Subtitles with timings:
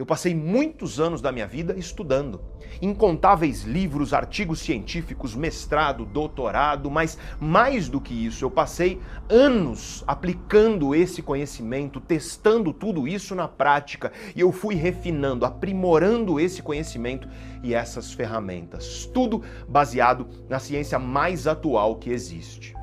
[0.00, 2.40] Eu passei muitos anos da minha vida estudando.
[2.80, 10.94] Incontáveis livros, artigos científicos, mestrado, doutorado, mas mais do que isso, eu passei anos aplicando
[10.94, 17.28] esse conhecimento, testando tudo isso na prática e eu fui refinando, aprimorando esse conhecimento
[17.62, 19.04] e essas ferramentas.
[19.12, 22.74] Tudo baseado na ciência mais atual que existe.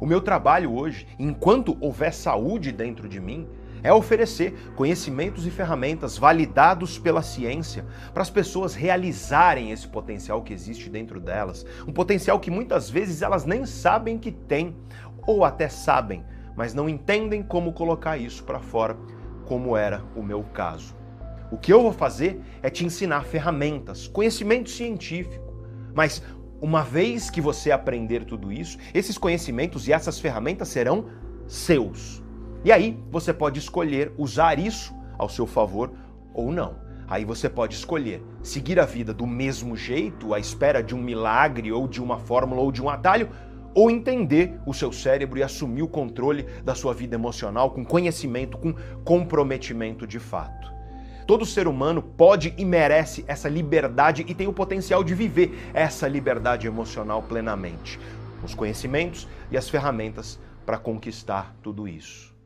[0.00, 3.46] O meu trabalho hoje, enquanto houver saúde dentro de mim,
[3.82, 10.52] é oferecer conhecimentos e ferramentas validados pela ciência para as pessoas realizarem esse potencial que
[10.52, 11.64] existe dentro delas.
[11.86, 14.76] Um potencial que muitas vezes elas nem sabem que têm,
[15.26, 16.24] ou até sabem,
[16.56, 18.96] mas não entendem como colocar isso para fora,
[19.46, 20.96] como era o meu caso.
[21.50, 25.54] O que eu vou fazer é te ensinar ferramentas, conhecimento científico,
[25.94, 26.22] mas
[26.60, 31.06] uma vez que você aprender tudo isso, esses conhecimentos e essas ferramentas serão
[31.46, 32.22] seus
[32.64, 35.92] e aí você pode escolher usar isso ao seu favor
[36.34, 36.76] ou não.
[37.08, 41.72] Aí você pode escolher seguir a vida do mesmo jeito, à espera de um milagre
[41.72, 43.30] ou de uma fórmula ou de um atalho,
[43.74, 48.58] ou entender o seu cérebro e assumir o controle da sua vida emocional com conhecimento,
[48.58, 50.72] com comprometimento de fato.
[51.26, 56.08] Todo ser humano pode e merece essa liberdade e tem o potencial de viver essa
[56.08, 58.00] liberdade emocional plenamente.
[58.42, 62.37] Os conhecimentos e as ferramentas para conquistar tudo isso.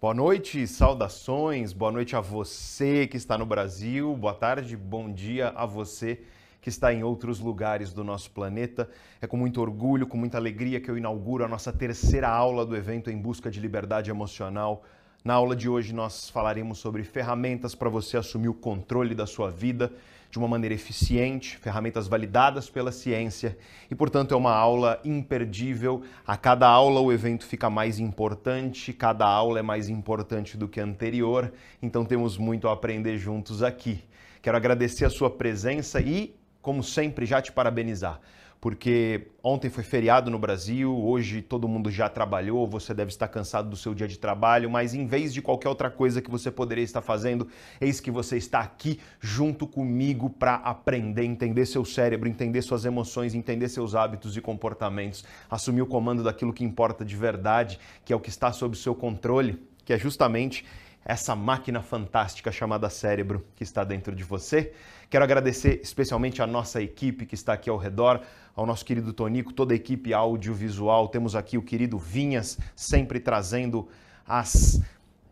[0.00, 5.48] Boa noite, saudações, boa noite a você que está no Brasil, boa tarde, bom dia
[5.48, 6.20] a você
[6.60, 8.88] que está em outros lugares do nosso planeta.
[9.20, 12.76] É com muito orgulho, com muita alegria que eu inauguro a nossa terceira aula do
[12.76, 14.84] evento Em Busca de Liberdade Emocional.
[15.24, 19.50] Na aula de hoje nós falaremos sobre ferramentas para você assumir o controle da sua
[19.50, 19.92] vida
[20.30, 23.56] de uma maneira eficiente, ferramentas validadas pela ciência
[23.90, 26.02] e, portanto, é uma aula imperdível.
[26.26, 30.80] A cada aula o evento fica mais importante, cada aula é mais importante do que
[30.80, 34.04] a anterior, então temos muito a aprender juntos aqui.
[34.42, 38.20] Quero agradecer a sua presença e, como sempre, já te parabenizar
[38.60, 43.70] porque ontem foi feriado no Brasil, hoje todo mundo já trabalhou, você deve estar cansado
[43.70, 46.82] do seu dia de trabalho, mas em vez de qualquer outra coisa que você poderia
[46.82, 47.46] estar fazendo,
[47.80, 53.34] eis que você está aqui junto comigo para aprender, entender seu cérebro, entender suas emoções,
[53.34, 58.16] entender seus hábitos e comportamentos, assumir o comando daquilo que importa de verdade, que é
[58.16, 60.64] o que está sob seu controle, que é justamente
[61.08, 64.74] essa máquina fantástica chamada cérebro que está dentro de você.
[65.08, 68.20] Quero agradecer especialmente a nossa equipe que está aqui ao redor,
[68.58, 71.06] ao nosso querido Tonico, toda a equipe audiovisual.
[71.06, 73.86] Temos aqui o querido Vinhas, sempre trazendo
[74.26, 74.82] as,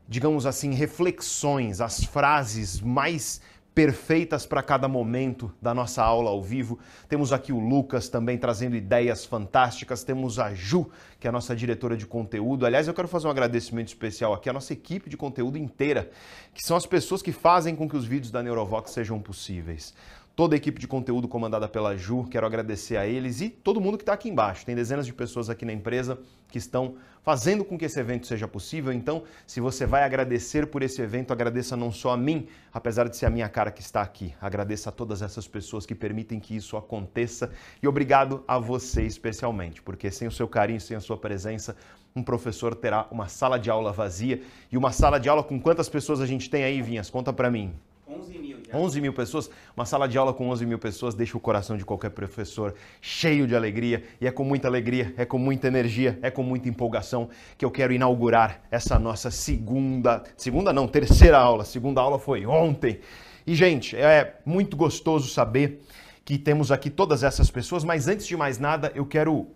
[0.09, 3.41] digamos assim, reflexões, as frases mais
[3.75, 6.79] perfeitas para cada momento da nossa aula ao vivo.
[7.09, 10.05] Temos aqui o Lucas também trazendo ideias fantásticas.
[10.05, 10.89] Temos a Ju,
[11.19, 12.65] que é a nossa diretora de conteúdo.
[12.65, 16.09] Aliás, eu quero fazer um agradecimento especial aqui à nossa equipe de conteúdo inteira,
[16.55, 19.93] que são as pessoas que fazem com que os vídeos da Neurovox sejam possíveis
[20.37, 23.97] toda a equipe de conteúdo comandada pela Ju, quero agradecer a eles e todo mundo
[23.97, 24.67] que está aqui embaixo.
[24.67, 28.47] Tem dezenas de pessoas aqui na empresa que estão fazendo com que esse evento seja
[28.47, 28.93] possível.
[28.93, 33.17] Então, se você vai agradecer por esse evento, agradeça não só a mim, apesar de
[33.17, 34.35] ser a minha cara que está aqui.
[34.39, 37.51] Agradeça a todas essas pessoas que permitem que isso aconteça
[37.83, 41.75] e obrigado a você especialmente, porque sem o seu carinho, sem a sua presença,
[42.15, 45.89] um professor terá uma sala de aula vazia e uma sala de aula com quantas
[45.89, 47.09] pessoas a gente tem aí, Vinhas?
[47.09, 47.75] Conta para mim.
[48.09, 48.59] 11 mil.
[48.65, 48.77] Já.
[48.77, 49.51] 11 mil pessoas.
[49.77, 53.49] Uma sala de aula com 11 mil pessoas deixa o coração de qualquer professor cheio
[53.49, 54.05] de alegria.
[54.21, 57.29] E é com muita alegria, é com muita energia, é com muita empolgação
[57.59, 60.23] que eu quero inaugurar essa nossa segunda.
[60.37, 61.65] Segunda não, terceira aula.
[61.65, 63.01] Segunda aula foi ontem.
[63.45, 65.83] E, gente, é muito gostoso saber
[66.25, 69.49] que temos aqui todas essas pessoas, mas antes de mais nada, eu quero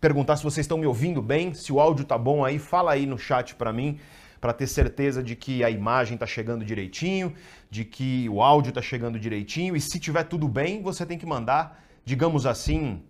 [0.00, 3.06] perguntar se vocês estão me ouvindo bem, se o áudio tá bom aí, fala aí
[3.06, 3.98] no chat para mim
[4.40, 7.34] para ter certeza de que a imagem está chegando direitinho,
[7.70, 9.76] de que o áudio está chegando direitinho.
[9.76, 13.02] E se tiver tudo bem, você tem que mandar, digamos assim,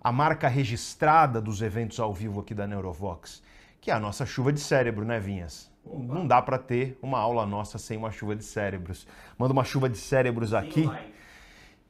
[0.00, 3.42] a marca registrada dos eventos ao vivo aqui da Neurovox,
[3.80, 5.70] que é a nossa chuva de cérebro, né, Vinhas?
[5.84, 6.14] Opa.
[6.14, 9.06] Não dá para ter uma aula nossa sem uma chuva de cérebros.
[9.38, 10.88] Manda uma chuva de cérebros aqui.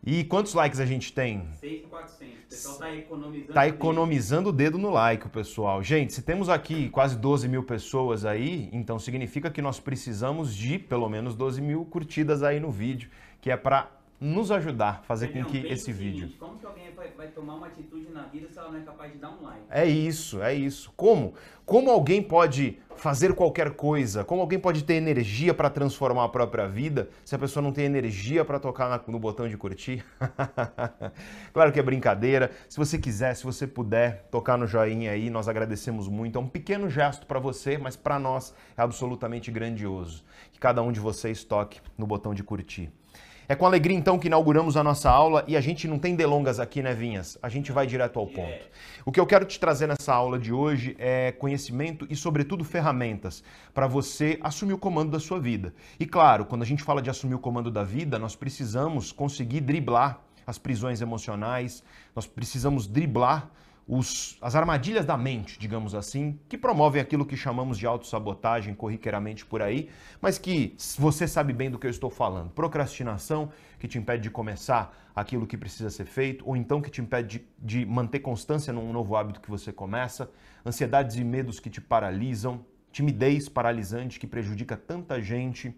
[0.04, 1.46] E quantos likes a gente tem?
[1.60, 2.38] 6,400.
[2.38, 3.48] O pessoal está economizando.
[3.50, 5.82] Está economizando o dedo no like, o pessoal.
[5.82, 10.78] Gente, se temos aqui quase 12 mil pessoas aí, então significa que nós precisamos de
[10.78, 13.10] pelo menos 12 mil curtidas aí no vídeo,
[13.40, 16.32] que é para nos ajudar, fazer com que esse seguinte, vídeo.
[16.38, 19.12] Como que alguém vai, vai tomar uma atitude na vida se ela não é capaz
[19.12, 19.62] de dar um like?
[19.70, 20.92] É isso, é isso.
[20.96, 21.34] Como?
[21.64, 24.24] Como alguém pode fazer qualquer coisa?
[24.24, 27.84] Como alguém pode ter energia para transformar a própria vida se a pessoa não tem
[27.84, 30.04] energia para tocar na- no botão de curtir?
[31.52, 32.50] claro que é brincadeira.
[32.68, 36.38] Se você quiser, se você puder tocar no joinha aí, nós agradecemos muito.
[36.38, 40.24] É um pequeno gesto para você, mas para nós é absolutamente grandioso.
[40.52, 42.90] Que cada um de vocês toque no botão de curtir.
[43.50, 46.60] É com alegria então que inauguramos a nossa aula e a gente não tem delongas
[46.60, 47.38] aqui, né, Vinhas?
[47.42, 48.68] A gente vai direto ao ponto.
[49.06, 53.42] O que eu quero te trazer nessa aula de hoje é conhecimento e, sobretudo, ferramentas
[53.72, 55.72] para você assumir o comando da sua vida.
[55.98, 59.62] E claro, quando a gente fala de assumir o comando da vida, nós precisamos conseguir
[59.62, 61.82] driblar as prisões emocionais,
[62.14, 63.50] nós precisamos driblar
[63.88, 69.46] os, as armadilhas da mente, digamos assim, que promovem aquilo que chamamos de autossabotagem corriqueiramente
[69.46, 69.88] por aí,
[70.20, 72.50] mas que você sabe bem do que eu estou falando.
[72.50, 77.00] Procrastinação, que te impede de começar aquilo que precisa ser feito, ou então que te
[77.00, 80.30] impede de, de manter constância num novo hábito que você começa,
[80.66, 82.62] ansiedades e medos que te paralisam,
[82.92, 85.74] timidez paralisante que prejudica tanta gente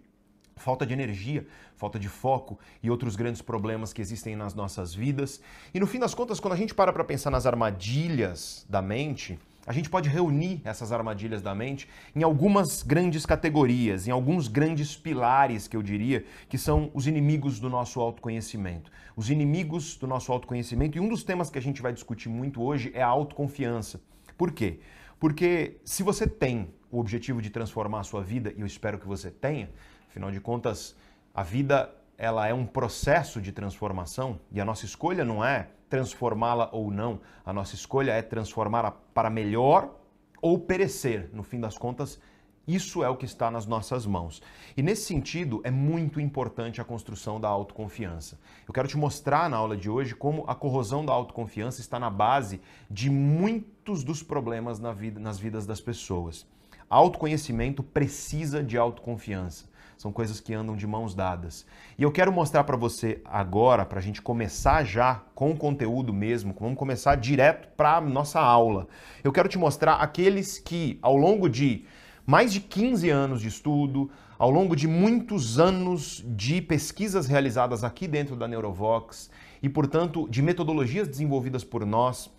[0.60, 1.46] falta de energia,
[1.76, 5.40] falta de foco e outros grandes problemas que existem nas nossas vidas.
[5.72, 9.38] E no fim das contas, quando a gente para para pensar nas armadilhas da mente,
[9.66, 14.96] a gente pode reunir essas armadilhas da mente em algumas grandes categorias, em alguns grandes
[14.96, 18.90] pilares que eu diria que são os inimigos do nosso autoconhecimento.
[19.14, 22.62] Os inimigos do nosso autoconhecimento, e um dos temas que a gente vai discutir muito
[22.62, 24.00] hoje é a autoconfiança.
[24.36, 24.80] Por quê?
[25.18, 29.06] Porque se você tem o objetivo de transformar a sua vida, e eu espero que
[29.06, 29.70] você tenha,
[30.10, 30.96] Afinal de contas,
[31.32, 36.68] a vida ela é um processo de transformação e a nossa escolha não é transformá-la
[36.72, 37.20] ou não.
[37.46, 39.94] A nossa escolha é transformá-la para melhor
[40.42, 41.30] ou perecer.
[41.32, 42.20] No fim das contas,
[42.66, 44.42] isso é o que está nas nossas mãos.
[44.76, 48.36] E nesse sentido, é muito importante a construção da autoconfiança.
[48.66, 52.10] Eu quero te mostrar na aula de hoje como a corrosão da autoconfiança está na
[52.10, 52.60] base
[52.90, 56.44] de muitos dos problemas na vida, nas vidas das pessoas.
[56.88, 59.69] Autoconhecimento precisa de autoconfiança.
[60.00, 61.66] São coisas que andam de mãos dadas.
[61.98, 66.10] E eu quero mostrar para você agora, para a gente começar já com o conteúdo
[66.10, 68.88] mesmo, vamos começar direto para a nossa aula.
[69.22, 71.84] Eu quero te mostrar aqueles que, ao longo de
[72.24, 78.08] mais de 15 anos de estudo, ao longo de muitos anos de pesquisas realizadas aqui
[78.08, 79.30] dentro da Neurovox
[79.62, 82.30] e, portanto, de metodologias desenvolvidas por nós,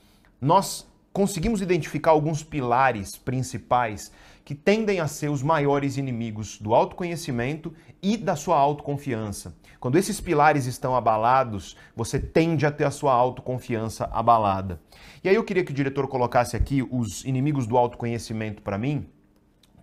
[0.41, 4.11] nós conseguimos identificar alguns pilares principais
[4.43, 9.55] que tendem a ser os maiores inimigos do autoconhecimento e da sua autoconfiança.
[9.79, 14.81] Quando esses pilares estão abalados, você tende a ter a sua autoconfiança abalada.
[15.23, 19.07] E aí eu queria que o diretor colocasse aqui os inimigos do autoconhecimento para mim,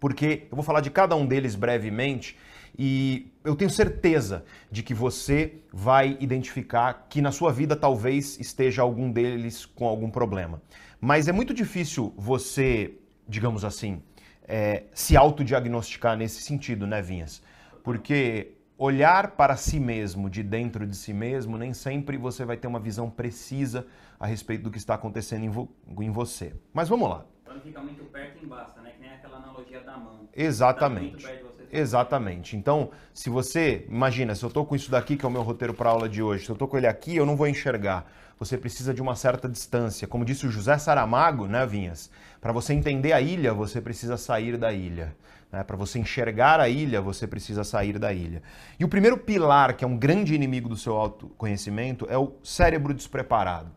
[0.01, 2.37] porque eu vou falar de cada um deles brevemente
[2.77, 8.83] e eu tenho certeza de que você vai identificar que na sua vida talvez esteja
[8.83, 10.61] algum deles com algum problema.
[11.01, 12.95] Mas é muito difícil você,
[13.29, 14.03] digamos assim,
[14.47, 17.43] é, se autodiagnosticar nesse sentido, né, Vinhas?
[17.85, 22.67] Porque olhar para si mesmo, de dentro de si mesmo, nem sempre você vai ter
[22.67, 23.87] uma visão precisa
[24.19, 25.69] a respeito do que está acontecendo em, vo
[26.01, 26.55] em você.
[26.73, 27.25] Mas vamos lá.
[27.45, 28.93] Quando fica muito perto, embaça, né?
[28.93, 30.29] Que nem aquela analogia da mão.
[30.35, 31.25] Exatamente.
[31.25, 31.33] Tá
[31.71, 32.57] Exatamente.
[32.57, 35.75] Então, se você, imagina, se eu estou com isso daqui, que é o meu roteiro
[35.75, 38.11] para aula de hoje, se eu estou com ele aqui, eu não vou enxergar.
[38.39, 40.07] Você precisa de uma certa distância.
[40.07, 42.11] Como disse o José Saramago, né, Vinhas?
[42.41, 45.17] Para você entender a ilha, você precisa sair da ilha.
[45.51, 45.65] Né?
[45.65, 48.43] Para você enxergar a ilha, você precisa sair da ilha.
[48.79, 52.95] E o primeiro pilar, que é um grande inimigo do seu autoconhecimento, é o cérebro
[52.95, 53.71] despreparado.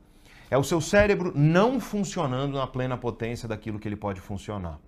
[0.50, 4.80] É o seu cérebro não funcionando na plena potência daquilo que ele pode funcionar.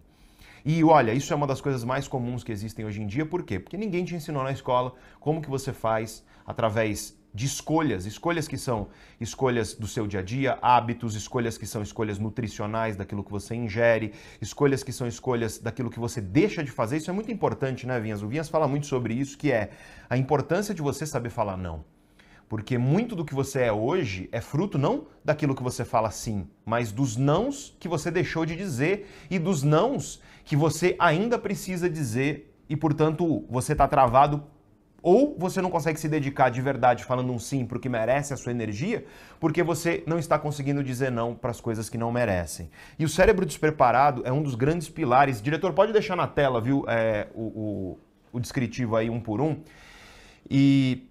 [0.65, 3.43] E olha, isso é uma das coisas mais comuns que existem hoje em dia, por
[3.43, 3.59] quê?
[3.59, 8.57] Porque ninguém te ensinou na escola como que você faz através de escolhas, escolhas que
[8.57, 8.87] são
[9.19, 13.55] escolhas do seu dia a dia, hábitos, escolhas que são escolhas nutricionais daquilo que você
[13.55, 16.97] ingere, escolhas que são escolhas daquilo que você deixa de fazer.
[16.97, 18.21] Isso é muito importante, né, Vinhas?
[18.21, 19.71] O Vinhas fala muito sobre isso, que é
[20.09, 21.83] a importância de você saber falar não.
[22.47, 26.47] Porque muito do que você é hoje é fruto não daquilo que você fala sim,
[26.63, 31.89] mas dos nãos que você deixou de dizer e dos nãos que você ainda precisa
[31.89, 34.43] dizer e, portanto, você está travado
[35.03, 38.33] ou você não consegue se dedicar de verdade falando um sim para o que merece
[38.33, 39.05] a sua energia,
[39.37, 42.71] porque você não está conseguindo dizer não para as coisas que não merecem.
[42.97, 45.41] E o cérebro despreparado é um dos grandes pilares.
[45.41, 47.99] Diretor, pode deixar na tela, viu, é, o, o,
[48.31, 49.57] o descritivo aí um por um.
[50.49, 51.05] E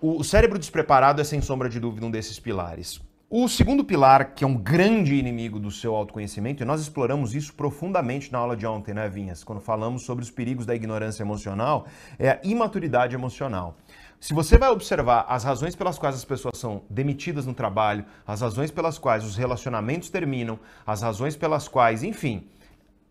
[0.00, 3.00] o cérebro despreparado é, sem sombra de dúvida, um desses pilares.
[3.38, 7.52] O segundo pilar, que é um grande inimigo do seu autoconhecimento, e nós exploramos isso
[7.52, 9.44] profundamente na aula de ontem, né, Vinhas?
[9.44, 11.86] Quando falamos sobre os perigos da ignorância emocional,
[12.18, 13.76] é a imaturidade emocional.
[14.18, 18.40] Se você vai observar as razões pelas quais as pessoas são demitidas no trabalho, as
[18.40, 22.48] razões pelas quais os relacionamentos terminam, as razões pelas quais, enfim,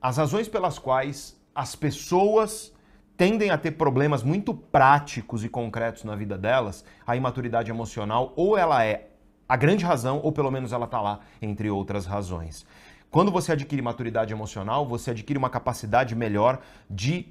[0.01, 2.73] as razões pelas quais as pessoas
[3.15, 8.57] tendem a ter problemas muito práticos e concretos na vida delas, a imaturidade emocional ou
[8.57, 9.11] ela é
[9.47, 12.65] a grande razão ou pelo menos ela está lá entre outras razões.
[13.09, 16.59] Quando você adquire maturidade emocional, você adquire uma capacidade melhor
[16.89, 17.27] de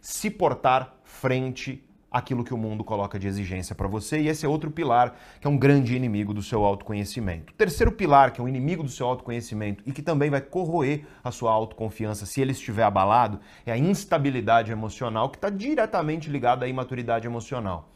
[0.00, 4.48] se portar frente aquilo que o mundo coloca de exigência para você, e esse é
[4.48, 7.52] outro pilar que é um grande inimigo do seu autoconhecimento.
[7.52, 11.04] O terceiro pilar, que é um inimigo do seu autoconhecimento e que também vai corroer
[11.24, 16.66] a sua autoconfiança se ele estiver abalado, é a instabilidade emocional, que está diretamente ligada
[16.66, 17.90] à imaturidade emocional.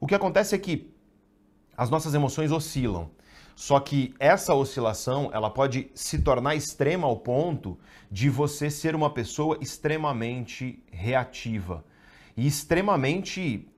[0.00, 0.97] O que acontece é que
[1.78, 3.08] as nossas emoções oscilam.
[3.54, 7.78] Só que essa oscilação, ela pode se tornar extrema ao ponto
[8.10, 11.84] de você ser uma pessoa extremamente reativa
[12.36, 13.68] e extremamente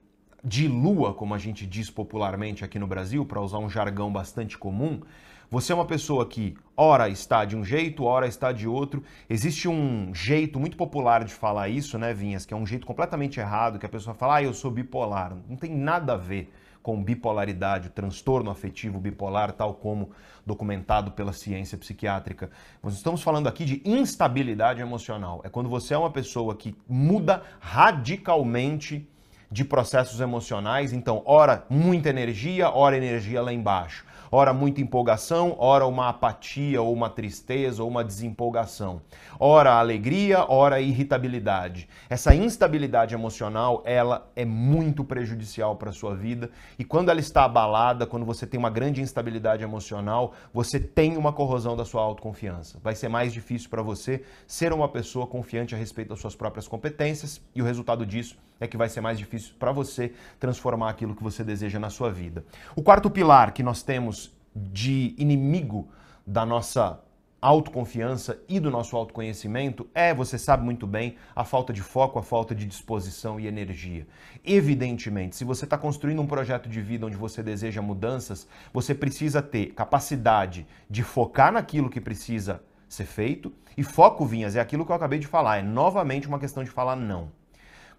[0.43, 4.57] de lua, como a gente diz popularmente aqui no Brasil, para usar um jargão bastante
[4.57, 5.01] comum,
[5.49, 9.03] você é uma pessoa que ora está de um jeito, ora está de outro.
[9.29, 13.39] Existe um jeito muito popular de falar isso, né, Vinhas, que é um jeito completamente
[13.39, 15.35] errado, que a pessoa fala, ah, eu sou bipolar.
[15.49, 20.11] Não tem nada a ver com bipolaridade, transtorno afetivo bipolar, tal como
[20.45, 22.49] documentado pela ciência psiquiátrica.
[22.81, 25.41] Nós estamos falando aqui de instabilidade emocional.
[25.43, 29.07] É quando você é uma pessoa que muda radicalmente
[29.51, 35.85] de processos emocionais, então, ora muita energia, ora energia lá embaixo ora muita empolgação, ora
[35.85, 39.01] uma apatia ou uma tristeza ou uma desempolgação,
[39.37, 41.89] ora alegria, ora irritabilidade.
[42.09, 47.43] Essa instabilidade emocional, ela é muito prejudicial para a sua vida e quando ela está
[47.43, 52.79] abalada, quando você tem uma grande instabilidade emocional, você tem uma corrosão da sua autoconfiança.
[52.81, 56.67] Vai ser mais difícil para você ser uma pessoa confiante a respeito das suas próprias
[56.67, 61.15] competências e o resultado disso é que vai ser mais difícil para você transformar aquilo
[61.15, 62.45] que você deseja na sua vida.
[62.75, 65.89] O quarto pilar que nós temos de inimigo
[66.25, 67.01] da nossa
[67.41, 72.23] autoconfiança e do nosso autoconhecimento é, você sabe muito bem, a falta de foco, a
[72.23, 74.07] falta de disposição e energia.
[74.45, 79.41] Evidentemente, se você está construindo um projeto de vida onde você deseja mudanças, você precisa
[79.41, 83.51] ter capacidade de focar naquilo que precisa ser feito.
[83.75, 86.69] E foco, Vinhas, é aquilo que eu acabei de falar, é novamente uma questão de
[86.69, 87.40] falar não.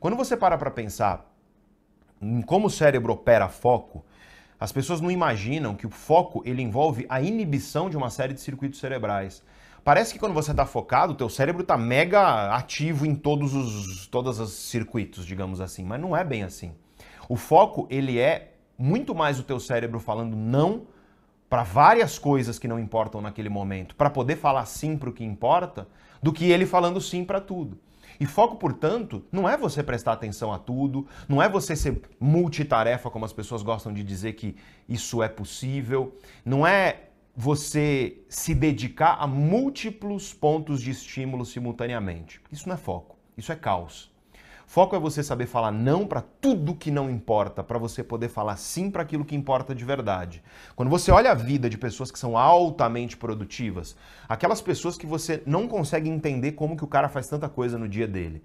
[0.02, 1.32] Quando você para para pensar
[2.21, 4.04] em como o cérebro opera foco,
[4.59, 8.40] as pessoas não imaginam que o foco ele envolve a inibição de uma série de
[8.40, 9.44] circuitos cerebrais.
[9.85, 14.09] Parece que quando você está focado, o teu cérebro está mega ativo em todos os
[14.09, 16.73] todos os circuitos, digamos assim, mas não é bem assim.
[17.28, 20.82] O foco ele é muito mais o teu cérebro falando não
[21.49, 25.23] para várias coisas que não importam naquele momento, para poder falar sim para o que
[25.23, 25.87] importa,
[26.21, 27.78] do que ele falando sim para tudo.
[28.22, 33.10] E foco, portanto, não é você prestar atenção a tudo, não é você ser multitarefa,
[33.10, 34.54] como as pessoas gostam de dizer que
[34.88, 42.40] isso é possível, não é você se dedicar a múltiplos pontos de estímulo simultaneamente.
[42.52, 44.12] Isso não é foco, isso é caos.
[44.72, 48.56] Foco é você saber falar não para tudo que não importa, para você poder falar
[48.56, 50.42] sim para aquilo que importa de verdade.
[50.74, 53.94] Quando você olha a vida de pessoas que são altamente produtivas,
[54.26, 57.86] aquelas pessoas que você não consegue entender como que o cara faz tanta coisa no
[57.86, 58.42] dia dele,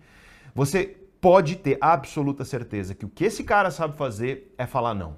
[0.54, 5.16] você pode ter absoluta certeza que o que esse cara sabe fazer é falar não.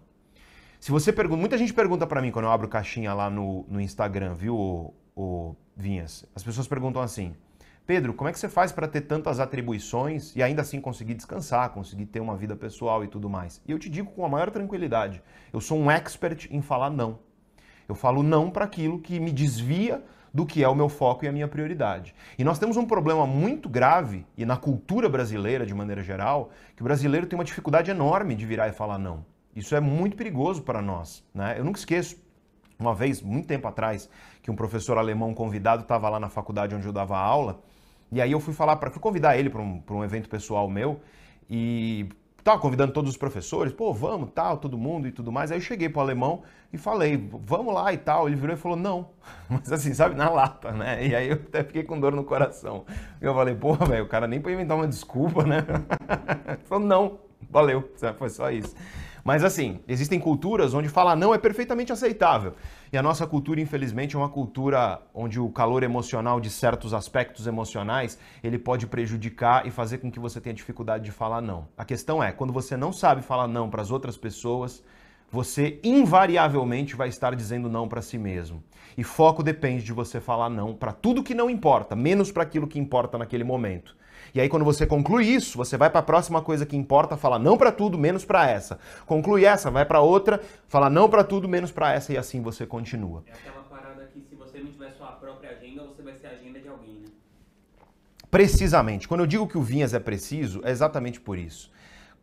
[0.80, 3.82] Se você pergunta, muita gente pergunta para mim quando eu abro caixinha lá no, no
[3.82, 6.24] Instagram, viu, o, o Vinhas?
[6.36, 7.34] As pessoas perguntam assim:
[7.90, 11.72] Pedro, como é que você faz para ter tantas atribuições e ainda assim conseguir descansar,
[11.72, 13.60] conseguir ter uma vida pessoal e tudo mais?
[13.68, 17.18] E eu te digo com a maior tranquilidade: eu sou um expert em falar não.
[17.88, 21.28] Eu falo não para aquilo que me desvia do que é o meu foco e
[21.28, 22.14] a minha prioridade.
[22.38, 26.84] E nós temos um problema muito grave, e na cultura brasileira de maneira geral, que
[26.84, 29.26] o brasileiro tem uma dificuldade enorme de virar e falar não.
[29.56, 31.26] Isso é muito perigoso para nós.
[31.34, 31.56] Né?
[31.58, 32.18] Eu nunca esqueço,
[32.78, 34.08] uma vez, muito tempo atrás,
[34.44, 37.68] que um professor alemão convidado estava lá na faculdade onde eu dava aula
[38.12, 41.00] e aí eu fui falar para convidar ele para um, um evento pessoal meu
[41.50, 42.08] e
[42.44, 45.52] tava convidando todos os professores, pô, vamos, tal, todo mundo e tudo mais.
[45.52, 48.28] Aí eu cheguei pro alemão e falei, vamos lá e tal.
[48.28, 49.10] Ele virou e falou, não.
[49.50, 51.06] Mas assim, sabe, na lata, né?
[51.06, 52.86] E aí eu até fiquei com dor no coração.
[53.22, 55.66] Eu falei, porra, velho, o cara nem pra inventar uma desculpa, né?
[56.48, 58.76] Ele falou, não, valeu, foi só isso.
[59.24, 62.54] Mas assim, existem culturas onde falar não é perfeitamente aceitável.
[62.92, 67.46] E a nossa cultura, infelizmente, é uma cultura onde o calor emocional de certos aspectos
[67.46, 71.68] emocionais, ele pode prejudicar e fazer com que você tenha dificuldade de falar não.
[71.78, 74.84] A questão é, quando você não sabe falar não para as outras pessoas,
[75.32, 78.64] você invariavelmente vai estar dizendo não para si mesmo.
[78.98, 82.68] E foco depende de você falar não para tudo que não importa, menos para aquilo
[82.68, 83.96] que importa naquele momento.
[84.34, 87.40] E aí quando você conclui isso, você vai para a próxima coisa que importa, fala
[87.40, 88.80] não para tudo, menos para essa.
[89.06, 92.66] Conclui essa, vai para outra, fala não para tudo, menos para essa e assim você
[92.66, 93.24] continua.
[93.28, 96.32] É aquela parada que se você não tiver sua própria agenda, você vai ser a
[96.32, 97.08] agenda de alguém, né?
[98.30, 99.08] Precisamente.
[99.08, 101.72] Quando eu digo que o Vinhas é preciso, é exatamente por isso.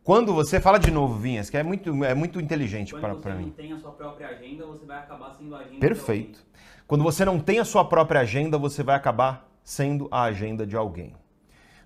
[0.04, 3.32] Quando você fala de novo, Vinhas, que é muito, é muito inteligente para Quando você
[3.32, 3.44] mim.
[3.46, 6.46] não tem a sua própria agenda, você vai acabar sendo a agenda Perfeito.
[6.86, 10.76] Quando você não tem a sua própria agenda, você vai acabar sendo a agenda de
[10.76, 11.12] alguém.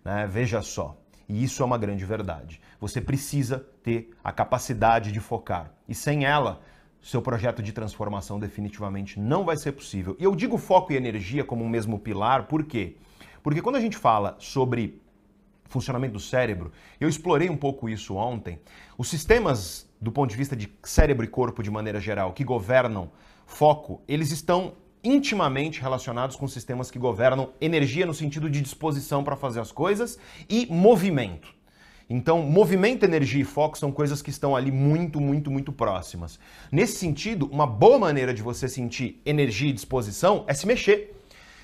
[0.04, 0.26] Né?
[0.26, 0.97] Veja só.
[1.28, 2.61] E isso é uma grande verdade.
[2.80, 5.73] Você precisa ter a capacidade de focar.
[5.88, 6.61] E sem ela,
[7.00, 10.16] seu projeto de transformação definitivamente não vai ser possível.
[10.19, 12.97] E eu digo foco e energia como o mesmo pilar, por quê?
[13.42, 15.00] Porque quando a gente fala sobre
[15.66, 18.61] funcionamento do cérebro, eu explorei um pouco isso ontem.
[18.99, 23.12] Os sistemas, do ponto de vista de cérebro e corpo de maneira geral, que governam
[23.47, 29.37] foco, eles estão intimamente relacionados com sistemas que governam energia no sentido de disposição para
[29.37, 31.54] fazer as coisas e movimento.
[32.09, 36.40] Então, movimento, energia e foco são coisas que estão ali muito, muito, muito próximas.
[36.71, 41.16] Nesse sentido, uma boa maneira de você sentir energia e disposição é se mexer.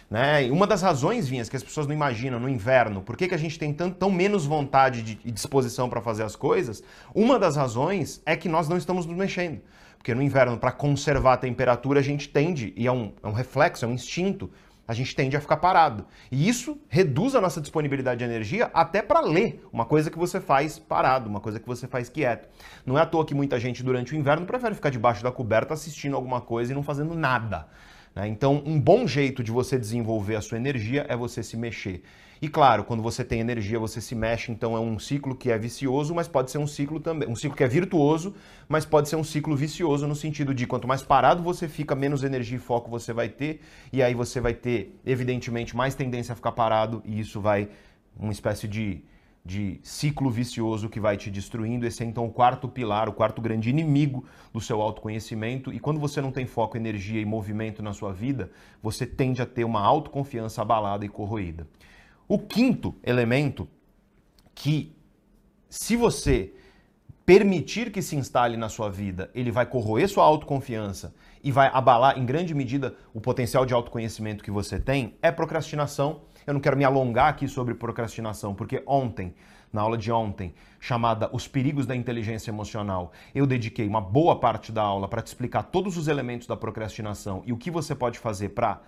[0.08, 0.48] Né?
[0.52, 3.38] Uma das razões, Vinhas, que as pessoas não imaginam no inverno, por que, que a
[3.38, 6.80] gente tem tão, tão menos vontade de, e disposição para fazer as coisas,
[7.12, 9.60] uma das razões é que nós não estamos nos mexendo.
[10.06, 13.32] Porque no inverno, para conservar a temperatura, a gente tende, e é um, é um
[13.32, 14.48] reflexo, é um instinto,
[14.86, 16.06] a gente tende a ficar parado.
[16.30, 20.40] E isso reduz a nossa disponibilidade de energia até para ler, uma coisa que você
[20.40, 22.48] faz parado, uma coisa que você faz quieto.
[22.86, 25.74] Não é à toa que muita gente durante o inverno prefere ficar debaixo da coberta
[25.74, 27.66] assistindo alguma coisa e não fazendo nada.
[28.14, 28.28] Né?
[28.28, 32.04] Então, um bom jeito de você desenvolver a sua energia é você se mexer.
[32.40, 35.58] E claro, quando você tem energia, você se mexe, então é um ciclo que é
[35.58, 38.34] vicioso, mas pode ser um ciclo também, um ciclo que é virtuoso,
[38.68, 42.22] mas pode ser um ciclo vicioso no sentido de quanto mais parado você fica, menos
[42.22, 43.60] energia e foco você vai ter,
[43.92, 47.68] e aí você vai ter, evidentemente, mais tendência a ficar parado, e isso vai
[48.18, 49.02] uma espécie de
[49.46, 51.86] de ciclo vicioso que vai te destruindo.
[51.86, 55.72] Esse é então o quarto pilar, o quarto grande inimigo do seu autoconhecimento.
[55.72, 58.50] E quando você não tem foco, energia e movimento na sua vida,
[58.82, 61.66] você tende a ter uma autoconfiança abalada e corroída.
[62.28, 63.68] O quinto elemento
[64.54, 64.96] que,
[65.68, 66.52] se você
[67.24, 72.18] permitir que se instale na sua vida, ele vai corroer sua autoconfiança e vai abalar
[72.18, 76.22] em grande medida o potencial de autoconhecimento que você tem, é procrastinação.
[76.46, 79.34] Eu não quero me alongar aqui sobre procrastinação, porque ontem,
[79.72, 84.72] na aula de ontem, chamada Os Perigos da Inteligência Emocional, eu dediquei uma boa parte
[84.72, 88.18] da aula para te explicar todos os elementos da procrastinação e o que você pode
[88.18, 88.82] fazer para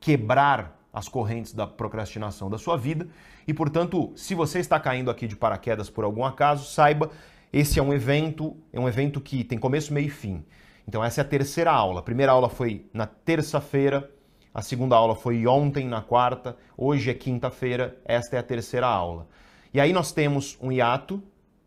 [0.00, 3.08] quebrar as correntes da procrastinação da sua vida.
[3.46, 7.10] E, portanto, se você está caindo aqui de paraquedas por algum acaso, saiba,
[7.52, 10.44] esse é um evento, é um evento que tem começo, meio e fim.
[10.86, 12.00] Então essa é a terceira aula.
[12.00, 14.10] A primeira aula foi na terça-feira,
[14.54, 16.56] a segunda aula foi ontem, na quarta.
[16.76, 17.96] Hoje é quinta-feira.
[18.04, 19.26] Esta é a terceira aula.
[19.72, 21.22] E aí nós temos um hiato.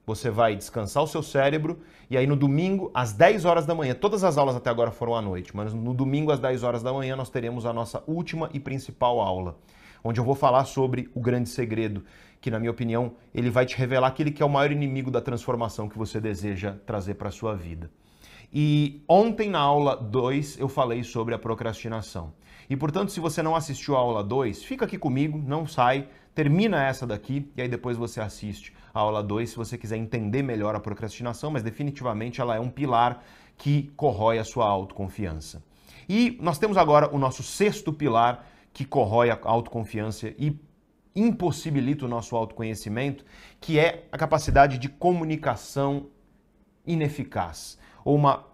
[0.05, 1.79] Você vai descansar o seu cérebro.
[2.09, 5.15] E aí no domingo, às 10 horas da manhã, todas as aulas até agora foram
[5.15, 8.49] à noite, mas no domingo, às 10 horas da manhã, nós teremos a nossa última
[8.53, 9.57] e principal aula,
[10.03, 12.03] onde eu vou falar sobre o grande segredo,
[12.39, 15.21] que na minha opinião, ele vai te revelar aquele que é o maior inimigo da
[15.21, 17.89] transformação que você deseja trazer para a sua vida.
[18.53, 22.33] E ontem na aula 2 eu falei sobre a procrastinação.
[22.69, 26.83] E portanto, se você não assistiu a aula 2, fica aqui comigo, não sai, termina
[26.83, 30.75] essa daqui e aí depois você assiste a aula 2 se você quiser entender melhor
[30.75, 33.23] a procrastinação, mas definitivamente ela é um pilar
[33.57, 35.63] que corrói a sua autoconfiança.
[36.07, 40.59] E nós temos agora o nosso sexto pilar que corrói a autoconfiança e
[41.15, 43.23] impossibilita o nosso autoconhecimento,
[43.61, 46.07] que é a capacidade de comunicação
[46.85, 48.45] ineficaz ou uma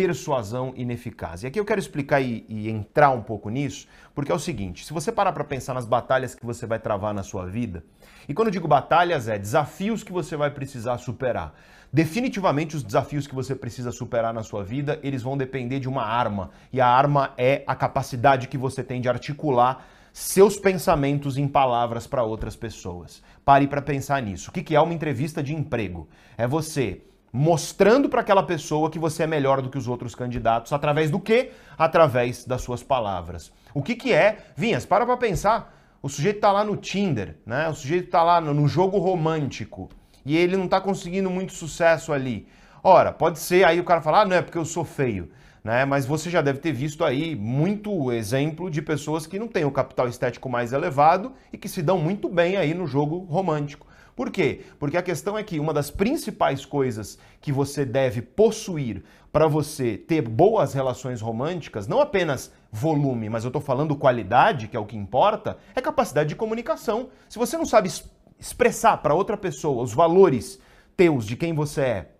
[0.00, 1.42] persuasão ineficaz.
[1.42, 4.86] E aqui eu quero explicar e, e entrar um pouco nisso, porque é o seguinte:
[4.86, 7.84] se você parar para pensar nas batalhas que você vai travar na sua vida,
[8.26, 11.54] e quando eu digo batalhas, é desafios que você vai precisar superar.
[11.92, 16.04] Definitivamente, os desafios que você precisa superar na sua vida, eles vão depender de uma
[16.04, 16.50] arma.
[16.72, 22.06] E a arma é a capacidade que você tem de articular seus pensamentos em palavras
[22.06, 23.22] para outras pessoas.
[23.44, 24.50] Pare para pensar nisso.
[24.50, 26.08] O que é uma entrevista de emprego?
[26.38, 30.72] É você mostrando para aquela pessoa que você é melhor do que os outros candidatos,
[30.72, 31.52] através do quê?
[31.78, 33.52] Através das suas palavras.
[33.72, 34.38] O que que é?
[34.56, 35.76] Vinhas, para para pensar.
[36.02, 37.68] O sujeito está lá no Tinder, né?
[37.68, 39.90] O sujeito está lá no, jogo romântico
[40.24, 42.48] e ele não está conseguindo muito sucesso ali.
[42.82, 45.30] Ora, pode ser aí o cara falar, ah, não é porque eu sou feio.
[45.62, 45.84] Né?
[45.84, 49.70] Mas você já deve ter visto aí muito exemplo de pessoas que não têm o
[49.70, 53.86] capital estético mais elevado e que se dão muito bem aí no jogo romântico.
[54.20, 54.60] Por quê?
[54.78, 59.02] Porque a questão é que uma das principais coisas que você deve possuir
[59.32, 64.76] para você ter boas relações românticas, não apenas volume, mas eu estou falando qualidade, que
[64.76, 67.08] é o que importa, é capacidade de comunicação.
[67.30, 67.90] Se você não sabe
[68.38, 70.60] expressar para outra pessoa os valores
[70.94, 72.10] teus, de quem você é,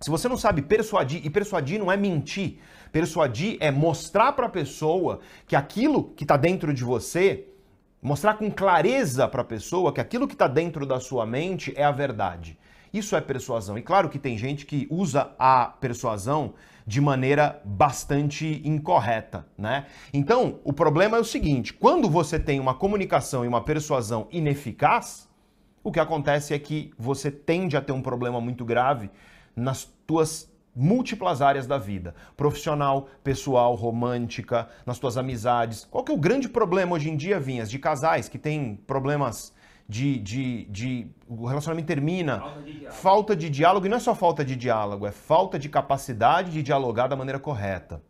[0.00, 2.60] se você não sabe persuadir, e persuadir não é mentir,
[2.92, 7.48] persuadir é mostrar para a pessoa que aquilo que está dentro de você,
[8.02, 11.84] mostrar com clareza para a pessoa que aquilo que está dentro da sua mente é
[11.84, 12.58] a verdade.
[12.92, 13.78] Isso é persuasão.
[13.78, 16.54] E claro que tem gente que usa a persuasão
[16.86, 19.86] de maneira bastante incorreta, né?
[20.12, 25.28] Então, o problema é o seguinte: quando você tem uma comunicação e uma persuasão ineficaz,
[25.84, 29.08] o que acontece é que você tende a ter um problema muito grave
[29.54, 35.86] nas tuas múltiplas áreas da vida, profissional, pessoal, romântica, nas tuas amizades.
[35.90, 39.52] Qual que é o grande problema hoje em dia, Vinhas, de casais que têm problemas
[39.88, 44.14] de, de, de o relacionamento termina, falta de, falta de diálogo, e não é só
[44.14, 48.00] falta de diálogo, é falta de capacidade de dialogar da maneira correta.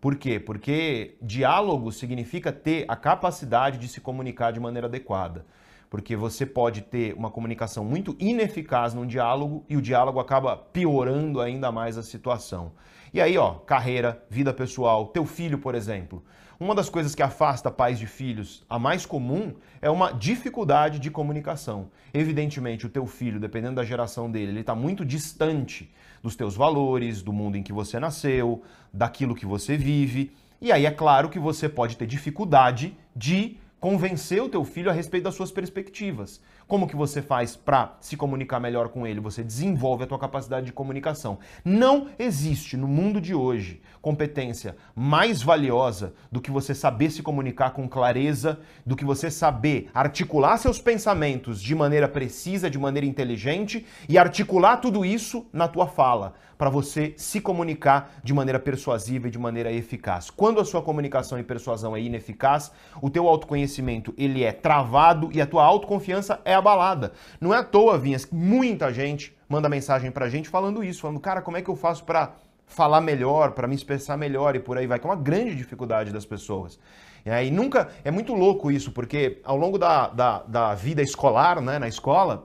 [0.00, 0.40] Por quê?
[0.40, 5.44] Porque diálogo significa ter a capacidade de se comunicar de maneira adequada
[5.92, 11.38] porque você pode ter uma comunicação muito ineficaz num diálogo e o diálogo acaba piorando
[11.38, 12.72] ainda mais a situação.
[13.12, 16.24] E aí, ó, carreira, vida pessoal, teu filho, por exemplo.
[16.58, 19.52] Uma das coisas que afasta pais de filhos, a mais comum,
[19.82, 21.90] é uma dificuldade de comunicação.
[22.14, 27.20] Evidentemente, o teu filho, dependendo da geração dele, ele está muito distante dos teus valores,
[27.20, 30.32] do mundo em que você nasceu, daquilo que você vive.
[30.58, 34.92] E aí é claro que você pode ter dificuldade de convencer o teu filho a
[34.92, 36.40] respeito das suas perspectivas.
[36.68, 39.18] Como que você faz para se comunicar melhor com ele?
[39.18, 41.40] Você desenvolve a tua capacidade de comunicação.
[41.64, 47.70] Não existe no mundo de hoje competência mais valiosa do que você saber se comunicar
[47.70, 53.84] com clareza, do que você saber articular seus pensamentos de maneira precisa, de maneira inteligente
[54.08, 59.30] e articular tudo isso na tua fala, para você se comunicar de maneira persuasiva e
[59.32, 60.30] de maneira eficaz.
[60.30, 62.70] Quando a sua comunicação e persuasão é ineficaz,
[63.00, 67.14] o teu autoconhecimento ele é travado e a tua autoconfiança é abalada.
[67.40, 71.42] Não é à toa, Vinhas, muita gente manda mensagem pra gente falando isso, falando, cara,
[71.42, 74.86] como é que eu faço para falar melhor, para me expressar melhor e por aí
[74.86, 76.78] vai, que é uma grande dificuldade das pessoas.
[77.26, 77.88] E aí nunca.
[78.04, 82.44] É muito louco isso, porque ao longo da, da, da vida escolar, né, na escola,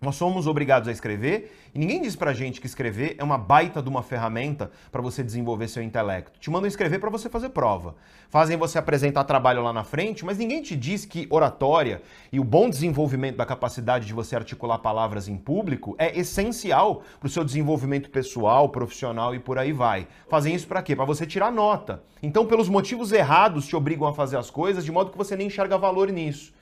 [0.00, 3.80] nós somos obrigados a escrever e ninguém diz pra gente que escrever é uma baita
[3.80, 6.38] de uma ferramenta para você desenvolver seu intelecto.
[6.40, 7.94] Te mandam escrever para você fazer prova.
[8.28, 12.02] Fazem você apresentar trabalho lá na frente, mas ninguém te diz que oratória
[12.32, 17.26] e o bom desenvolvimento da capacidade de você articular palavras em público é essencial para
[17.26, 20.08] o seu desenvolvimento pessoal, profissional e por aí vai.
[20.28, 20.96] Fazem isso para quê?
[20.96, 22.02] Para você tirar nota.
[22.22, 25.46] Então, pelos motivos errados, te obrigam a fazer as coisas de modo que você nem
[25.46, 26.52] enxerga valor nisso.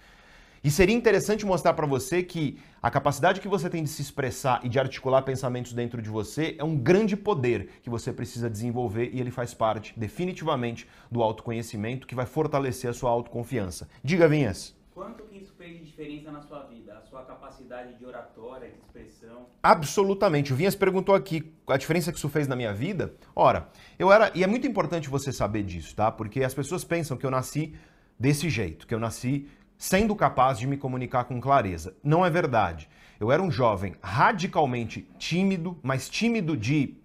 [0.62, 4.60] E seria interessante mostrar para você que a capacidade que você tem de se expressar
[4.64, 9.10] e de articular pensamentos dentro de você é um grande poder que você precisa desenvolver
[9.12, 13.88] e ele faz parte, definitivamente, do autoconhecimento que vai fortalecer a sua autoconfiança.
[14.02, 14.76] Diga, Vinhas.
[14.94, 16.98] Quanto que isso fez de diferença na sua vida?
[16.98, 19.46] A sua capacidade de oratória, de expressão?
[19.62, 20.52] Absolutamente.
[20.52, 23.14] O Vinhas perguntou aqui a diferença que isso fez na minha vida.
[23.34, 24.32] Ora, eu era.
[24.34, 26.10] E é muito importante você saber disso, tá?
[26.10, 27.74] Porque as pessoas pensam que eu nasci
[28.18, 29.46] desse jeito, que eu nasci
[29.78, 31.96] sendo capaz de me comunicar com clareza.
[32.02, 32.88] Não é verdade.
[33.20, 36.96] Eu era um jovem radicalmente tímido, mas tímido de.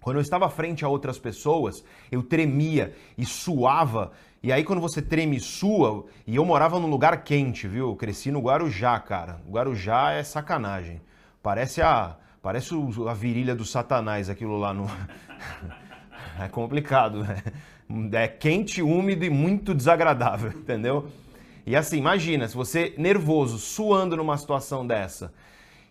[0.00, 4.12] Quando eu estava frente a outras pessoas, eu tremia e suava.
[4.42, 7.90] E aí, quando você treme e sua, e eu morava num lugar quente, viu?
[7.90, 9.42] Eu cresci no Guarujá, cara.
[9.46, 11.02] Guarujá é sacanagem.
[11.42, 12.16] Parece a.
[12.42, 12.74] Parece
[13.06, 14.90] a virilha do Satanás, aquilo lá no.
[16.40, 17.42] é complicado, né?
[18.12, 21.10] É quente, úmido e muito desagradável, entendeu?
[21.70, 25.32] E assim, imagina, se você nervoso, suando numa situação dessa.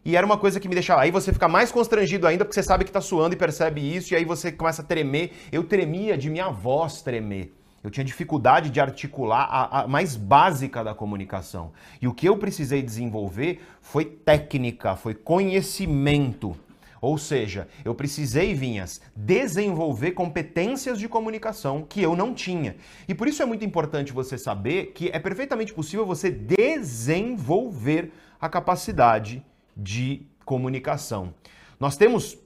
[0.04, 1.04] E era uma coisa que me deixava.
[1.04, 4.13] Aí você fica mais constrangido ainda porque você sabe que tá suando e percebe isso,
[4.13, 5.32] e aí você começa a tremer.
[5.54, 7.54] Eu tremia de minha voz tremer.
[7.82, 11.72] Eu tinha dificuldade de articular a, a, mais básica da comunicação.
[12.02, 16.58] E o que eu precisei desenvolver foi técnica, foi conhecimento.
[17.01, 22.75] Ou seja, eu precisei, Vinhas, desenvolver competências de comunicação que eu não tinha.
[23.07, 28.49] E por isso é muito importante você saber que é perfeitamente possível você desenvolver a
[28.49, 31.33] capacidade de comunicação.
[31.79, 32.38] Nós temos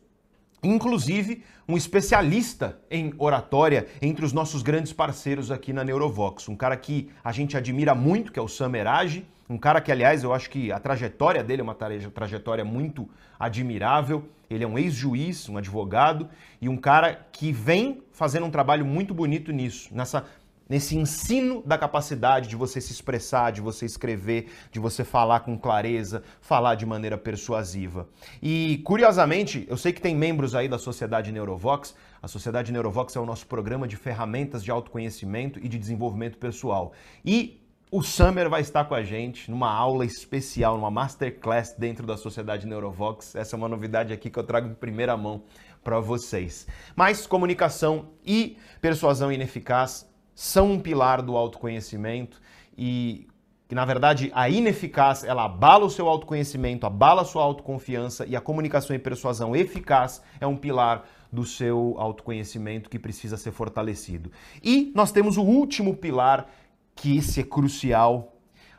[0.64, 6.78] inclusive um especialista em oratória entre os nossos grandes parceiros aqui na Neurovox, um cara
[6.78, 10.50] que a gente admira muito, que é o Samerage, um cara que, aliás, eu acho
[10.50, 14.28] que a trajetória dele é uma trajetória muito admirável.
[14.54, 16.30] Ele é um ex-juiz, um advogado
[16.62, 20.26] e um cara que vem fazendo um trabalho muito bonito nisso, nessa
[20.68, 25.58] nesse ensino da capacidade de você se expressar, de você escrever, de você falar com
[25.58, 28.08] clareza, falar de maneira persuasiva.
[28.42, 31.94] E curiosamente, eu sei que tem membros aí da Sociedade Neurovox.
[32.22, 36.94] A Sociedade Neurovox é o nosso programa de ferramentas de autoconhecimento e de desenvolvimento pessoal.
[37.26, 37.62] E
[37.94, 42.66] o Summer vai estar com a gente numa aula especial, numa masterclass dentro da Sociedade
[42.66, 43.36] Neurovox.
[43.36, 45.44] Essa é uma novidade aqui que eu trago em primeira mão
[45.84, 46.66] para vocês.
[46.96, 52.42] Mas comunicação e persuasão ineficaz são um pilar do autoconhecimento
[52.76, 53.28] e
[53.70, 58.36] que na verdade a ineficaz ela abala o seu autoconhecimento, abala a sua autoconfiança e
[58.36, 64.32] a comunicação e persuasão eficaz é um pilar do seu autoconhecimento que precisa ser fortalecido.
[64.64, 66.48] E nós temos o último pilar
[66.96, 68.34] que esse é crucial,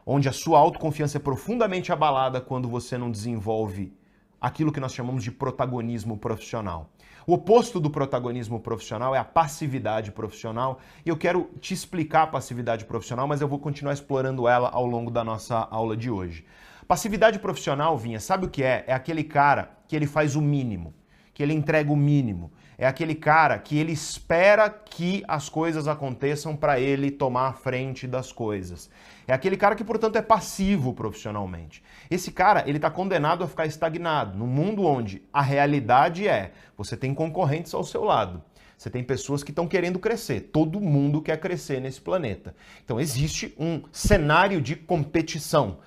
[0.07, 3.93] onde a sua autoconfiança é profundamente abalada quando você não desenvolve
[4.41, 6.91] aquilo que nós chamamos de protagonismo profissional.
[7.27, 12.27] O oposto do protagonismo profissional é a passividade profissional, e eu quero te explicar a
[12.27, 16.45] passividade profissional, mas eu vou continuar explorando ela ao longo da nossa aula de hoje.
[16.87, 18.85] Passividade profissional, Vinha, sabe o que é?
[18.87, 20.93] É aquele cara que ele faz o mínimo,
[21.33, 26.57] que ele entrega o mínimo, é aquele cara que ele espera que as coisas aconteçam
[26.57, 28.91] para ele tomar a frente das coisas.
[29.27, 31.83] É aquele cara que, portanto, é passivo profissionalmente.
[32.11, 36.97] Esse cara, ele está condenado a ficar estagnado num mundo onde a realidade é você
[36.97, 38.43] tem concorrentes ao seu lado.
[38.77, 40.51] Você tem pessoas que estão querendo crescer.
[40.53, 42.55] Todo mundo quer crescer nesse planeta.
[42.85, 45.79] Então existe um cenário de competição.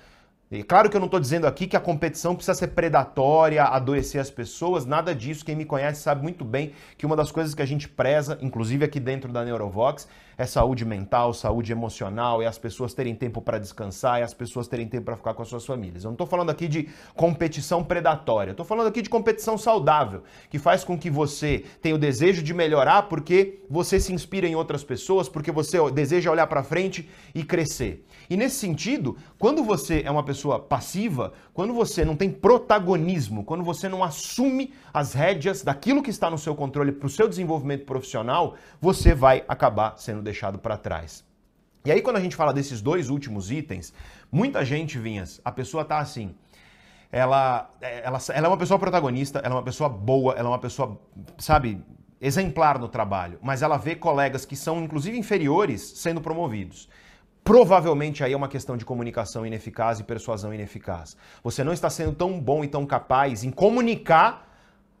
[0.50, 4.18] E claro que eu não estou dizendo aqui que a competição precisa ser predatória, adoecer
[4.18, 5.44] as pessoas, nada disso.
[5.44, 8.82] Quem me conhece sabe muito bem que uma das coisas que a gente preza, inclusive
[8.82, 10.08] aqui dentro da Neurovox,
[10.38, 14.66] é saúde mental, saúde emocional, é as pessoas terem tempo para descansar, é as pessoas
[14.68, 16.04] terem tempo para ficar com as suas famílias.
[16.04, 20.58] Eu não estou falando aqui de competição predatória, estou falando aqui de competição saudável, que
[20.58, 24.82] faz com que você tenha o desejo de melhorar porque você se inspira em outras
[24.82, 28.06] pessoas, porque você deseja olhar para frente e crescer.
[28.30, 33.64] E nesse sentido, quando você é uma pessoa passiva, quando você não tem protagonismo, quando
[33.64, 37.86] você não assume as rédeas daquilo que está no seu controle para o seu desenvolvimento
[37.86, 41.24] profissional, você vai acabar sendo deixado para trás.
[41.84, 43.94] E aí, quando a gente fala desses dois últimos itens,
[44.30, 46.34] muita gente, Vinhas, a pessoa tá assim.
[47.10, 50.58] Ela, ela, ela é uma pessoa protagonista, ela é uma pessoa boa, ela é uma
[50.58, 51.00] pessoa,
[51.38, 51.82] sabe,
[52.20, 56.88] exemplar no trabalho, mas ela vê colegas que são, inclusive, inferiores sendo promovidos.
[57.48, 61.16] Provavelmente aí é uma questão de comunicação ineficaz e persuasão ineficaz.
[61.42, 64.46] Você não está sendo tão bom e tão capaz em comunicar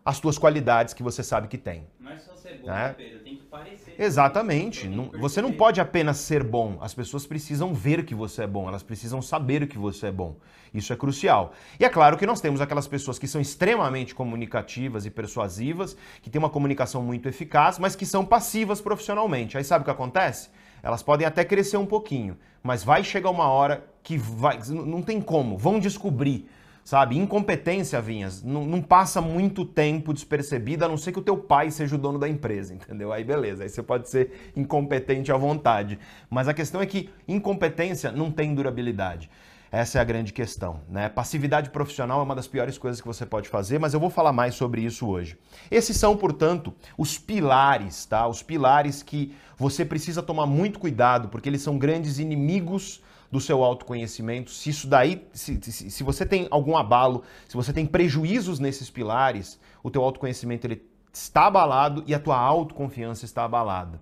[0.02, 1.86] as suas qualidades que você sabe que tem.
[2.00, 2.94] Não é só ser bom, né?
[2.96, 3.94] Pedro, tem que parecer.
[3.98, 4.88] Exatamente.
[4.88, 6.78] Não, você não pode apenas ser bom.
[6.80, 10.34] As pessoas precisam ver que você é bom, elas precisam saber que você é bom.
[10.72, 11.52] Isso é crucial.
[11.78, 16.30] E é claro que nós temos aquelas pessoas que são extremamente comunicativas e persuasivas, que
[16.30, 19.58] têm uma comunicação muito eficaz, mas que são passivas profissionalmente.
[19.58, 20.48] Aí sabe o que acontece?
[20.82, 25.20] Elas podem até crescer um pouquinho, mas vai chegar uma hora que vai, não tem
[25.20, 26.48] como, vão descobrir,
[26.84, 27.18] sabe?
[27.18, 31.70] Incompetência, Vinhas, não, não, passa muito tempo despercebida, a não ser que o teu pai
[31.70, 33.12] seja o dono da empresa, entendeu?
[33.12, 35.98] Aí beleza, aí você pode ser incompetente à vontade.
[36.30, 39.30] Mas a questão é que incompetência não tem durabilidade.
[39.70, 40.80] Essa é a grande questão.
[40.88, 41.08] Né?
[41.08, 44.32] Passividade profissional é uma das piores coisas que você pode fazer, mas eu vou falar
[44.32, 45.36] mais sobre isso hoje.
[45.70, 48.26] Esses são, portanto, os pilares, tá?
[48.26, 53.62] Os pilares que você precisa tomar muito cuidado, porque eles são grandes inimigos do seu
[53.62, 54.50] autoconhecimento.
[54.50, 58.88] Se isso daí, se, se, se você tem algum abalo, se você tem prejuízos nesses
[58.88, 64.00] pilares, o teu autoconhecimento ele está abalado e a tua autoconfiança está abalada.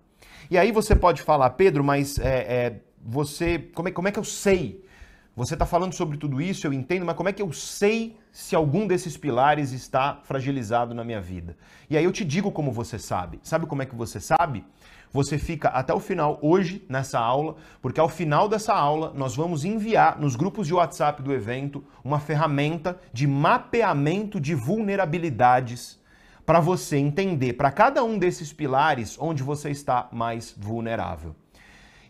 [0.49, 4.19] E aí você pode falar, Pedro, mas é, é, você, como é, como é que
[4.19, 4.86] eu sei
[5.37, 8.57] você está falando sobre tudo isso, eu entendo, mas como é que eu sei se
[8.57, 11.55] algum desses pilares está fragilizado na minha vida?
[11.91, 13.39] E aí eu te digo como você sabe.
[13.43, 14.65] Sabe como é que você sabe?
[15.13, 19.63] Você fica até o final hoje nessa aula, porque ao final dessa aula nós vamos
[19.63, 26.01] enviar nos grupos de WhatsApp do evento uma ferramenta de mapeamento de vulnerabilidades
[26.47, 31.37] para você entender para cada um desses pilares onde você está mais vulnerável.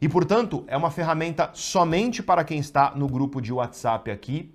[0.00, 4.54] E, portanto, é uma ferramenta somente para quem está no grupo de WhatsApp aqui.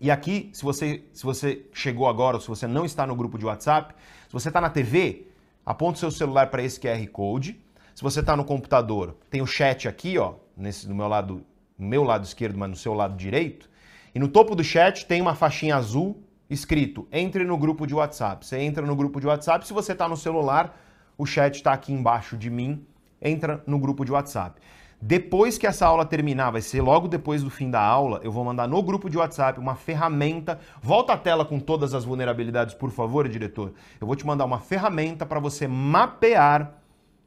[0.00, 3.38] E aqui, se você, se você chegou agora ou se você não está no grupo
[3.38, 3.94] de WhatsApp,
[4.26, 5.28] se você está na TV,
[5.64, 7.60] aponta o seu celular para esse QR Code.
[7.94, 11.44] Se você está no computador, tem o chat aqui, ó, nesse, no meu lado,
[11.78, 13.70] no meu lado esquerdo, mas no seu lado direito.
[14.12, 18.44] E no topo do chat tem uma faixinha azul escrito entre no grupo de WhatsApp.
[18.44, 19.66] Você entra no grupo de WhatsApp.
[19.66, 20.76] Se você está no celular,
[21.16, 22.84] o chat está aqui embaixo de mim
[23.20, 24.60] entra no grupo de WhatsApp.
[25.00, 28.42] Depois que essa aula terminar, vai ser logo depois do fim da aula, eu vou
[28.42, 30.58] mandar no grupo de WhatsApp uma ferramenta.
[30.80, 33.74] Volta a tela com todas as vulnerabilidades, por favor, diretor.
[34.00, 36.72] Eu vou te mandar uma ferramenta para você mapear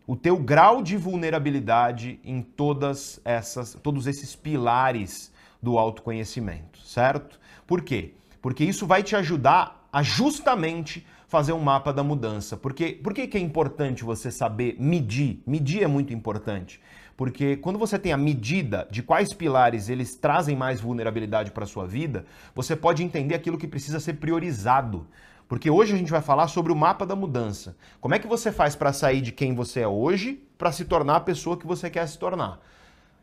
[0.08, 7.40] o teu grau de vulnerabilidade em todas essas, todos esses pilares do autoconhecimento, certo?
[7.68, 8.14] Por quê?
[8.42, 12.56] Porque isso vai te ajudar a justamente fazer um mapa da mudança.
[12.56, 15.42] Porque, por que, que é importante você saber medir?
[15.46, 16.82] Medir é muito importante.
[17.16, 21.68] Porque quando você tem a medida de quais pilares eles trazem mais vulnerabilidade para a
[21.68, 25.08] sua vida, você pode entender aquilo que precisa ser priorizado.
[25.48, 27.76] Porque hoje a gente vai falar sobre o mapa da mudança.
[28.00, 31.16] Como é que você faz para sair de quem você é hoje para se tornar
[31.16, 32.60] a pessoa que você quer se tornar?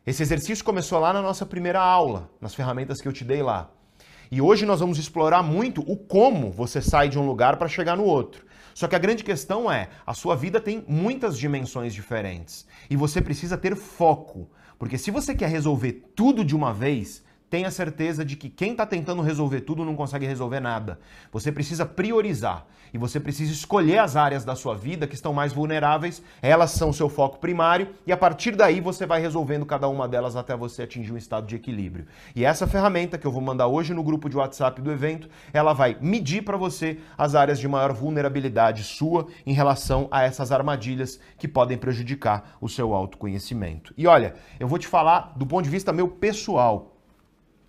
[0.06, 3.70] Esse exercício começou lá na nossa primeira aula, nas ferramentas que eu te dei lá.
[4.35, 7.97] E hoje nós vamos explorar muito o como você sai de um lugar para chegar
[7.97, 8.44] no outro.
[8.75, 13.20] Só que a grande questão é, a sua vida tem muitas dimensões diferentes e você
[13.20, 18.37] precisa ter foco, porque se você quer resolver tudo de uma vez, tenha certeza de
[18.37, 20.98] que quem está tentando resolver tudo não consegue resolver nada.
[21.33, 25.52] Você precisa priorizar e você precisa escolher as áreas da sua vida que estão mais
[25.52, 30.07] vulneráveis, elas são seu foco primário e a partir daí você vai resolvendo cada uma
[30.07, 32.07] delas até você atingir um estado de equilíbrio.
[32.37, 35.72] E essa ferramenta que eu vou mandar hoje no grupo de WhatsApp do evento, ela
[35.72, 41.18] vai medir para você as áreas de maior vulnerabilidade sua em relação a essas armadilhas
[41.37, 43.92] que podem prejudicar o seu autoconhecimento.
[43.96, 46.93] E olha, eu vou te falar do ponto de vista meu pessoal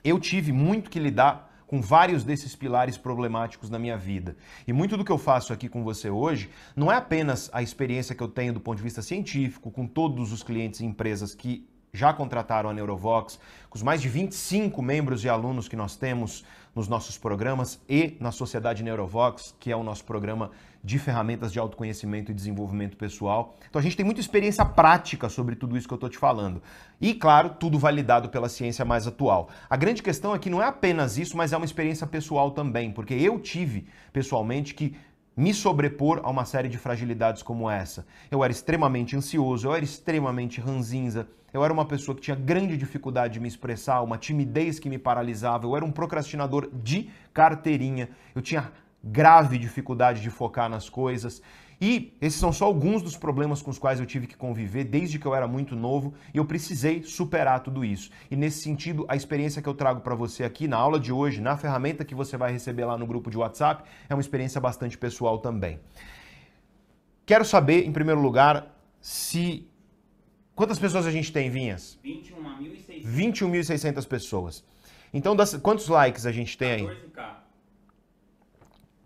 [0.05, 4.37] eu tive muito que lidar com vários desses pilares problemáticos na minha vida.
[4.67, 8.13] E muito do que eu faço aqui com você hoje não é apenas a experiência
[8.13, 11.67] que eu tenho do ponto de vista científico, com todos os clientes e empresas que
[11.91, 13.39] já contrataram a Neurovox,
[13.69, 18.15] com os mais de 25 membros e alunos que nós temos nos nossos programas e
[18.19, 20.51] na Sociedade Neurovox, que é o nosso programa
[20.85, 23.55] de ferramentas de autoconhecimento e desenvolvimento pessoal.
[23.67, 26.61] Então a gente tem muita experiência prática sobre tudo isso que eu estou te falando.
[27.01, 29.49] E, claro, tudo validado pela ciência mais atual.
[29.67, 33.15] A grande questão aqui não é apenas isso, mas é uma experiência pessoal também, porque
[33.15, 34.95] eu tive pessoalmente que
[35.35, 38.05] me sobrepor a uma série de fragilidades como essa.
[38.29, 42.77] Eu era extremamente ansioso, eu era extremamente ranzinza, eu era uma pessoa que tinha grande
[42.77, 48.09] dificuldade de me expressar, uma timidez que me paralisava, eu era um procrastinador de carteirinha,
[48.35, 48.71] eu tinha
[49.05, 51.41] grave dificuldade de focar nas coisas.
[51.79, 55.19] E esses são só alguns dos problemas com os quais eu tive que conviver desde
[55.19, 58.09] que eu era muito novo e eu precisei superar tudo isso.
[58.31, 61.41] E nesse sentido, a experiência que eu trago para você aqui na aula de hoje,
[61.41, 64.97] na ferramenta que você vai receber lá no grupo de WhatsApp, é uma experiência bastante
[64.97, 65.79] pessoal também.
[67.25, 69.67] Quero saber, em primeiro lugar, se.
[70.55, 71.99] Quantas pessoas a gente tem, Vinhas?
[72.05, 73.03] 21.600.
[73.03, 74.63] 21.600 pessoas.
[75.13, 75.55] Então, das...
[75.55, 76.83] quantos likes a gente tem aí?
[76.83, 77.44] 14K.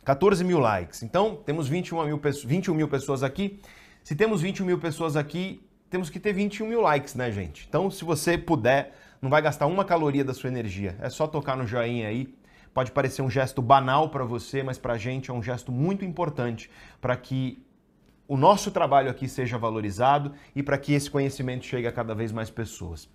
[0.10, 1.04] 14 mil likes.
[1.04, 3.60] Então, temos 21 mil, 21 mil pessoas aqui.
[4.04, 7.68] Se temos 21 mil pessoas aqui, temos que ter 21 mil likes, né, gente?
[7.70, 10.98] Então, se você puder, não vai gastar uma caloria da sua energia.
[11.00, 12.34] É só tocar no joinha aí.
[12.74, 16.04] Pode parecer um gesto banal para você, mas para a gente é um gesto muito
[16.04, 17.64] importante para que
[18.28, 22.32] o nosso trabalho aqui seja valorizado e para que esse conhecimento chegue a cada vez
[22.32, 23.08] mais pessoas.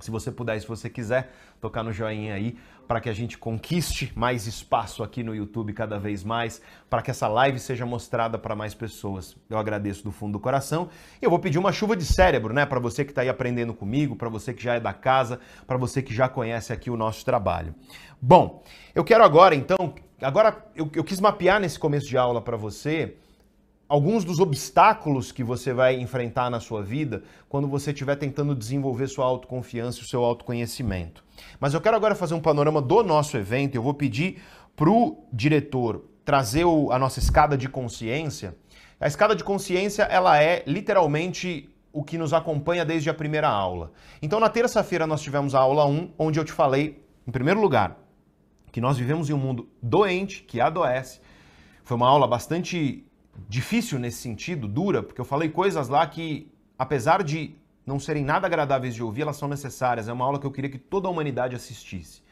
[0.00, 2.56] Se você puder, se você quiser, tocar no joinha aí
[2.90, 7.10] para que a gente conquiste mais espaço aqui no YouTube cada vez mais, para que
[7.12, 9.36] essa live seja mostrada para mais pessoas.
[9.48, 10.88] Eu agradeço do fundo do coração
[11.22, 13.72] e eu vou pedir uma chuva de cérebro, né, para você que está aí aprendendo
[13.72, 16.96] comigo, para você que já é da casa, para você que já conhece aqui o
[16.96, 17.76] nosso trabalho.
[18.20, 18.60] Bom,
[18.92, 23.14] eu quero agora então, agora eu, eu quis mapear nesse começo de aula para você
[23.90, 29.08] alguns dos obstáculos que você vai enfrentar na sua vida quando você estiver tentando desenvolver
[29.08, 31.24] sua autoconfiança e o seu autoconhecimento.
[31.58, 33.74] Mas eu quero agora fazer um panorama do nosso evento.
[33.74, 34.40] Eu vou pedir
[34.76, 38.56] para o diretor trazer a nossa escada de consciência.
[39.00, 43.90] A escada de consciência ela é literalmente o que nos acompanha desde a primeira aula.
[44.22, 47.98] Então, na terça-feira, nós tivemos a aula 1, onde eu te falei, em primeiro lugar,
[48.70, 51.20] que nós vivemos em um mundo doente, que adoece.
[51.82, 53.04] Foi uma aula bastante
[53.48, 57.54] difícil nesse sentido, dura, porque eu falei coisas lá que, apesar de
[57.86, 60.08] não serem nada agradáveis de ouvir, elas são necessárias.
[60.08, 62.22] É uma aula que eu queria que toda a humanidade assistisse.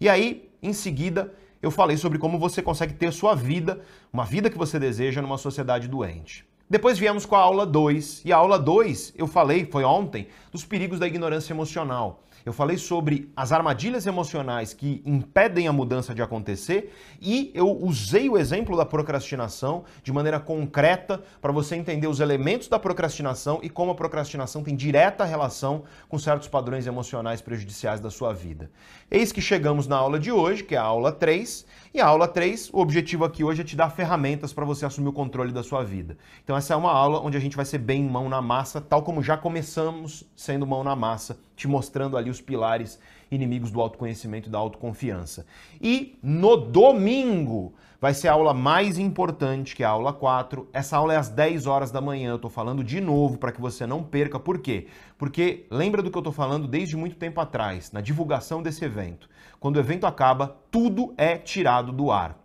[0.00, 3.80] E aí, em seguida, eu falei sobre como você consegue ter sua vida,
[4.12, 6.44] uma vida que você deseja numa sociedade doente.
[6.68, 10.64] Depois viemos com a aula 2, e a aula 2 eu falei, foi ontem, dos
[10.64, 12.24] perigos da ignorância emocional.
[12.46, 18.28] Eu falei sobre as armadilhas emocionais que impedem a mudança de acontecer e eu usei
[18.28, 23.68] o exemplo da procrastinação de maneira concreta para você entender os elementos da procrastinação e
[23.68, 28.70] como a procrastinação tem direta relação com certos padrões emocionais prejudiciais da sua vida.
[29.10, 32.28] Eis que chegamos na aula de hoje, que é a aula 3, e a aula
[32.28, 35.64] 3, o objetivo aqui hoje é te dar ferramentas para você assumir o controle da
[35.64, 36.16] sua vida.
[36.44, 39.02] Então essa é uma aula onde a gente vai ser bem mão na massa, tal
[39.02, 44.48] como já começamos sendo mão na massa, te mostrando ali os pilares inimigos do autoconhecimento
[44.48, 45.46] e da autoconfiança.
[45.80, 50.68] E no domingo vai ser a aula mais importante, que é a aula 4.
[50.72, 52.30] Essa aula é às 10 horas da manhã.
[52.30, 54.38] Eu estou falando de novo para que você não perca.
[54.38, 54.86] Por quê?
[55.18, 59.28] Porque lembra do que eu estou falando desde muito tempo atrás, na divulgação desse evento.
[59.58, 62.38] Quando o evento acaba, tudo é tirado do ar.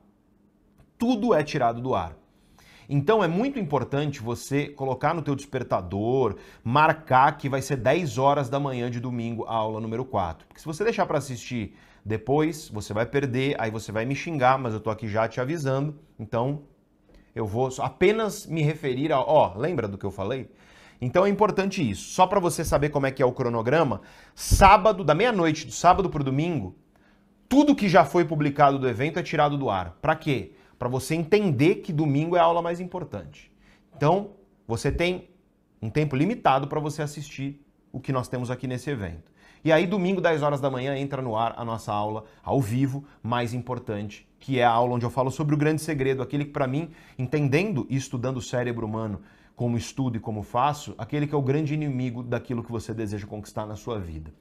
[0.98, 2.21] Tudo é tirado do ar.
[2.94, 8.50] Então é muito importante você colocar no teu despertador, marcar que vai ser 10 horas
[8.50, 10.46] da manhã de domingo a aula número 4.
[10.46, 11.74] Porque se você deixar para assistir
[12.04, 15.40] depois, você vai perder, aí você vai me xingar, mas eu tô aqui já te
[15.40, 15.98] avisando.
[16.20, 16.64] Então,
[17.34, 20.52] eu vou apenas me referir a, ó, lembra do que eu falei?
[21.00, 22.10] Então é importante isso.
[22.10, 24.02] Só para você saber como é que é o cronograma,
[24.36, 26.76] sábado, da meia-noite do sábado para o domingo,
[27.48, 29.98] tudo que já foi publicado do evento é tirado do ar.
[30.02, 30.56] Para quê?
[30.82, 33.52] Para você entender que domingo é a aula mais importante.
[33.96, 34.32] Então,
[34.68, 35.30] você tem
[35.80, 39.32] um tempo limitado para você assistir o que nós temos aqui nesse evento.
[39.64, 43.06] E aí, domingo, 10 horas da manhã, entra no ar a nossa aula ao vivo,
[43.22, 46.52] mais importante, que é a aula onde eu falo sobre o grande segredo, aquele que,
[46.52, 49.22] para mim, entendendo e estudando o cérebro humano,
[49.56, 53.28] como estudo e como faço, aquele que é o grande inimigo daquilo que você deseja
[53.28, 54.34] conquistar na sua vida.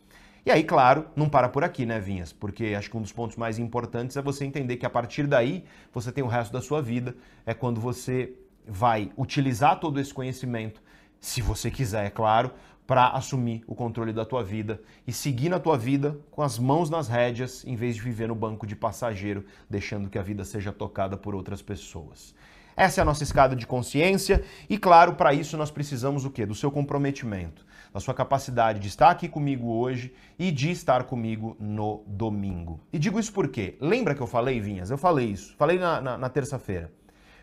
[0.45, 2.33] E aí, claro, não para por aqui, né, Vinhas?
[2.33, 5.65] Porque acho que um dos pontos mais importantes é você entender que a partir daí
[5.93, 7.15] você tem o resto da sua vida,
[7.45, 8.33] é quando você
[8.67, 10.83] vai utilizar todo esse conhecimento,
[11.21, 12.53] se você quiser, é claro,
[12.87, 16.91] para assumir o controle da tua vida e seguir na tua vida com as mãos
[16.91, 20.73] nas rédeas, em vez de viver no banco de passageiro, deixando que a vida seja
[20.73, 22.35] tocada por outras pessoas.
[22.77, 26.47] Essa é a nossa escada de consciência e, claro, para isso nós precisamos o quê?
[26.47, 31.57] Do seu comprometimento, da sua capacidade de estar aqui comigo hoje e de estar comigo
[31.59, 32.81] no domingo.
[32.93, 34.91] E digo isso porque, lembra que eu falei, Vinhas?
[34.91, 36.91] Eu falei isso, falei na, na, na terça-feira.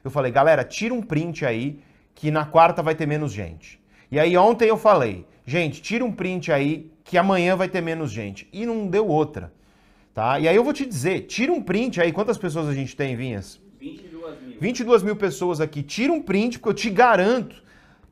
[0.03, 1.79] Eu falei, galera, tira um print aí
[2.15, 3.79] que na quarta vai ter menos gente.
[4.09, 8.09] E aí ontem eu falei, gente, tira um print aí que amanhã vai ter menos
[8.09, 8.47] gente.
[8.53, 9.53] E não deu outra.
[10.13, 10.39] Tá?
[10.39, 13.15] E aí eu vou te dizer, tira um print aí, quantas pessoas a gente tem,
[13.15, 13.59] Vinhas?
[13.79, 14.59] 22 mil.
[14.59, 15.83] 22 mil pessoas aqui.
[15.83, 17.61] Tira um print, porque eu te garanto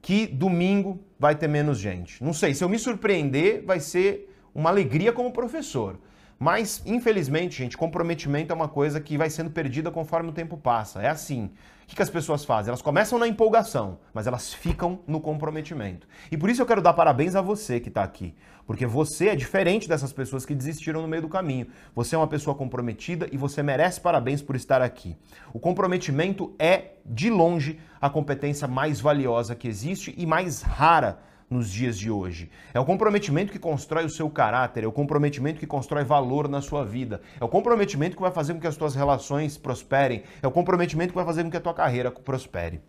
[0.06, 2.24] que domingo vai ter menos gente.
[2.24, 5.98] Não sei, se eu me surpreender, vai ser uma alegria como professor.
[6.38, 11.02] Mas, infelizmente, gente, comprometimento é uma coisa que vai sendo perdida conforme o tempo passa.
[11.02, 11.50] É assim.
[11.86, 12.70] O que, as pessoas fazem?
[12.70, 16.08] Elas começam na empolgação, mas elas ficam no comprometimento.
[16.32, 18.34] E por isso eu quero dar parabéns a você que está aqui.
[18.66, 21.68] Porque você é diferente dessas pessoas que desistiram no meio do caminho.
[21.94, 25.16] Você é uma pessoa comprometida e você merece parabéns por estar aqui.
[25.54, 31.20] O comprometimento é, de longe, a competência mais valiosa que existe e mais rara
[31.50, 32.50] nos dias de hoje.
[32.74, 36.62] É o comprometimento que constrói o seu caráter, é o comprometimento que constrói valor na
[36.62, 40.48] sua vida, é o comprometimento que vai fazer com que as suas relações prosperem, é
[40.48, 42.82] o comprometimento que vai fazer com que a tua carreira prospere.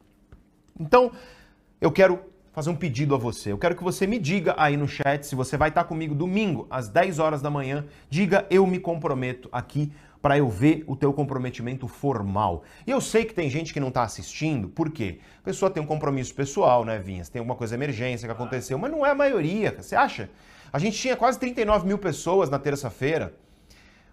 [0.79, 1.13] Então,
[1.81, 2.21] eu quero
[2.57, 3.53] fazer um pedido a você.
[3.53, 6.67] Eu quero que você me diga aí no chat se você vai estar comigo domingo
[6.71, 7.85] às 10 horas da manhã.
[8.09, 9.93] Diga eu me comprometo aqui
[10.27, 12.65] para eu ver o teu comprometimento formal.
[12.85, 15.21] E eu sei que tem gente que não está assistindo, por quê?
[15.39, 17.29] A pessoa tem um compromisso pessoal, né, Vinhas?
[17.29, 20.29] Tem alguma coisa emergência que aconteceu, mas não é a maioria, você acha?
[20.73, 23.35] A gente tinha quase 39 mil pessoas na terça-feira.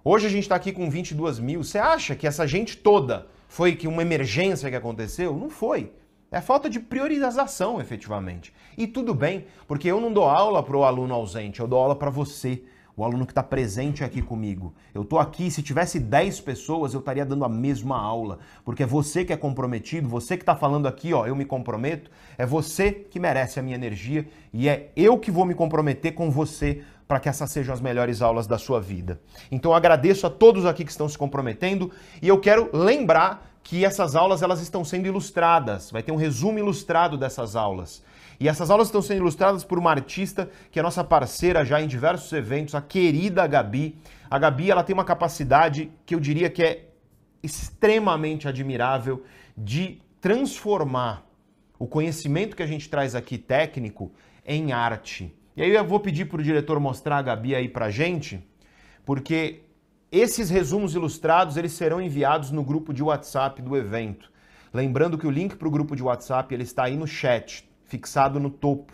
[0.03, 1.64] Hoje a gente está aqui com 22 mil.
[1.64, 5.36] Você acha que essa gente toda foi que uma emergência que aconteceu?
[5.36, 5.93] Não foi.
[6.30, 8.53] É falta de priorização, efetivamente.
[8.78, 11.95] E tudo bem, porque eu não dou aula para o aluno ausente, eu dou aula
[11.95, 12.61] para você
[12.95, 14.73] o aluno que está presente aqui comigo.
[14.93, 18.85] Eu estou aqui, se tivesse 10 pessoas, eu estaria dando a mesma aula, porque é
[18.85, 22.91] você que é comprometido, você que está falando aqui, ó, eu me comprometo, é você
[22.91, 27.19] que merece a minha energia e é eu que vou me comprometer com você para
[27.19, 29.19] que essas sejam as melhores aulas da sua vida.
[29.51, 31.91] Então eu agradeço a todos aqui que estão se comprometendo
[32.21, 35.89] e eu quero lembrar que essas aulas elas estão sendo ilustradas.
[35.89, 38.03] Vai ter um resumo ilustrado dessas aulas.
[38.43, 41.87] E essas aulas estão sendo ilustradas por uma artista que é nossa parceira já em
[41.87, 43.97] diversos eventos, a querida Gabi.
[44.29, 46.89] A Gabi ela tem uma capacidade que eu diria que é
[47.41, 49.23] extremamente admirável
[49.57, 51.25] de transformar
[51.79, 54.11] o conhecimento que a gente traz aqui técnico
[54.45, 55.33] em arte.
[55.55, 58.45] E aí eu vou pedir para o diretor mostrar a Gabi aí para gente,
[59.05, 59.61] porque
[60.11, 64.29] esses resumos ilustrados eles serão enviados no grupo de WhatsApp do evento.
[64.73, 68.39] Lembrando que o link para o grupo de WhatsApp ele está aí no chat fixado
[68.39, 68.91] no topo.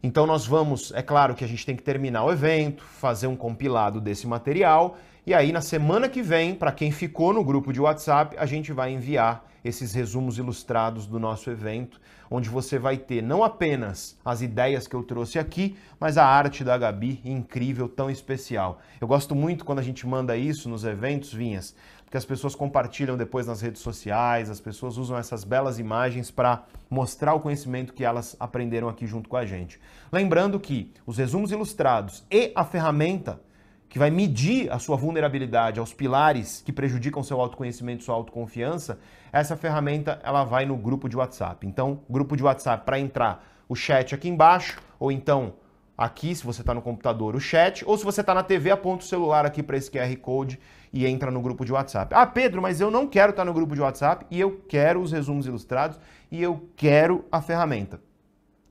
[0.00, 3.34] Então nós vamos, é claro que a gente tem que terminar o evento, fazer um
[3.34, 4.96] compilado desse material
[5.26, 8.72] e aí na semana que vem, para quem ficou no grupo de WhatsApp, a gente
[8.72, 12.00] vai enviar esses resumos ilustrados do nosso evento,
[12.30, 16.62] onde você vai ter não apenas as ideias que eu trouxe aqui, mas a arte
[16.62, 18.78] da Gabi, incrível, tão especial.
[19.00, 21.74] Eu gosto muito quando a gente manda isso nos eventos, Vinhas,
[22.06, 26.64] porque as pessoas compartilham depois nas redes sociais, as pessoas usam essas belas imagens para
[26.88, 29.80] mostrar o conhecimento que elas aprenderam aqui junto com a gente.
[30.12, 33.40] Lembrando que os resumos ilustrados e a ferramenta
[33.88, 39.00] que vai medir a sua vulnerabilidade aos pilares que prejudicam seu autoconhecimento, sua autoconfiança,
[39.32, 41.66] essa ferramenta ela vai no grupo de WhatsApp.
[41.66, 45.54] Então, grupo de WhatsApp para entrar, o chat aqui embaixo ou então
[45.98, 49.04] aqui, se você está no computador, o chat, ou se você está na TV, aponta
[49.04, 50.60] o celular aqui para esse QR Code
[50.96, 52.14] e entra no grupo de WhatsApp.
[52.14, 55.12] Ah, Pedro, mas eu não quero estar no grupo de WhatsApp e eu quero os
[55.12, 55.98] resumos ilustrados
[56.30, 58.00] e eu quero a ferramenta.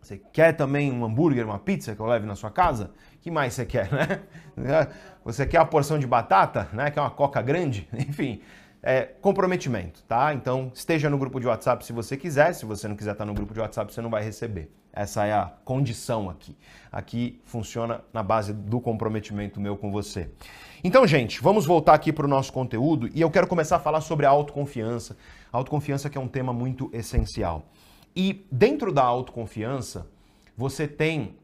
[0.01, 2.91] Você quer também um hambúrguer, uma pizza que eu leve na sua casa?
[3.26, 4.21] que mais você quer, né?
[5.26, 6.91] Você quer a porção de batata, né?
[6.91, 7.89] Quer uma coca grande?
[8.07, 8.39] Enfim,
[8.86, 10.31] é, comprometimento, tá?
[10.31, 12.53] Então esteja no grupo de WhatsApp se você quiser.
[12.53, 14.71] Se você não quiser estar no grupo de WhatsApp, você não vai receber.
[14.93, 16.55] Essa é a condição aqui.
[16.91, 20.29] Aqui funciona na base do comprometimento meu com você.
[20.83, 24.01] Então, gente, vamos voltar aqui para o nosso conteúdo e eu quero começar a falar
[24.01, 25.17] sobre a autoconfiança.
[25.51, 27.65] A autoconfiança que é um tema muito essencial.
[28.15, 30.07] E dentro da autoconfiança,
[30.55, 31.36] você tem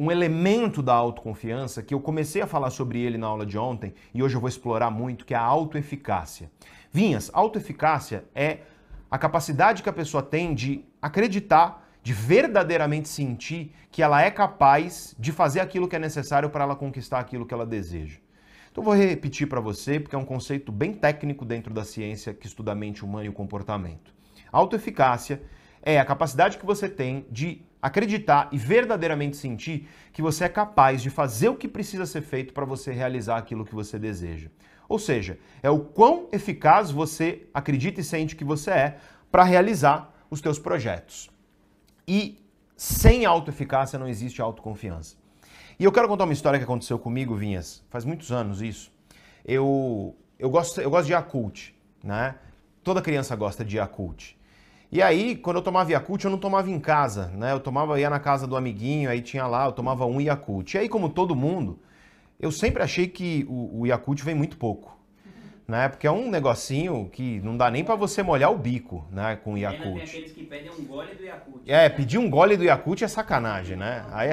[0.00, 3.92] um elemento da autoconfiança que eu comecei a falar sobre ele na aula de ontem
[4.14, 6.50] e hoje eu vou explorar muito, que é a autoeficácia.
[6.90, 8.60] Vinhas, autoeficácia é
[9.10, 15.14] a capacidade que a pessoa tem de acreditar, de verdadeiramente sentir que ela é capaz
[15.18, 18.20] de fazer aquilo que é necessário para ela conquistar aquilo que ela deseja.
[18.72, 22.46] Então vou repetir para você, porque é um conceito bem técnico dentro da ciência que
[22.46, 24.14] estuda a mente humana e o comportamento.
[24.50, 25.42] Autoeficácia
[25.82, 31.02] é a capacidade que você tem de acreditar e verdadeiramente sentir que você é capaz
[31.02, 34.48] de fazer o que precisa ser feito para você realizar aquilo que você deseja.
[34.88, 38.98] Ou seja, é o quão eficaz você acredita e sente que você é
[39.30, 41.30] para realizar os teus projetos.
[42.06, 42.44] E
[42.76, 45.16] sem autoeficácia não existe autoconfiança.
[45.78, 47.82] E eu quero contar uma história que aconteceu comigo, Vinhas.
[47.88, 48.92] Faz muitos anos isso.
[49.44, 51.70] Eu, eu, gosto, eu gosto de Yakult,
[52.02, 52.34] né?
[52.82, 54.36] Toda criança gosta de Yakult.
[54.92, 57.52] E aí, quando eu tomava Yakult, eu não tomava em casa, né?
[57.52, 60.74] Eu tomava, ia na casa do amiguinho, aí tinha lá, eu tomava um Yakult.
[60.74, 61.78] E aí, como todo mundo,
[62.40, 64.98] eu sempre achei que o, o Yakult vem muito pouco.
[65.68, 65.88] Né?
[65.88, 69.54] Porque é um negocinho que não dá nem para você molhar o bico, né, com
[69.54, 69.94] o Yakult.
[69.94, 71.62] Tem aqueles que pedem um gole do Yakult.
[71.64, 74.04] É, pedir um gole do Yakult é sacanagem, né?
[74.10, 74.30] Aí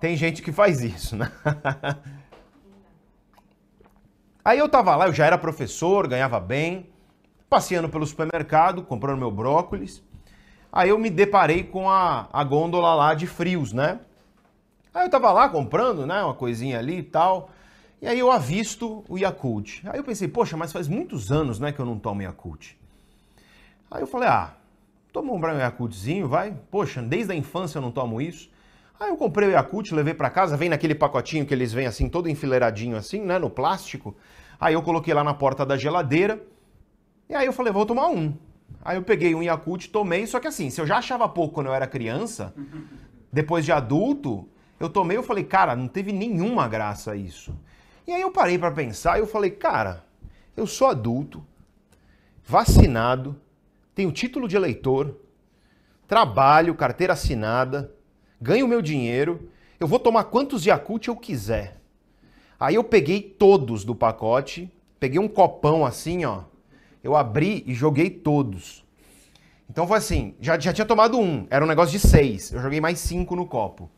[0.00, 1.30] tem gente que faz isso, né?
[4.42, 6.91] Aí eu tava lá, eu já era professor, ganhava bem
[7.52, 10.02] passeando pelo supermercado, comprando meu brócolis.
[10.72, 14.00] Aí eu me deparei com a, a gôndola lá de frios, né?
[14.94, 17.50] Aí eu tava lá comprando, né, uma coisinha ali e tal.
[18.00, 19.82] E aí eu avisto o Yakult.
[19.84, 22.70] Aí eu pensei, poxa, mas faz muitos anos, né, que eu não tomo Yakult.
[23.90, 24.54] Aí eu falei, ah,
[25.12, 26.56] toma um Yakultzinho, vai.
[26.70, 28.48] Poxa, desde a infância eu não tomo isso.
[28.98, 32.08] Aí eu comprei o Yakult, levei para casa, vem naquele pacotinho que eles vêm assim,
[32.08, 34.16] todo enfileiradinho assim, né, no plástico.
[34.58, 36.42] Aí eu coloquei lá na porta da geladeira.
[37.32, 38.34] E aí eu falei, vou tomar um.
[38.84, 41.68] Aí eu peguei um Yakult, tomei, só que assim, se eu já achava pouco quando
[41.68, 42.52] eu era criança,
[43.32, 44.46] depois de adulto,
[44.78, 47.58] eu tomei e falei, cara, não teve nenhuma graça isso.
[48.06, 50.04] E aí eu parei para pensar e eu falei, cara,
[50.54, 51.42] eu sou adulto,
[52.44, 53.40] vacinado,
[53.94, 55.16] tenho título de eleitor,
[56.06, 57.94] trabalho, carteira assinada,
[58.38, 59.48] ganho meu dinheiro,
[59.80, 61.80] eu vou tomar quantos Yakult eu quiser.
[62.60, 64.70] Aí eu peguei todos do pacote,
[65.00, 66.51] peguei um copão assim, ó,
[67.02, 68.84] eu abri e joguei todos.
[69.68, 72.80] Então foi assim, já, já tinha tomado um, era um negócio de seis, eu joguei
[72.80, 73.90] mais cinco no copo.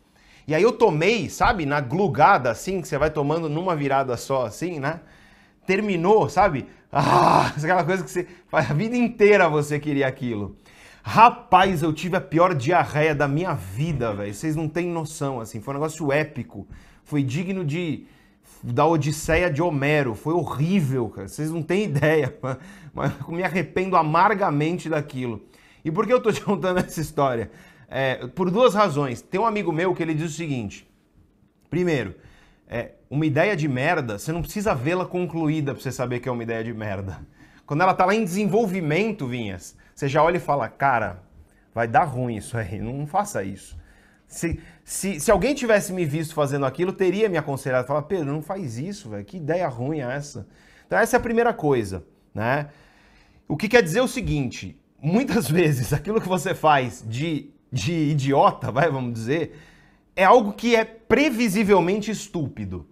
[0.46, 4.44] E aí eu tomei, sabe, na glugada assim, que você vai tomando numa virada só
[4.44, 5.00] assim, né?
[5.66, 6.66] Terminou, sabe?
[6.96, 10.56] Ah, aquela coisa que você a vida inteira você queria aquilo.
[11.02, 14.32] Rapaz, eu tive a pior diarreia da minha vida, velho.
[14.32, 15.60] Vocês não têm noção, assim.
[15.60, 16.68] Foi um negócio épico.
[17.02, 18.06] Foi digno de,
[18.72, 20.14] da Odisseia de Homero.
[20.14, 21.28] Foi horrível, cara.
[21.28, 22.34] Vocês não têm ideia.
[22.92, 25.44] Mas me arrependo amargamente daquilo.
[25.84, 27.50] E por que eu tô te contando essa história?
[27.88, 29.20] É, por duas razões.
[29.20, 30.88] Tem um amigo meu que ele diz o seguinte:
[31.68, 32.14] primeiro,
[32.66, 36.32] é, uma ideia de merda, você não precisa vê-la concluída para você saber que é
[36.32, 37.20] uma ideia de merda.
[37.66, 41.22] Quando ela tá lá em desenvolvimento, Vinhas, você já olha e fala, cara,
[41.74, 43.76] vai dar ruim isso aí, não faça isso.
[44.26, 48.42] Se, se, se alguém tivesse me visto fazendo aquilo, teria me aconselhado, falar, Pedro, não
[48.42, 50.46] faz isso, velho, que ideia ruim é essa?
[50.86, 52.04] Então essa é a primeira coisa,
[52.34, 52.68] né?
[53.46, 58.72] O que quer dizer o seguinte, muitas vezes aquilo que você faz de, de idiota,
[58.72, 59.58] vai, vamos dizer,
[60.16, 62.86] é algo que é previsivelmente estúpido.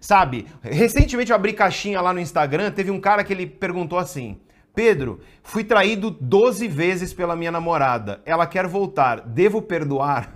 [0.00, 4.40] Sabe, recentemente eu abri caixinha lá no Instagram, teve um cara que ele perguntou assim:
[4.74, 8.20] Pedro, fui traído 12 vezes pela minha namorada.
[8.24, 9.20] Ela quer voltar.
[9.20, 10.32] Devo perdoar?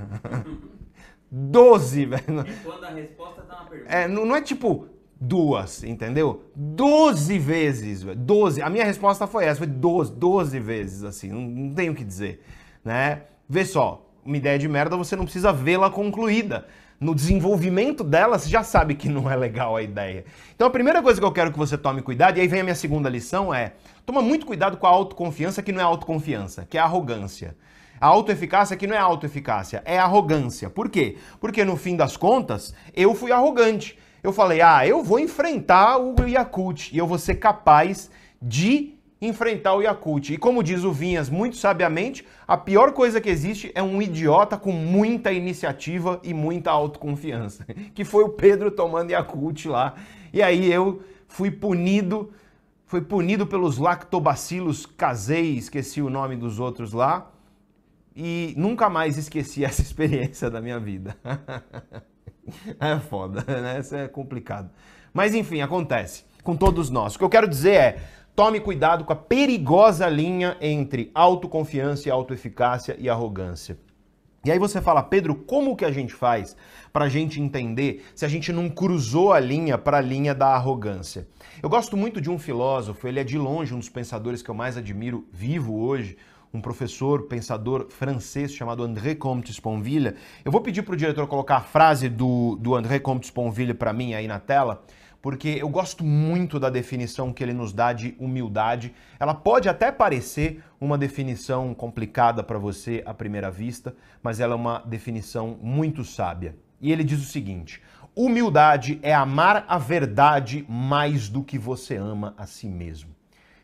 [1.30, 2.40] 12, velho.
[2.40, 3.92] É quando a resposta tá na pergunta.
[3.92, 4.86] É, não, não é tipo
[5.20, 6.44] duas, entendeu?
[6.54, 8.18] 12 vezes, velho.
[8.18, 8.62] 12.
[8.62, 11.30] A minha resposta foi essa, foi 12, 12 vezes, assim.
[11.30, 12.44] Não, não tenho o que dizer,
[12.84, 13.22] né?
[13.48, 16.66] Vê só, uma ideia de merda você não precisa vê-la concluída
[17.04, 20.24] no desenvolvimento dela, você já sabe que não é legal a ideia.
[20.54, 22.64] Então a primeira coisa que eu quero que você tome cuidado, e aí vem a
[22.64, 23.74] minha segunda lição, é
[24.06, 27.54] toma muito cuidado com a autoconfiança que não é autoconfiança, que é arrogância.
[28.00, 30.70] A autoeficácia aqui não é autoeficácia, é arrogância.
[30.70, 31.18] Por quê?
[31.38, 33.98] Porque no fim das contas, eu fui arrogante.
[34.22, 38.93] Eu falei, ah, eu vou enfrentar o Yakult e eu vou ser capaz de
[39.26, 40.30] enfrentar o Yakult.
[40.30, 44.56] E como diz o Vinhas muito sabiamente, a pior coisa que existe é um idiota
[44.56, 47.66] com muita iniciativa e muita autoconfiança.
[47.94, 49.94] Que foi o Pedro tomando Yakult lá.
[50.32, 52.32] E aí eu fui punido,
[52.86, 57.30] fui punido pelos lactobacilos casei, esqueci o nome dos outros lá.
[58.16, 61.16] E nunca mais esqueci essa experiência da minha vida.
[62.80, 63.80] é foda, né?
[63.80, 64.70] Isso é complicado.
[65.12, 67.14] Mas enfim, acontece com todos nós.
[67.14, 67.96] O que eu quero dizer é,
[68.36, 73.78] Tome cuidado com a perigosa linha entre autoconfiança autoeficácia e arrogância.
[74.44, 76.56] E aí você fala, Pedro, como que a gente faz
[76.92, 80.48] para a gente entender se a gente não cruzou a linha para a linha da
[80.48, 81.28] arrogância?
[81.62, 84.54] Eu gosto muito de um filósofo, ele é de longe um dos pensadores que eu
[84.54, 86.16] mais admiro vivo hoje,
[86.52, 90.14] um professor, pensador francês chamado André Comte Sponville.
[90.44, 93.92] Eu vou pedir para o diretor colocar a frase do, do André Comte Sponville para
[93.92, 94.84] mim aí na tela
[95.24, 98.94] porque eu gosto muito da definição que ele nos dá de humildade.
[99.18, 104.56] Ela pode até parecer uma definição complicada para você à primeira vista, mas ela é
[104.56, 106.54] uma definição muito sábia.
[106.78, 107.80] E ele diz o seguinte:
[108.14, 113.08] humildade é amar a verdade mais do que você ama a si mesmo.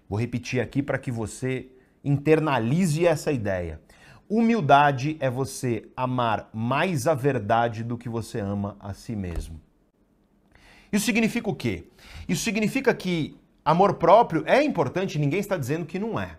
[0.08, 1.68] Vou repetir aqui para que você
[2.02, 3.82] internalize essa ideia.
[4.30, 9.60] Humildade é você amar mais a verdade do que você ama a si mesmo.
[10.92, 11.84] Isso significa o quê?
[12.28, 16.38] Isso significa que amor próprio é importante, ninguém está dizendo que não é.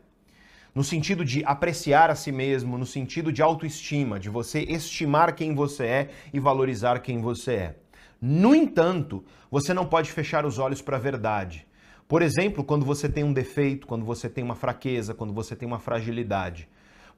[0.73, 5.53] No sentido de apreciar a si mesmo, no sentido de autoestima, de você estimar quem
[5.53, 7.75] você é e valorizar quem você é.
[8.21, 11.67] No entanto, você não pode fechar os olhos para a verdade.
[12.07, 15.67] Por exemplo, quando você tem um defeito, quando você tem uma fraqueza, quando você tem
[15.67, 16.69] uma fragilidade.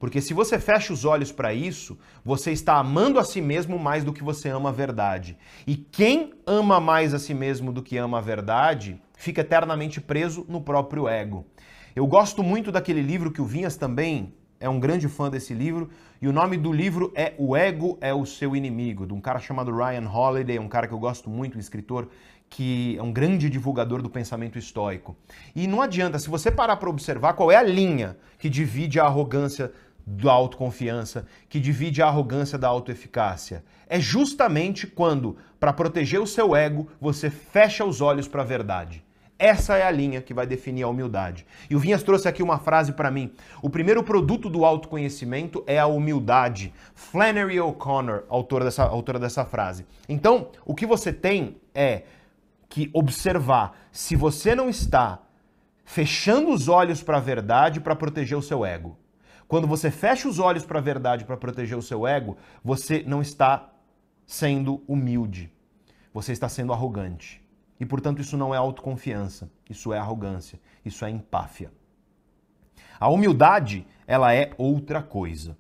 [0.04, 4.04] Porque se você fecha os olhos para isso, você está amando a si mesmo mais
[4.04, 5.38] do que você ama a verdade.
[5.66, 10.46] E quem ama mais a si mesmo do que ama a verdade, fica eternamente preso
[10.50, 11.46] no próprio ego.
[11.96, 15.90] Eu gosto muito daquele livro que o Vinhas também é um grande fã desse livro,
[16.22, 19.40] e o nome do livro é O Ego é o Seu Inimigo, de um cara
[19.40, 22.10] chamado Ryan Holiday, um cara que eu gosto muito, um escritor
[22.50, 25.18] que é um grande divulgador do pensamento estoico.
[25.56, 29.06] E não adianta, se você parar para observar qual é a linha que divide a
[29.06, 29.72] arrogância
[30.06, 33.64] da autoconfiança, que divide a arrogância da autoeficácia.
[33.88, 39.04] É justamente quando, para proteger o seu ego, você fecha os olhos para a verdade.
[39.40, 41.46] Essa é a linha que vai definir a humildade.
[41.70, 43.34] E o Vinhas trouxe aqui uma frase para mim.
[43.62, 46.74] O primeiro produto do autoconhecimento é a humildade.
[46.94, 49.86] Flannery O'Connor, autora dessa, autora dessa frase.
[50.08, 52.04] Então, o que você tem é
[52.70, 55.20] que observar se você não está
[55.84, 58.98] fechando os olhos para a verdade para proteger o seu ego.
[59.54, 63.22] Quando você fecha os olhos para a verdade para proteger o seu ego, você não
[63.22, 63.72] está
[64.26, 65.54] sendo humilde.
[66.12, 67.40] Você está sendo arrogante.
[67.80, 71.72] E, portanto, isso não é autoconfiança, isso é arrogância, isso é empáfia.
[73.00, 75.56] A humildade, ela é outra coisa.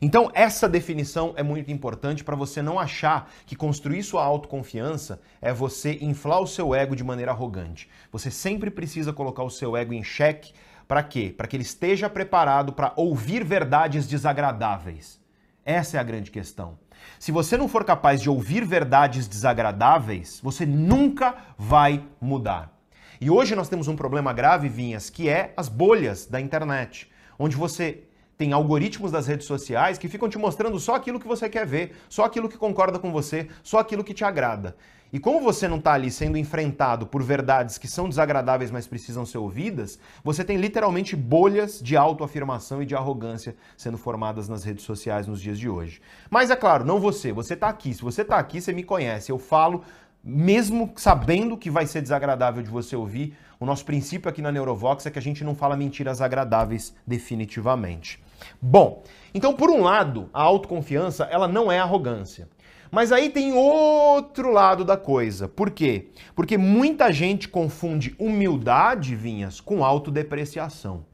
[0.00, 5.52] Então, essa definição é muito importante para você não achar que construir sua autoconfiança é
[5.52, 7.88] você inflar o seu ego de maneira arrogante.
[8.10, 10.52] Você sempre precisa colocar o seu ego em xeque
[10.92, 11.32] para quê?
[11.34, 15.18] Para que ele esteja preparado para ouvir verdades desagradáveis.
[15.64, 16.78] Essa é a grande questão.
[17.18, 22.70] Se você não for capaz de ouvir verdades desagradáveis, você nunca vai mudar.
[23.18, 27.56] E hoje nós temos um problema grave, Vinhas, que é as bolhas da internet, onde
[27.56, 28.02] você
[28.36, 31.96] tem algoritmos das redes sociais que ficam te mostrando só aquilo que você quer ver,
[32.06, 34.76] só aquilo que concorda com você, só aquilo que te agrada.
[35.12, 39.26] E como você não está ali sendo enfrentado por verdades que são desagradáveis, mas precisam
[39.26, 44.84] ser ouvidas, você tem literalmente bolhas de autoafirmação e de arrogância sendo formadas nas redes
[44.84, 46.00] sociais nos dias de hoje.
[46.30, 47.92] Mas é claro, não você, você está aqui.
[47.92, 49.30] Se você está aqui, você me conhece.
[49.30, 49.84] Eu falo
[50.24, 55.04] mesmo sabendo que vai ser desagradável de você ouvir, o nosso princípio aqui na Neurovox
[55.04, 58.22] é que a gente não fala mentiras agradáveis definitivamente.
[58.60, 59.02] Bom,
[59.34, 62.48] então por um lado, a autoconfiança, ela não é arrogância.
[62.94, 65.48] Mas aí tem outro lado da coisa.
[65.48, 66.08] Por quê?
[66.34, 71.06] Porque muita gente confunde humildade, Vinhas, com autodepreciação.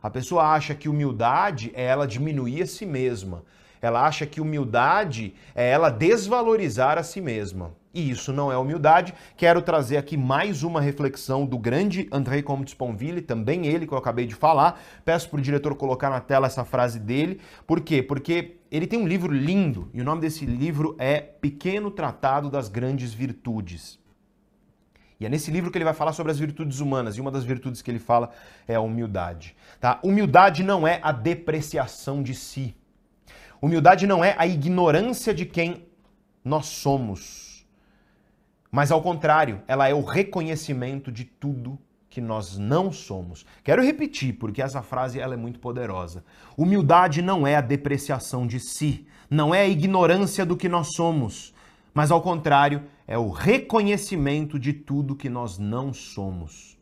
[0.00, 3.42] A pessoa acha que humildade é ela diminuir a si mesma.
[3.80, 7.72] Ela acha que humildade é ela desvalorizar a si mesma.
[7.92, 9.14] E isso não é humildade.
[9.36, 13.98] Quero trazer aqui mais uma reflexão do grande André Comte Sponville, também ele que eu
[13.98, 14.80] acabei de falar.
[15.04, 17.40] Peço para o diretor colocar na tela essa frase dele.
[17.66, 18.02] Por quê?
[18.02, 22.68] Porque ele tem um livro lindo e o nome desse livro é Pequeno Tratado das
[22.68, 23.98] Grandes Virtudes.
[25.20, 27.42] E é nesse livro que ele vai falar sobre as virtudes humanas, e uma das
[27.42, 28.30] virtudes que ele fala
[28.68, 29.56] é a humildade.
[29.80, 29.98] Tá?
[30.04, 32.76] Humildade não é a depreciação de si.
[33.60, 35.86] Humildade não é a ignorância de quem
[36.44, 37.66] nós somos.
[38.70, 41.78] Mas ao contrário, ela é o reconhecimento de tudo
[42.08, 43.44] que nós não somos.
[43.62, 46.24] Quero repetir, porque essa frase ela é muito poderosa.
[46.56, 51.54] Humildade não é a depreciação de si, não é a ignorância do que nós somos,
[51.92, 56.78] mas ao contrário, é o reconhecimento de tudo que nós não somos.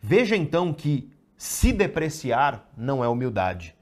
[0.00, 3.74] Veja então que se depreciar não é humildade.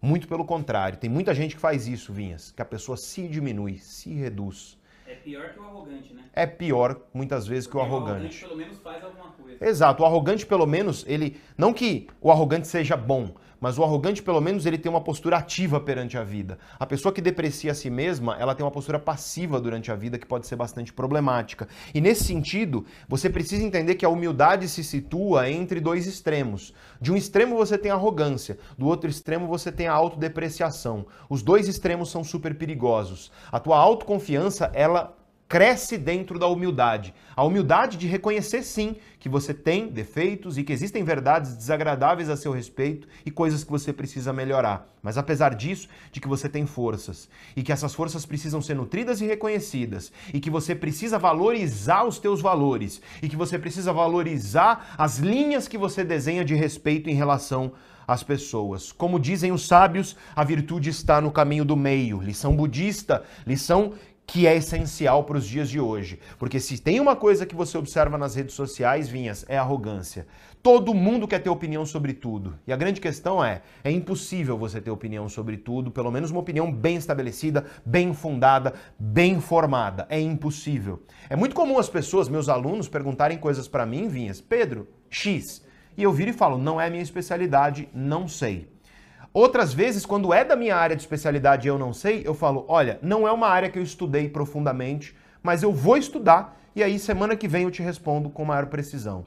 [0.00, 3.78] Muito pelo contrário, tem muita gente que faz isso, Vinhas, que a pessoa se diminui,
[3.78, 4.78] se reduz.
[5.06, 6.24] É pior que o arrogante, né?
[6.32, 8.12] É pior, muitas vezes, que o Porque arrogante.
[8.12, 9.64] O arrogante pelo menos faz alguma coisa.
[9.64, 11.40] Exato, o arrogante pelo menos, ele.
[11.56, 15.38] Não que o arrogante seja bom, mas o arrogante pelo menos ele tem uma postura
[15.38, 16.58] ativa perante a vida.
[16.78, 20.18] A pessoa que deprecia a si mesma, ela tem uma postura passiva durante a vida
[20.18, 21.68] que pode ser bastante problemática.
[21.94, 26.74] E nesse sentido, você precisa entender que a humildade se situa entre dois extremos.
[27.00, 31.06] De um extremo você tem a arrogância, do outro extremo você tem a autodepreciação.
[31.28, 33.32] Os dois extremos são super perigosos.
[33.50, 35.15] A tua autoconfiança, ela
[35.48, 37.14] cresce dentro da humildade.
[37.34, 42.36] A humildade de reconhecer sim que você tem defeitos e que existem verdades desagradáveis a
[42.36, 44.88] seu respeito e coisas que você precisa melhorar.
[45.02, 49.20] Mas apesar disso, de que você tem forças e que essas forças precisam ser nutridas
[49.20, 54.94] e reconhecidas e que você precisa valorizar os teus valores e que você precisa valorizar
[54.98, 57.72] as linhas que você desenha de respeito em relação
[58.06, 58.92] às pessoas.
[58.92, 62.20] Como dizem os sábios, a virtude está no caminho do meio.
[62.20, 63.94] Lição budista, lição
[64.26, 66.18] que é essencial para os dias de hoje.
[66.38, 70.26] Porque se tem uma coisa que você observa nas redes sociais, Vinhas, é arrogância.
[70.62, 72.58] Todo mundo quer ter opinião sobre tudo.
[72.66, 76.40] E a grande questão é: é impossível você ter opinião sobre tudo, pelo menos uma
[76.40, 80.06] opinião bem estabelecida, bem fundada, bem formada.
[80.10, 81.02] É impossível.
[81.30, 85.64] É muito comum as pessoas, meus alunos, perguntarem coisas para mim, Vinhas, Pedro, X.
[85.96, 88.68] E eu viro e falo: não é minha especialidade, não sei.
[89.36, 92.64] Outras vezes, quando é da minha área de especialidade e eu não sei, eu falo:
[92.68, 96.98] olha, não é uma área que eu estudei profundamente, mas eu vou estudar e aí
[96.98, 99.26] semana que vem eu te respondo com maior precisão.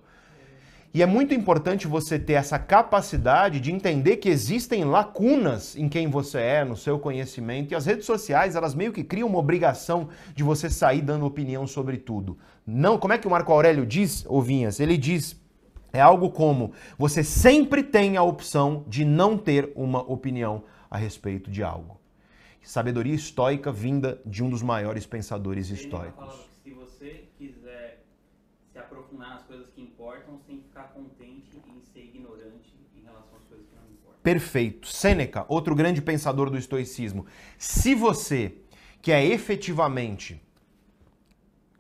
[0.91, 6.07] E é muito importante você ter essa capacidade de entender que existem lacunas em quem
[6.07, 10.10] você é, no seu conhecimento, e as redes sociais, elas meio que criam uma obrigação
[10.34, 12.36] de você sair dando opinião sobre tudo.
[12.66, 14.80] Não, como é que o Marco Aurélio diz, Ovinhas?
[14.80, 15.39] Ele diz
[15.92, 21.50] é algo como você sempre tem a opção de não ter uma opinião a respeito
[21.50, 22.00] de algo.
[22.70, 26.48] Sabedoria estoica vinda de um dos maiores pensadores estoicos.
[26.64, 28.06] se você quiser
[28.72, 33.02] se aprofundar nas coisas que importam, você tem que ficar contente em ser ignorante em
[33.02, 34.22] relação às coisas que não importam.
[34.22, 34.88] Perfeito.
[34.88, 37.26] Sêneca, outro grande pensador do estoicismo.
[37.58, 38.56] Se você
[39.02, 40.40] quer efetivamente.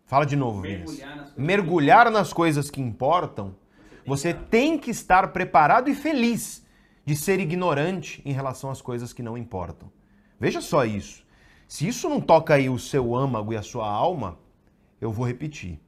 [0.05, 0.97] Fala de novo, Vinícius.
[0.97, 3.55] Mergulhar nas coisas Mergulhar nas coisas que importam,
[4.09, 6.65] você tem que estar preparado e feliz
[7.05, 9.91] de ser ignorante em relação às coisas que não importam.
[10.39, 11.23] Veja só isso.
[11.67, 14.39] Se isso não toca aí o seu âmago e a sua alma,
[14.99, 15.79] eu vou repetir.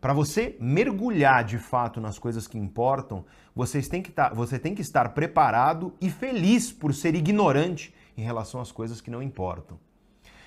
[0.00, 4.74] Para você mergulhar de fato nas coisas que importam, vocês têm que tá, você tem
[4.74, 9.78] que estar preparado e feliz por ser ignorante em relação às coisas que não importam.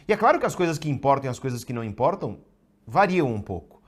[0.05, 2.39] E é claro que as coisas que importam e as coisas que não importam
[2.85, 3.81] variam um pouco.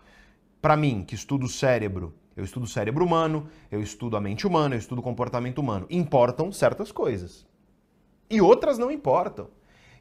[0.62, 4.46] Para mim, que estudo o cérebro, eu estudo o cérebro humano, eu estudo a mente
[4.46, 5.88] humana, eu estudo o comportamento humano.
[5.90, 7.48] Importam certas coisas.
[8.30, 9.50] E outras não importam.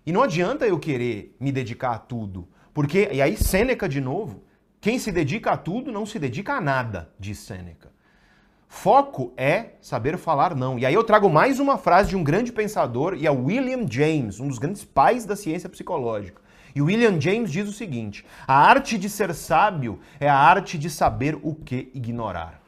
[0.05, 2.47] E não adianta eu querer me dedicar a tudo.
[2.75, 4.45] Porque, e aí Sêneca de novo,
[4.83, 7.91] quem se dedica a tudo não se dedica a nada, diz Sêneca.
[8.69, 10.79] Foco é saber falar não.
[10.79, 14.41] E aí eu trago mais uma frase de um grande pensador, e é William James,
[14.41, 16.43] um dos grandes pais da ciência psicológica.
[16.77, 20.91] E William James diz o seguinte: a arte de ser sábio é a arte de
[20.91, 22.61] saber o que ignorar.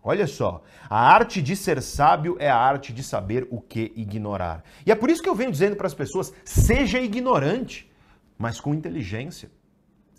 [0.00, 4.62] Olha só, a arte de ser sábio é a arte de saber o que ignorar.
[4.86, 7.90] E é por isso que eu venho dizendo para as pessoas: seja ignorante,
[8.38, 9.50] mas com inteligência.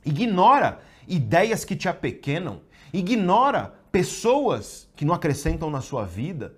[0.05, 2.59] Ignora ideias que te apequenam,
[2.91, 6.55] ignora pessoas que não acrescentam na sua vida,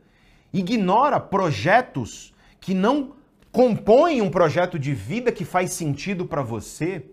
[0.52, 3.14] ignora projetos que não
[3.56, 7.06] compõem um projeto de vida que faz sentido para você.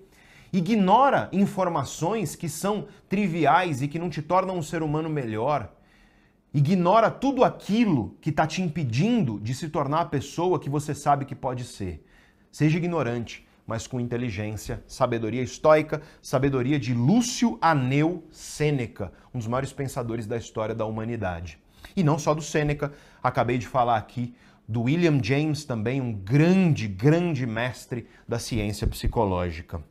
[0.53, 5.73] Ignora informações que são triviais e que não te tornam um ser humano melhor.
[6.53, 11.27] Ignora tudo aquilo que está te impedindo de se tornar a pessoa que você sabe
[11.27, 12.05] que pode ser.
[12.51, 19.73] Seja ignorante, mas com inteligência, sabedoria estoica, sabedoria de Lúcio Aneu Sêneca, um dos maiores
[19.73, 21.63] pensadores da história da humanidade.
[21.95, 24.35] E não só do Sêneca, acabei de falar aqui
[24.67, 29.83] do William James, também um grande, grande mestre da ciência psicológica.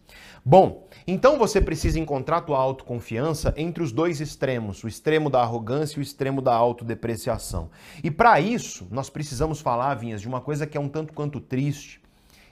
[0.44, 5.42] Bom, então você precisa encontrar a tua autoconfiança entre os dois extremos, o extremo da
[5.42, 7.70] arrogância e o extremo da autodepreciação.
[8.04, 11.40] E para isso, nós precisamos falar, Vinhas, de uma coisa que é um tanto quanto
[11.40, 12.02] triste.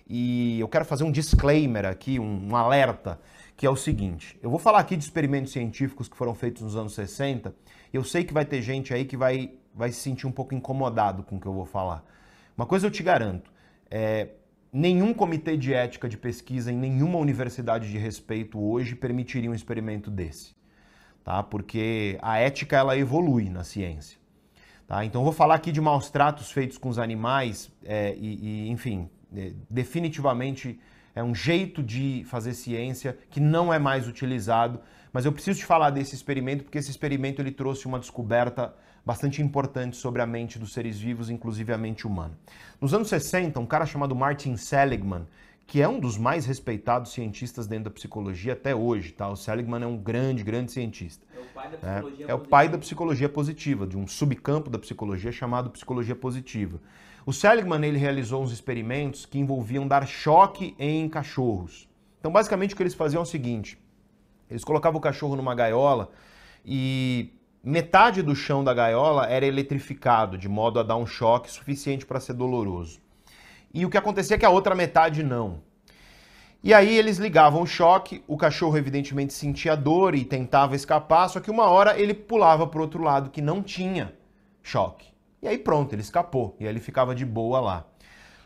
[0.08, 3.20] E eu quero fazer um disclaimer aqui, um, um alerta,
[3.56, 6.76] que é o seguinte: eu vou falar aqui de experimentos científicos que foram feitos nos
[6.76, 7.54] anos 60.
[7.92, 11.24] Eu sei que vai ter gente aí que vai, vai se sentir um pouco incomodado
[11.24, 12.04] com o que eu vou falar.
[12.58, 13.50] Uma coisa eu te garanto,
[13.90, 14.28] é,
[14.74, 20.12] nenhum comitê de ética de pesquisa em nenhuma universidade de respeito hoje permitiria um experimento
[20.12, 20.54] desse,
[21.24, 21.42] tá?
[21.42, 24.20] Porque a ética ela evolui na ciência,
[24.86, 25.06] tá?
[25.06, 29.10] Então vou falar aqui de maus tratos feitos com os animais é, e, e, enfim,
[29.34, 30.78] é, definitivamente
[31.16, 34.82] é um jeito de fazer ciência que não é mais utilizado,
[35.14, 38.76] mas eu preciso te falar desse experimento porque esse experimento ele trouxe uma descoberta
[39.10, 42.38] bastante importante sobre a mente dos seres vivos, inclusive a mente humana.
[42.80, 45.26] Nos anos 60, um cara chamado Martin Seligman,
[45.66, 49.28] que é um dos mais respeitados cientistas dentro da psicologia até hoje, tá?
[49.28, 51.26] O Seligman é um grande, grande cientista.
[51.36, 54.70] É o pai da psicologia é, é o pai da psicologia positiva, de um subcampo
[54.70, 56.80] da psicologia chamado psicologia positiva.
[57.26, 61.90] O Seligman ele realizou uns experimentos que envolviam dar choque em cachorros.
[62.20, 63.76] Então, basicamente, o que eles faziam é o seguinte:
[64.48, 66.12] eles colocavam o cachorro numa gaiola
[66.64, 67.34] e
[67.64, 72.20] metade do chão da gaiola era eletrificado, de modo a dar um choque suficiente para
[72.20, 73.00] ser doloroso.
[73.74, 75.62] E o que acontecia é que a outra metade não.
[76.64, 81.40] E aí eles ligavam o choque, o cachorro evidentemente sentia dor e tentava escapar, só
[81.40, 84.14] que uma hora ele pulava para o outro lado que não tinha
[84.62, 85.08] choque.
[85.42, 87.86] E aí pronto, ele escapou e aí ele ficava de boa lá.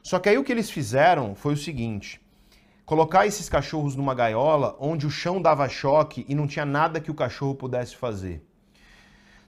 [0.04, 2.22] Só que aí o que eles fizeram foi o seguinte:
[2.86, 7.10] colocar esses cachorros numa gaiola onde o chão dava choque e não tinha nada que
[7.10, 8.46] o cachorro pudesse fazer.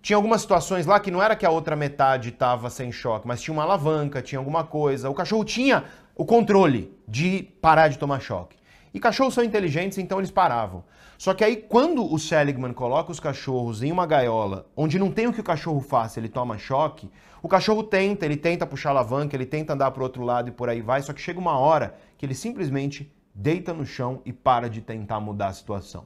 [0.05, 3.41] Tinha algumas situações lá que não era que a outra metade estava sem choque, mas
[3.41, 5.09] tinha uma alavanca, tinha alguma coisa.
[5.09, 5.83] O cachorro tinha
[6.15, 8.55] o controle de parar de tomar choque.
[8.93, 10.83] E cachorros são inteligentes, então eles paravam.
[11.17, 15.25] Só que aí, quando o Seligman coloca os cachorros em uma gaiola, onde não tem
[15.25, 17.09] o que o cachorro faça, ele toma choque,
[17.41, 20.49] o cachorro tenta, ele tenta puxar a alavanca, ele tenta andar para o outro lado
[20.49, 24.21] e por aí vai, só que chega uma hora que ele simplesmente deita no chão
[24.23, 26.05] e para de tentar mudar a situação.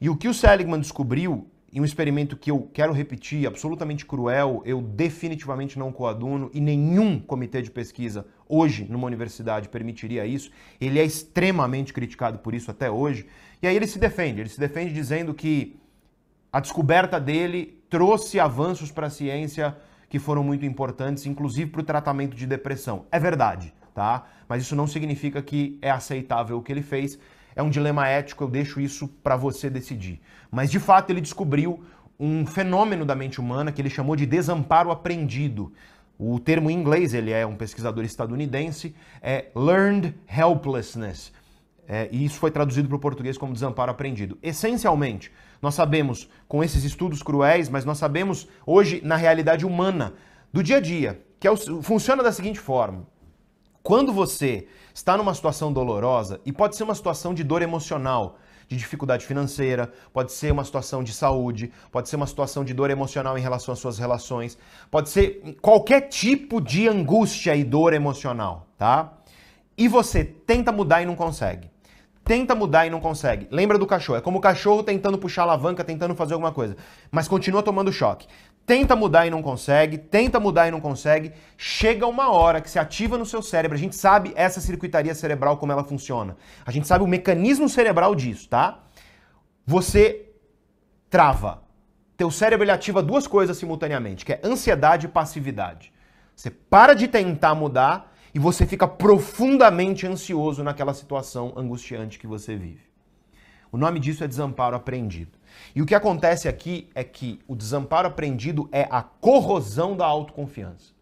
[0.00, 4.60] E o que o Seligman descobriu em um experimento que eu quero repetir, absolutamente cruel,
[4.64, 10.50] eu definitivamente não coaduno e nenhum comitê de pesquisa hoje numa universidade permitiria isso.
[10.80, 13.26] Ele é extremamente criticado por isso até hoje.
[13.62, 15.78] E aí ele se defende, ele se defende dizendo que
[16.52, 19.76] a descoberta dele trouxe avanços para a ciência
[20.08, 23.06] que foram muito importantes, inclusive para o tratamento de depressão.
[23.12, 24.26] É verdade, tá?
[24.48, 27.16] Mas isso não significa que é aceitável o que ele fez
[27.54, 30.20] é um dilema ético, eu deixo isso para você decidir.
[30.50, 31.82] Mas de fato ele descobriu
[32.18, 35.72] um fenômeno da mente humana que ele chamou de desamparo aprendido.
[36.18, 41.32] O termo em inglês, ele é um pesquisador estadunidense, é learned helplessness.
[41.88, 44.38] É, e isso foi traduzido para o português como desamparo aprendido.
[44.42, 45.32] Essencialmente,
[45.62, 50.14] nós sabemos, com esses estudos cruéis, mas nós sabemos hoje na realidade humana,
[50.52, 53.06] do dia a dia, que é o, funciona da seguinte forma.
[53.82, 54.68] Quando você
[55.00, 58.36] está numa situação dolorosa, e pode ser uma situação de dor emocional,
[58.68, 62.90] de dificuldade financeira, pode ser uma situação de saúde, pode ser uma situação de dor
[62.90, 64.58] emocional em relação às suas relações,
[64.90, 69.14] pode ser qualquer tipo de angústia e dor emocional, tá?
[69.76, 71.70] E você tenta mudar e não consegue.
[72.22, 73.48] Tenta mudar e não consegue.
[73.50, 74.18] Lembra do cachorro?
[74.18, 76.76] É como o cachorro tentando puxar a alavanca, tentando fazer alguma coisa,
[77.10, 78.28] mas continua tomando choque
[78.70, 82.78] tenta mudar e não consegue, tenta mudar e não consegue, chega uma hora que se
[82.78, 86.36] ativa no seu cérebro, a gente sabe essa circuitaria cerebral como ela funciona.
[86.64, 88.84] A gente sabe o mecanismo cerebral disso, tá?
[89.66, 90.30] Você
[91.10, 91.64] trava.
[92.16, 95.92] Teu cérebro ele ativa duas coisas simultaneamente, que é ansiedade e passividade.
[96.36, 102.54] Você para de tentar mudar e você fica profundamente ansioso naquela situação angustiante que você
[102.54, 102.88] vive.
[103.72, 105.39] O nome disso é desamparo aprendido.
[105.74, 110.92] E o que acontece aqui é que o desamparo aprendido é a corrosão da autoconfiança.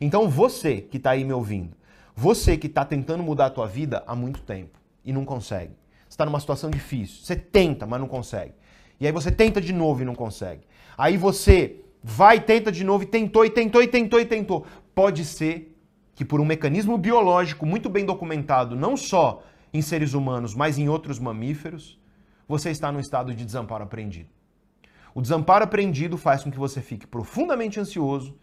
[0.00, 1.76] Então você que está aí me ouvindo,
[2.14, 5.74] você que está tentando mudar a tua vida há muito tempo e não consegue,
[6.08, 8.54] está numa situação difícil, você tenta, mas não consegue.
[9.00, 10.62] E aí você tenta de novo e não consegue.
[10.96, 14.66] Aí você vai, tenta de novo e tentou e tentou e tentou e tentou.
[14.94, 15.76] Pode ser
[16.14, 19.42] que por um mecanismo biológico muito bem documentado, não só
[19.72, 21.97] em seres humanos, mas em outros mamíferos,
[22.48, 24.30] você está no estado de desamparo aprendido.
[25.14, 28.38] O desamparo aprendido faz com que você fique profundamente ansioso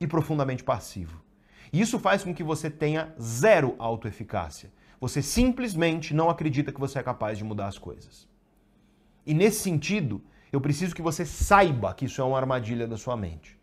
[0.00, 1.22] e profundamente passivo.
[1.72, 4.72] Isso faz com que você tenha zero autoeficácia.
[5.00, 8.28] Você simplesmente não acredita que você é capaz de mudar as coisas.
[9.24, 10.20] E nesse sentido,
[10.52, 13.58] eu preciso que você saiba que isso é uma armadilha da sua mente.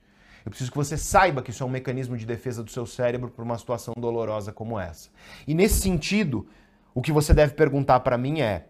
[0.46, 3.30] Eu preciso que você saiba que isso é um mecanismo de defesa do seu cérebro
[3.30, 5.10] para uma situação dolorosa como essa.
[5.46, 6.48] E nesse sentido,
[6.96, 8.67] o que você deve perguntar para mim é: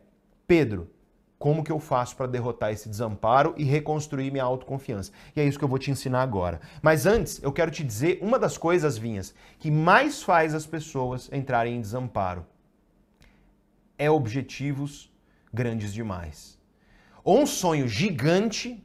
[0.48, 0.90] Pedro,
[1.38, 5.12] como que eu faço para derrotar esse desamparo e reconstruir minha autoconfiança?
[5.36, 6.60] E é isso que eu vou te ensinar agora.
[6.82, 11.30] Mas antes, eu quero te dizer uma das coisas, Vinhas, que mais faz as pessoas
[11.32, 12.46] entrarem em desamparo.
[13.98, 15.12] É objetivos
[15.54, 16.58] grandes demais.
[17.24, 18.84] Ou um sonho gigante,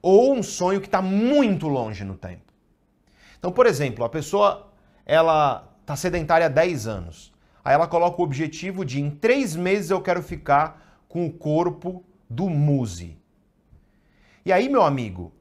[0.00, 2.52] ou um sonho que está muito longe no tempo.
[3.38, 4.72] Então, por exemplo, a pessoa
[5.04, 7.34] ela está sedentária há 10 anos.
[7.62, 10.83] Aí ela coloca o objetivo de em três meses eu quero ficar
[11.14, 13.16] com o corpo do Muse.
[14.44, 15.32] E aí, meu amigo,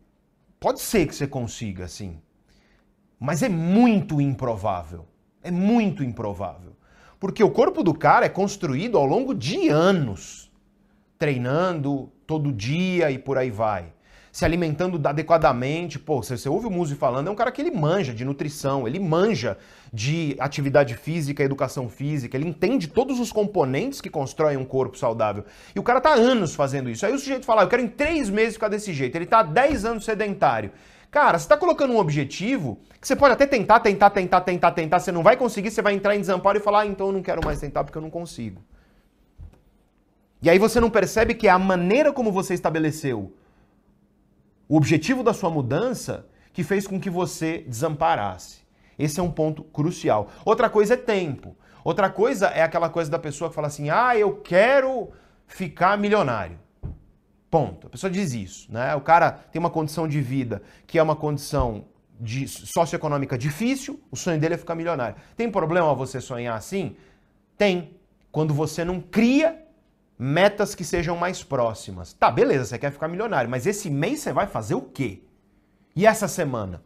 [0.59, 2.21] pode ser que você consiga, sim.
[3.19, 5.07] Mas é muito improvável.
[5.41, 6.75] É muito improvável.
[7.19, 10.51] Porque o corpo do cara é construído ao longo de anos,
[11.17, 13.92] treinando todo dia e por aí vai
[14.33, 15.99] se alimentando adequadamente.
[15.99, 18.87] Pô, você, você ouve o Muzi falando, é um cara que ele manja de nutrição,
[18.87, 19.59] ele manja
[19.93, 25.45] de atividade física, educação física, ele entende todos os componentes que constroem um corpo saudável.
[25.75, 27.05] E o cara tá anos fazendo isso.
[27.05, 29.15] Aí o sujeito fala, ah, eu quero em três meses ficar desse jeito.
[29.15, 30.71] Ele tá há 10 anos sedentário.
[31.11, 34.99] Cara, você está colocando um objetivo que você pode até tentar, tentar, tentar, tentar, tentar,
[34.99, 37.21] você não vai conseguir, você vai entrar em desamparo e falar, ah, então eu não
[37.21, 38.63] quero mais tentar porque eu não consigo.
[40.41, 43.31] E aí você não percebe que é a maneira como você estabeleceu
[44.67, 48.61] o objetivo da sua mudança que fez com que você desamparasse.
[48.97, 50.29] Esse é um ponto crucial.
[50.45, 51.55] Outra coisa é tempo.
[51.83, 55.09] Outra coisa é aquela coisa da pessoa que fala assim: ah, eu quero
[55.47, 56.59] ficar milionário.
[57.49, 57.87] Ponto.
[57.87, 58.95] A pessoa diz isso, né?
[58.95, 61.85] O cara tem uma condição de vida que é uma condição
[62.19, 65.15] de socioeconômica difícil, o sonho dele é ficar milionário.
[65.35, 66.95] Tem problema você sonhar assim?
[67.57, 67.97] Tem.
[68.31, 69.62] Quando você não cria
[70.17, 72.13] metas que sejam mais próximas.
[72.13, 75.21] Tá, beleza, você quer ficar milionário, mas esse mês você vai fazer o quê?
[75.95, 76.81] E essa semana?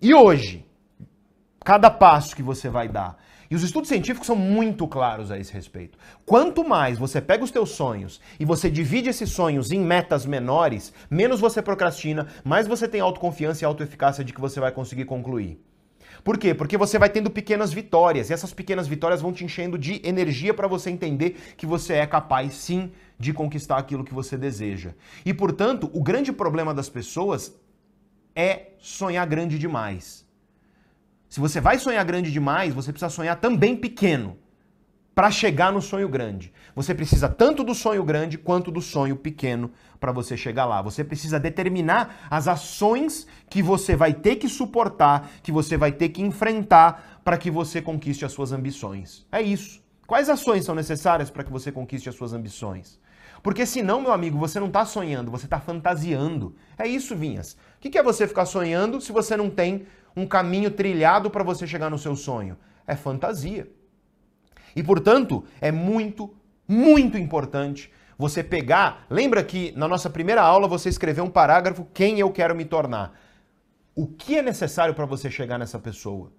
[0.00, 0.66] E hoje?
[1.64, 3.18] Cada passo que você vai dar.
[3.50, 5.98] E os estudos científicos são muito claros a esse respeito.
[6.24, 10.92] Quanto mais você pega os teus sonhos e você divide esses sonhos em metas menores,
[11.10, 15.62] menos você procrastina, mais você tem autoconfiança e autoeficácia de que você vai conseguir concluir.
[16.22, 16.54] Por quê?
[16.54, 20.52] Porque você vai tendo pequenas vitórias e essas pequenas vitórias vão te enchendo de energia
[20.52, 24.92] para você entender que você é capaz sim de conquistar aquilo que você deseja.
[25.24, 27.54] E portanto, o grande problema das pessoas
[28.34, 30.26] é sonhar grande demais.
[31.28, 34.41] Se você vai sonhar grande demais, você precisa sonhar também pequeno
[35.14, 36.52] para chegar no sonho grande.
[36.74, 40.80] Você precisa tanto do sonho grande quanto do sonho pequeno para você chegar lá.
[40.80, 46.08] Você precisa determinar as ações que você vai ter que suportar, que você vai ter
[46.08, 49.26] que enfrentar para que você conquiste as suas ambições.
[49.30, 49.82] É isso.
[50.06, 52.98] Quais ações são necessárias para que você conquiste as suas ambições?
[53.42, 56.54] Porque senão, meu amigo, você não está sonhando, você está fantasiando.
[56.78, 57.56] É isso, Vinhas.
[57.76, 59.86] O que é você ficar sonhando se você não tem
[60.16, 62.56] um caminho trilhado para você chegar no seu sonho?
[62.86, 63.68] É fantasia.
[64.74, 66.34] E, portanto, é muito,
[66.66, 69.06] muito importante você pegar.
[69.10, 73.18] Lembra que na nossa primeira aula você escreveu um parágrafo: quem eu quero me tornar?
[73.94, 76.32] O que é necessário para você chegar nessa pessoa?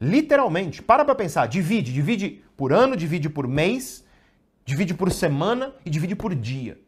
[0.00, 4.04] Literalmente, para para pensar, divide, divide por ano, divide por mês,
[4.64, 6.78] divide por semana e divide por dia.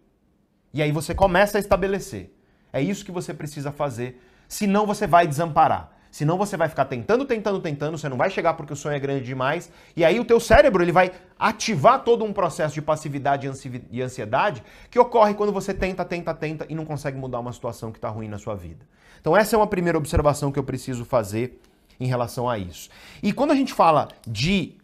[0.72, 2.32] E aí você começa a estabelecer.
[2.72, 5.93] É isso que você precisa fazer, senão você vai desamparar.
[6.14, 9.00] Senão você vai ficar tentando, tentando, tentando, você não vai chegar porque o sonho é
[9.00, 9.68] grande demais.
[9.96, 13.50] E aí o teu cérebro ele vai ativar todo um processo de passividade
[13.90, 17.90] e ansiedade que ocorre quando você tenta, tenta, tenta e não consegue mudar uma situação
[17.90, 18.86] que está ruim na sua vida.
[19.20, 21.60] Então essa é uma primeira observação que eu preciso fazer
[21.98, 22.90] em relação a isso.
[23.20, 24.78] E quando a gente fala de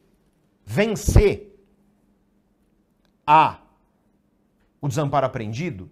[0.67, 1.57] vencer
[3.25, 3.59] a
[4.81, 5.89] o desamparo aprendido,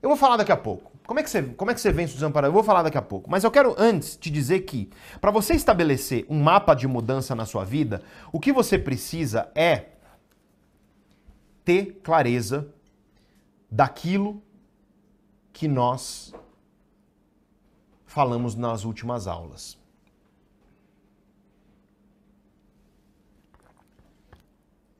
[0.00, 0.95] eu vou falar daqui a pouco.
[1.06, 2.48] Como é que você, como é que você vence o desamparado?
[2.48, 3.30] Eu vou falar daqui a pouco.
[3.30, 4.90] Mas eu quero antes te dizer que,
[5.20, 8.02] para você estabelecer um mapa de mudança na sua vida,
[8.32, 9.90] o que você precisa é
[11.64, 12.68] ter clareza
[13.70, 14.42] daquilo
[15.52, 16.34] que nós
[18.04, 19.78] falamos nas últimas aulas.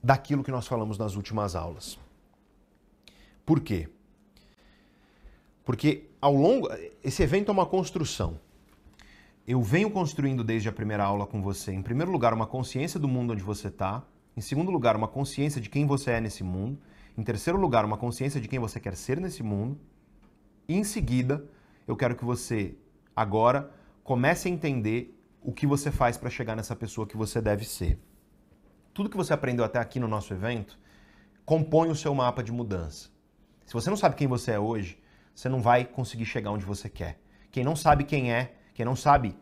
[0.02, 1.98] Daquilo que nós falamos nas últimas aulas.
[3.44, 3.88] Por quê?
[5.66, 6.68] Porque ao longo.
[7.04, 8.40] Esse evento é uma construção.
[9.46, 13.06] Eu venho construindo desde a primeira aula com você, em primeiro lugar, uma consciência do
[13.06, 14.02] mundo onde você está.
[14.36, 16.78] Em segundo lugar, uma consciência de quem você é nesse mundo.
[17.18, 19.78] Em terceiro lugar, uma consciência de quem você quer ser nesse mundo.
[20.68, 21.44] E em seguida,
[21.86, 22.76] eu quero que você
[23.14, 23.70] agora
[24.04, 27.98] comece a entender o que você faz para chegar nessa pessoa que você deve ser.
[28.94, 30.78] Tudo que você aprendeu até aqui no nosso evento
[31.44, 33.10] compõe o seu mapa de mudança.
[33.64, 34.98] Se você não sabe quem você é hoje,
[35.36, 37.20] você não vai conseguir chegar onde você quer.
[37.52, 39.36] Quem não sabe quem é, quem não sabe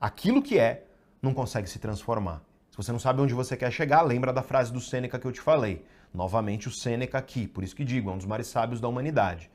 [0.00, 0.86] aquilo que é,
[1.20, 2.42] não consegue se transformar.
[2.70, 5.32] Se você não sabe onde você quer chegar, lembra da frase do Sêneca que eu
[5.32, 5.84] te falei.
[6.12, 9.50] Novamente o Sêneca aqui, por isso que digo, é um dos mais sábios da humanidade.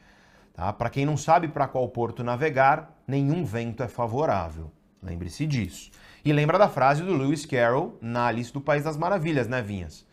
[0.54, 0.74] Tá?
[0.74, 4.70] Para quem não sabe para qual porto navegar, nenhum vento é favorável.
[5.02, 5.90] Lembre-se disso.
[6.24, 10.06] E lembra da frase do Lewis Carroll na Alice do País das Maravilhas, né, Vinhas?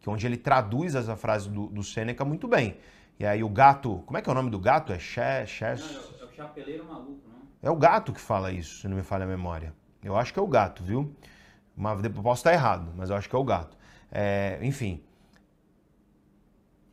[0.00, 2.76] Que onde ele traduz essa frase do, do Sêneca muito bem.
[3.18, 4.92] E aí o gato, como é que é o nome do gato?
[4.92, 5.64] É Che, che...
[5.64, 7.42] Não, é o chapeleiro maluco, não?
[7.62, 9.74] É o gato que fala isso, se não me falha a memória.
[10.02, 11.14] Eu acho que é o gato, viu?
[11.76, 13.76] Mas posso estar errado, mas eu acho que é o gato.
[14.10, 15.02] É, enfim.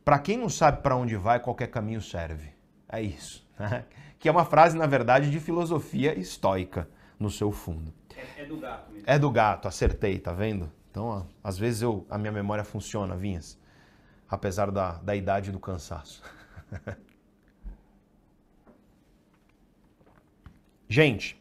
[0.04, 2.50] Para quem não sabe para onde vai, qualquer caminho serve.
[2.88, 3.46] É isso.
[3.58, 3.84] Né?
[4.20, 6.86] Que é uma frase, na verdade, de filosofia estoica
[7.18, 7.90] no seu fundo.
[8.14, 9.04] É, é do gato mesmo.
[9.08, 10.70] É do gato, acertei, tá vendo?
[10.90, 13.58] Então, ó, às vezes eu, a minha memória funciona, Vinhas.
[14.30, 16.22] Apesar da, da idade e do cansaço.
[20.88, 21.40] Gente,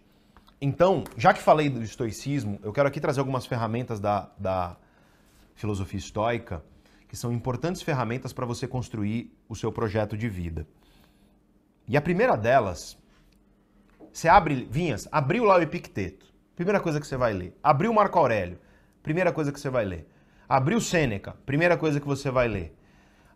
[0.62, 4.76] então, já que falei do estoicismo, eu quero aqui trazer algumas ferramentas da, da
[5.56, 6.64] filosofia estoica
[7.08, 10.68] que são importantes ferramentas para você construir o seu projeto de vida.
[11.88, 12.98] E a primeira delas,
[14.14, 17.58] você abre, Vinhas, abriu lá o Epicteto, primeira coisa que você vai ler.
[17.64, 18.60] Abriu Marco Aurélio,
[19.02, 20.08] primeira coisa que você vai ler.
[20.48, 22.76] Abriu Sêneca, primeira coisa que você vai ler.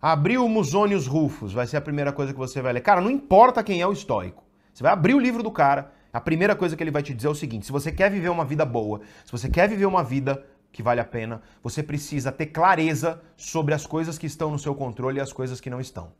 [0.06, 2.82] Abriu Musonius Rufus, vai ser a primeira coisa que você vai ler.
[2.82, 4.44] Cara, não importa quem é o estoico.
[4.74, 7.30] Você vai abrir o livro do cara, a primeira coisa que ele vai te dizer
[7.30, 10.04] é o seguinte: se você quer viver uma vida boa, se você quer viver uma
[10.04, 14.60] vida que vale a pena, você precisa ter clareza sobre as coisas que estão no
[14.60, 16.12] seu controle e as coisas que não estão.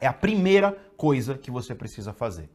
[0.00, 2.50] É a primeira coisa que você precisa fazer.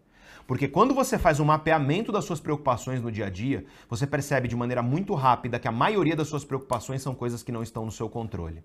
[0.45, 4.49] Porque quando você faz um mapeamento das suas preocupações no dia a dia, você percebe
[4.49, 7.85] de maneira muito rápida que a maioria das suas preocupações são coisas que não estão
[7.85, 8.61] no seu controle.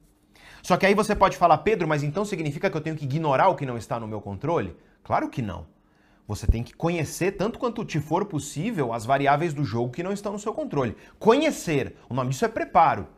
[0.62, 3.48] Só que aí você pode falar, Pedro, mas então significa que eu tenho que ignorar
[3.48, 4.76] o que não está no meu controle?
[5.02, 5.66] Claro que não.
[6.26, 10.12] Você tem que conhecer, tanto quanto te for possível, as variáveis do jogo que não
[10.12, 10.96] estão no seu controle.
[11.18, 11.96] Conhecer.
[12.08, 13.08] O nome disso é preparo.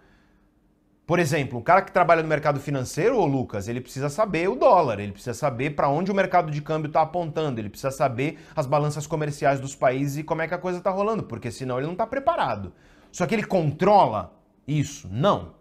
[1.07, 4.57] Por exemplo, um cara que trabalha no mercado financeiro, ô Lucas, ele precisa saber o
[4.57, 8.39] dólar, ele precisa saber para onde o mercado de câmbio está apontando, ele precisa saber
[8.57, 11.77] as balanças comerciais dos países e como é que a coisa está rolando, porque senão
[11.77, 12.73] ele não está preparado.
[13.13, 14.35] Só que ele controla
[14.67, 15.07] isso?
[15.13, 15.53] Não.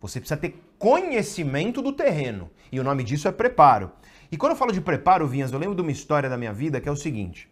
[0.00, 3.90] Você precisa ter conhecimento do terreno e o nome disso é preparo.
[4.30, 6.78] E quando eu falo de preparo, Vinhas, eu lembro de uma história da minha vida
[6.78, 7.48] que é o seguinte: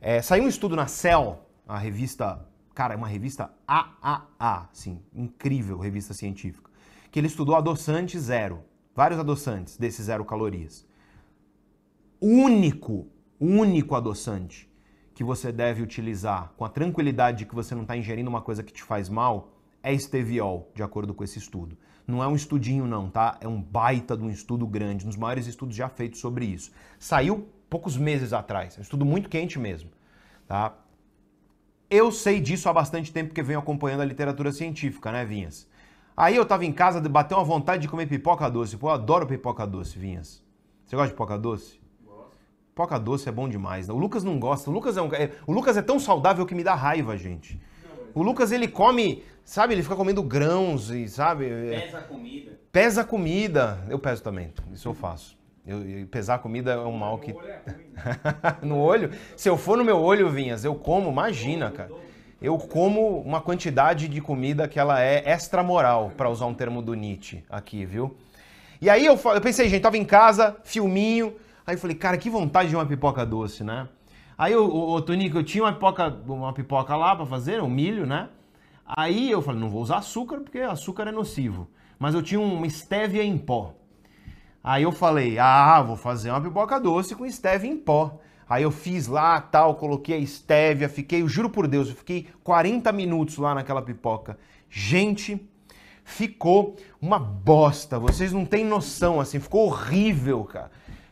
[0.00, 2.42] é, saiu um estudo na Cell, a revista
[2.74, 6.70] Cara, é uma revista AAA, sim, incrível revista científica,
[7.10, 8.64] que ele estudou adoçante zero,
[8.94, 10.86] vários adoçantes desses zero calorias.
[12.18, 13.08] Único,
[13.38, 14.72] único adoçante
[15.12, 18.62] que você deve utilizar com a tranquilidade de que você não está ingerindo uma coisa
[18.62, 19.52] que te faz mal
[19.82, 21.76] é esteviol, de acordo com esse estudo.
[22.10, 23.38] Não é um estudinho não, tá?
[23.40, 26.72] É um baita de um estudo grande, um dos maiores estudos já feitos sobre isso.
[26.98, 29.90] Saiu poucos meses atrás, é um estudo muito quente mesmo,
[30.46, 30.74] tá?
[31.88, 35.68] Eu sei disso há bastante tempo porque venho acompanhando a literatura científica, né, Vinhas?
[36.16, 38.76] Aí eu tava em casa, bateu uma vontade de comer pipoca doce.
[38.76, 40.42] Pô, eu adoro pipoca doce, Vinhas.
[40.84, 41.80] Você gosta de pipoca doce?
[42.04, 42.36] Gosto.
[42.68, 43.88] Pipoca doce é bom demais.
[43.88, 43.94] Né?
[43.94, 44.68] O Lucas não gosta.
[44.70, 47.60] O Lucas é, um, é, o Lucas é tão saudável que me dá raiva, gente.
[48.14, 51.46] O Lucas, ele come, sabe, ele fica comendo grãos e, sabe...
[51.46, 52.60] É, pesa a comida.
[52.72, 53.78] Pesa a comida.
[53.88, 55.40] Eu peso também, isso eu faço.
[55.66, 57.34] Eu, eu, pesar a comida é um mal que.
[58.62, 59.10] no olho?
[59.36, 61.90] Se eu for no meu olho, Vinhas, eu como, imagina, cara.
[62.40, 66.94] Eu como uma quantidade de comida que ela é extramoral, para usar um termo do
[66.94, 68.16] Nietzsche aqui, viu?
[68.80, 71.36] E aí eu, eu pensei, gente, tava em casa, filminho.
[71.66, 73.86] Aí eu falei, cara, que vontade de uma pipoca doce, né?
[74.40, 77.68] Aí o, o, o Tonico, eu tinha uma pipoca, uma pipoca lá para fazer, um
[77.68, 78.30] milho, né?
[78.86, 81.68] Aí eu falei, não vou usar açúcar porque açúcar é nocivo.
[81.98, 83.74] Mas eu tinha uma estévia em pó.
[84.64, 88.18] Aí eu falei, ah, vou fazer uma pipoca doce com stevia em pó.
[88.48, 92.26] Aí eu fiz lá, tal, coloquei a estévia, fiquei, eu juro por Deus, eu fiquei
[92.42, 94.38] 40 minutos lá naquela pipoca.
[94.70, 95.46] Gente,
[96.02, 97.98] ficou uma bosta.
[97.98, 100.70] Vocês não têm noção, assim, ficou horrível, cara.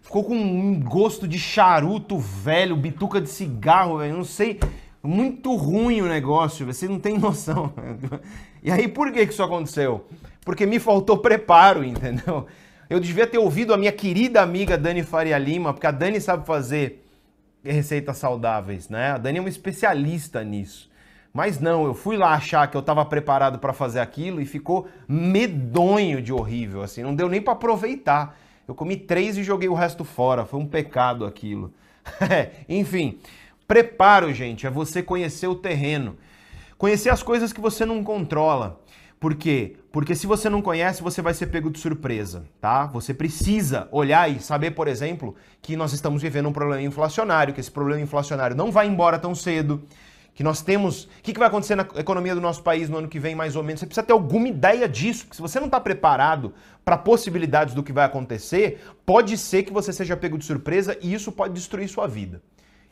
[0.09, 4.59] Ficou com um gosto de charuto velho, bituca de cigarro, velho, não sei.
[5.03, 7.75] Muito ruim o negócio, vocês não têm noção.
[8.63, 10.07] E aí por que, que isso aconteceu?
[10.47, 12.47] Porque me faltou preparo, entendeu?
[12.89, 16.47] Eu devia ter ouvido a minha querida amiga Dani Faria Lima, porque a Dani sabe
[16.47, 17.05] fazer
[17.63, 19.11] receitas saudáveis, né?
[19.11, 20.91] A Dani é uma especialista nisso.
[21.35, 24.89] Mas não, eu fui lá achar que eu estava preparado para fazer aquilo e ficou
[25.07, 28.48] medonho de horrível, assim, não deu nem para aproveitar.
[28.69, 31.73] Eu comi três e joguei o resto fora, foi um pecado aquilo.
[32.69, 33.19] Enfim,
[33.67, 36.19] preparo, gente, é você conhecer o terreno,
[36.77, 38.79] conhecer as coisas que você não controla.
[39.19, 39.77] Por quê?
[39.91, 42.85] Porque se você não conhece, você vai ser pego de surpresa, tá?
[42.87, 47.61] Você precisa olhar e saber, por exemplo, que nós estamos vivendo um problema inflacionário, que
[47.61, 49.83] esse problema inflacionário não vai embora tão cedo,
[50.39, 51.03] que nós temos.
[51.03, 53.63] O que, vai acontecer na economia do nosso país no ano que vem, mais ou
[53.65, 53.81] menos?
[53.81, 56.55] Você precisa ter alguma ideia disso, porque se você não está preparado
[56.85, 61.13] para possibilidades do que vai acontecer, pode ser que você seja pego de surpresa e
[61.13, 62.41] isso pode destruir sua vida.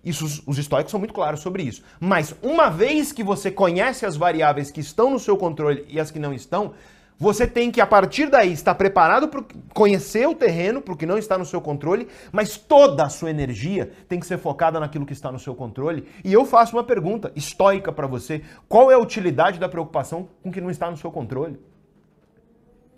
[0.04, 1.84] Isso, os estoicos são muito claros sobre isso.
[2.00, 6.10] Mas uma vez que você conhece as variáveis que estão no seu controle e as
[6.10, 6.74] que não estão,
[7.18, 11.06] você tem que, a partir daí, estar preparado para conhecer o terreno, para o que
[11.06, 15.06] não está no seu controle, mas toda a sua energia tem que ser focada naquilo
[15.06, 16.06] que está no seu controle.
[16.22, 20.50] E eu faço uma pergunta estoica para você: qual é a utilidade da preocupação com
[20.50, 21.58] o que não está no seu controle?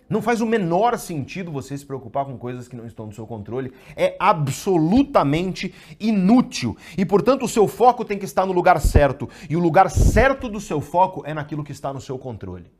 [0.09, 3.27] Não faz o menor sentido você se preocupar com coisas que não estão no seu
[3.27, 3.71] controle.
[3.95, 6.75] É absolutamente inútil.
[6.97, 9.29] E, portanto, o seu foco tem que estar no lugar certo.
[9.47, 12.71] E o lugar certo do seu foco é naquilo que está no seu controle.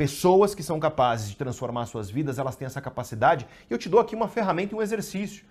[0.00, 3.46] Pessoas que são capazes de transformar suas vidas, elas têm essa capacidade.
[3.68, 5.44] E eu te dou aqui uma ferramenta e um exercício.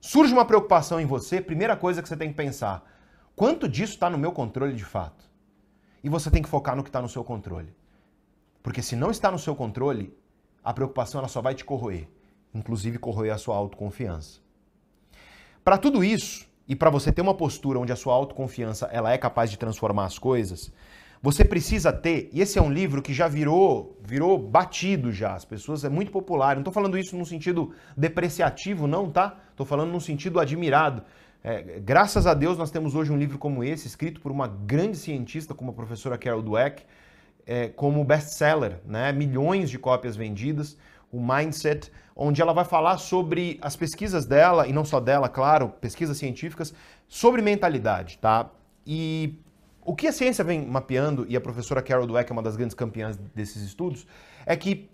[0.00, 2.84] Surge uma preocupação em você, primeira coisa que você tem que pensar:
[3.36, 5.24] quanto disso está no meu controle de fato?
[6.02, 7.72] E você tem que focar no que está no seu controle.
[8.60, 10.12] Porque se não está no seu controle,
[10.64, 12.08] a preocupação ela só vai te corroer,
[12.52, 14.40] inclusive corroer a sua autoconfiança.
[15.62, 19.18] Para tudo isso, e para você ter uma postura onde a sua autoconfiança ela é
[19.18, 20.72] capaz de transformar as coisas,
[21.22, 25.44] você precisa ter, e esse é um livro que já virou, virou batido já, as
[25.44, 26.56] pessoas é muito popular.
[26.56, 29.36] Não estou falando isso num sentido depreciativo, não, tá?
[29.52, 31.04] Estou falando num sentido admirado.
[31.44, 34.96] É, graças a Deus nós temos hoje um livro como esse, escrito por uma grande
[34.96, 36.82] cientista como a professora Carol Dweck,
[37.46, 39.12] é, como best-seller, né?
[39.12, 40.76] milhões de cópias vendidas,
[41.12, 45.68] o Mindset, onde ela vai falar sobre as pesquisas dela, e não só dela, claro,
[45.68, 46.74] pesquisas científicas,
[47.06, 48.50] sobre mentalidade, tá?
[48.84, 49.38] E
[49.84, 52.74] o que a ciência vem mapeando, e a professora Carol Dweck é uma das grandes
[52.74, 54.06] campeãs desses estudos,
[54.46, 54.88] é que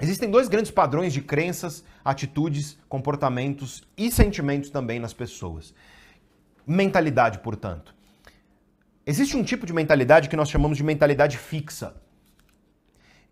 [0.00, 5.72] existem dois grandes padrões de crenças, atitudes, comportamentos e sentimentos também nas pessoas.
[6.66, 7.94] Mentalidade, portanto.
[9.06, 11.94] Existe um tipo de mentalidade que nós chamamos de mentalidade fixa.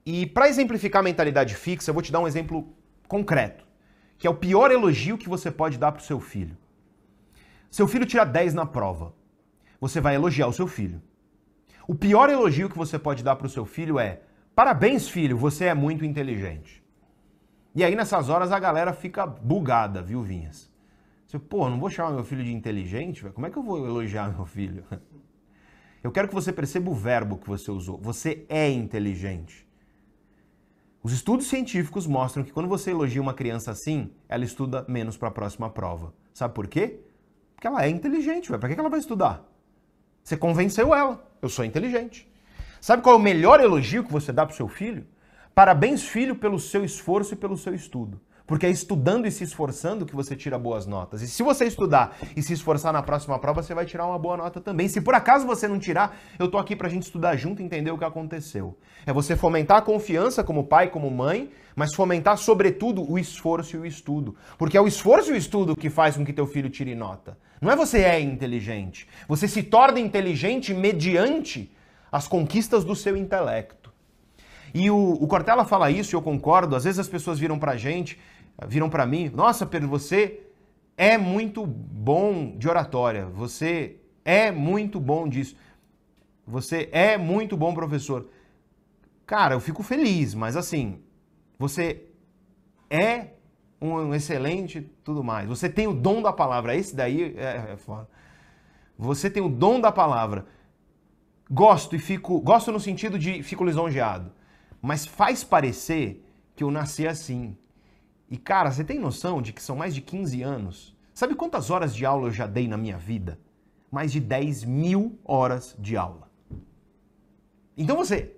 [0.06, 2.72] E para exemplificar a mentalidade fixa, eu vou te dar um exemplo
[3.08, 3.66] concreto,
[4.16, 6.56] que é o pior elogio que você pode dar para o seu filho.
[7.68, 9.12] Seu filho tira 10 na prova
[9.84, 11.02] você vai elogiar o seu filho.
[11.86, 14.22] O pior elogio que você pode dar para o seu filho é:
[14.54, 16.82] parabéns, filho, você é muito inteligente.
[17.74, 20.72] E aí nessas horas a galera fica bugada, viu, Vinhas?
[21.26, 23.28] Você, pô, não vou chamar meu filho de inteligente?
[23.30, 24.84] Como é que eu vou elogiar meu filho?
[26.02, 27.98] Eu quero que você perceba o verbo que você usou.
[27.98, 29.66] Você é inteligente.
[31.02, 35.28] Os estudos científicos mostram que quando você elogia uma criança assim, ela estuda menos para
[35.28, 36.12] a próxima prova.
[36.34, 37.00] Sabe por quê?
[37.54, 39.53] Porque ela é inteligente, Para que ela vai estudar?
[40.24, 41.22] Você convenceu ela.
[41.42, 42.26] Eu sou inteligente.
[42.80, 45.06] Sabe qual é o melhor elogio que você dá para o seu filho?
[45.54, 48.18] Parabéns, filho, pelo seu esforço e pelo seu estudo.
[48.46, 51.22] Porque é estudando e se esforçando que você tira boas notas.
[51.22, 54.36] E se você estudar e se esforçar na próxima prova, você vai tirar uma boa
[54.36, 54.88] nota também.
[54.88, 57.90] Se por acaso você não tirar, eu tô aqui pra gente estudar junto e entender
[57.90, 58.76] o que aconteceu.
[59.06, 63.80] É você fomentar a confiança como pai, como mãe, mas fomentar sobretudo o esforço e
[63.80, 64.36] o estudo.
[64.58, 67.38] Porque é o esforço e o estudo que faz com que teu filho tire nota.
[67.64, 69.08] Não é você é inteligente.
[69.26, 71.74] Você se torna inteligente mediante
[72.12, 73.92] as conquistas do seu intelecto.
[74.72, 76.76] E o, o Cortella fala isso e eu concordo.
[76.76, 78.18] Às vezes as pessoas viram pra gente
[78.66, 80.40] viram para mim: Nossa, Pedro, você
[80.96, 85.56] é muito bom de oratória, você é muito bom disso,
[86.46, 88.28] você é muito bom professor.
[89.26, 91.00] Cara, eu fico feliz, mas assim,
[91.58, 92.04] você
[92.88, 93.33] é
[93.84, 95.48] um excelente tudo mais.
[95.48, 96.74] Você tem o dom da palavra.
[96.74, 98.08] Esse daí é, é foda.
[98.98, 100.46] Você tem o dom da palavra.
[101.50, 102.40] Gosto e fico.
[102.40, 104.32] Gosto no sentido de fico lisonjeado.
[104.80, 106.24] Mas faz parecer
[106.54, 107.56] que eu nasci assim.
[108.30, 110.96] E cara, você tem noção de que são mais de 15 anos?
[111.12, 113.38] Sabe quantas horas de aula eu já dei na minha vida?
[113.90, 116.30] Mais de 10 mil horas de aula.
[117.76, 118.34] Então você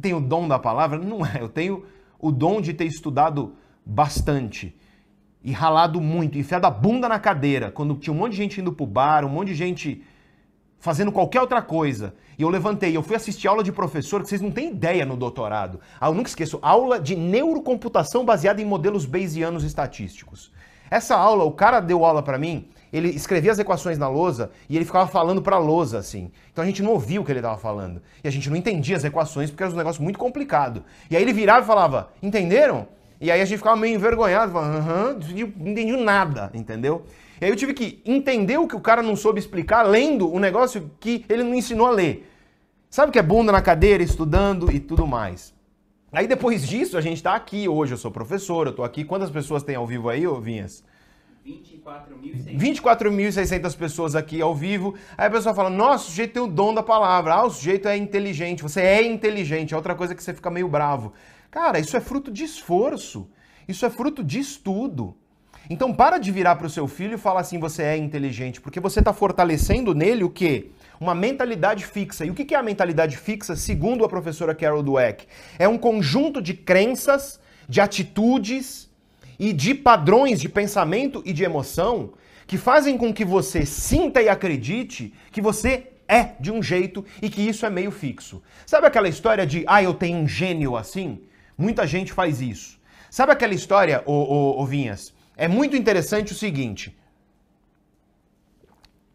[0.00, 0.98] tem o dom da palavra?
[0.98, 1.40] Não é.
[1.40, 1.84] Eu tenho
[2.18, 3.56] o dom de ter estudado
[3.88, 4.76] bastante
[5.42, 8.72] e ralado muito, enfiado a bunda na cadeira, quando tinha um monte de gente indo
[8.72, 10.04] pro bar, um monte de gente
[10.78, 12.14] fazendo qualquer outra coisa.
[12.38, 15.16] E eu levantei, eu fui assistir aula de professor que vocês não têm ideia no
[15.16, 15.80] doutorado.
[15.98, 20.52] Ah, eu nunca esqueço, aula de neurocomputação baseada em modelos bayesianos estatísticos.
[20.90, 24.76] Essa aula, o cara deu aula para mim, ele escrevia as equações na lousa e
[24.76, 26.30] ele ficava falando para a lousa assim.
[26.52, 28.02] Então a gente não ouvia o que ele estava falando.
[28.22, 30.84] E a gente não entendia as equações porque era um negócio muito complicado.
[31.10, 32.86] E aí ele virava e falava: "Entenderam?"
[33.20, 35.18] E aí a gente ficava meio envergonhado, falando, aham,
[35.56, 37.04] não entendi nada, entendeu?
[37.40, 40.38] E aí eu tive que entender o que o cara não soube explicar lendo o
[40.38, 42.30] negócio que ele não ensinou a ler.
[42.90, 45.54] Sabe o que é bunda na cadeira, estudando e tudo mais.
[46.12, 49.04] Aí depois disso, a gente tá aqui hoje, eu sou professor, eu tô aqui.
[49.04, 50.82] Quantas pessoas tem ao vivo aí, ô Vinhas?
[52.56, 54.94] 24.600 pessoas aqui ao vivo.
[55.16, 57.34] Aí a pessoa fala: Nossa, o sujeito tem o dom da palavra.
[57.34, 58.62] Ah, o sujeito é inteligente.
[58.62, 59.72] Você é inteligente.
[59.72, 61.12] É outra coisa que você fica meio bravo.
[61.50, 63.28] Cara, isso é fruto de esforço.
[63.66, 65.14] Isso é fruto de estudo.
[65.70, 68.60] Então para de virar para o seu filho e falar assim: Você é inteligente.
[68.60, 70.70] Porque você está fortalecendo nele o quê?
[71.00, 72.24] Uma mentalidade fixa.
[72.24, 75.26] E o que é a mentalidade fixa, segundo a professora Carol Dweck?
[75.58, 77.38] É um conjunto de crenças,
[77.68, 78.90] de atitudes
[79.38, 82.14] e de padrões de pensamento e de emoção
[82.46, 87.28] que fazem com que você sinta e acredite que você é de um jeito e
[87.28, 88.42] que isso é meio fixo.
[88.64, 91.20] Sabe aquela história de, ah, eu tenho um gênio assim?
[91.58, 92.78] Muita gente faz isso.
[93.10, 95.12] Sabe aquela história, ô, ô, ô Vinhas?
[95.36, 96.96] É muito interessante o seguinte.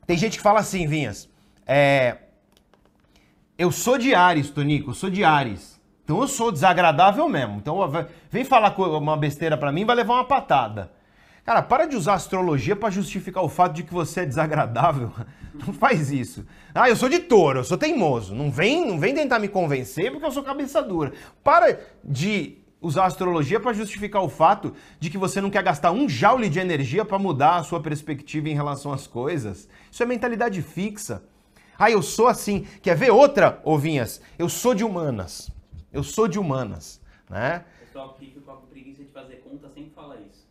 [0.05, 1.29] Tem gente que fala assim, Vinhas,
[1.65, 2.17] é,
[3.57, 5.81] eu sou de Ares, Tonico, eu sou de Ares.
[6.03, 7.55] Então eu sou desagradável mesmo.
[7.57, 7.79] Então
[8.29, 10.91] vem falar uma besteira para mim, vai levar uma patada.
[11.43, 15.11] Cara, para de usar astrologia para justificar o fato de que você é desagradável.
[15.53, 16.45] Não faz isso.
[16.73, 18.33] Ah, eu sou de touro, eu sou teimoso.
[18.33, 21.13] Não vem, não vem tentar me convencer porque eu sou cabeça dura.
[21.43, 26.09] Para de usar astrologia para justificar o fato de que você não quer gastar um
[26.09, 29.69] joule de energia para mudar a sua perspectiva em relação às coisas.
[29.91, 31.23] Isso é mentalidade fixa.
[31.77, 32.65] Ah, eu sou assim.
[32.81, 34.21] Quer ver outra, ovinhas?
[34.39, 35.51] Eu sou de humanas.
[35.91, 36.99] Eu sou de humanas,
[37.29, 37.63] né?
[37.85, 40.43] Pessoal fica com preguiça de fazer conta sempre fala isso.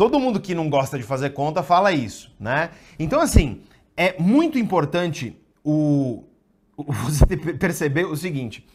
[0.00, 2.70] Todo mundo que não gosta de fazer conta fala isso, né?
[2.98, 3.60] Então, assim,
[3.94, 6.24] é muito importante o,
[6.74, 8.66] o você perceber o seguinte.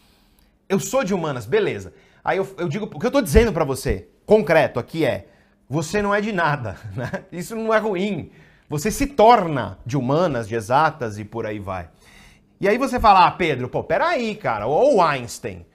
[0.69, 1.95] Eu sou de humanas, beleza.
[2.23, 5.25] Aí eu, eu digo, o que eu tô dizendo para você, concreto aqui é,
[5.67, 7.09] você não é de nada, né?
[7.31, 8.29] Isso não é ruim.
[8.69, 11.89] Você se torna de humanas, de exatas e por aí vai.
[12.61, 15.65] E aí você fala, ah, Pedro, pô, peraí, cara, ou Einstein.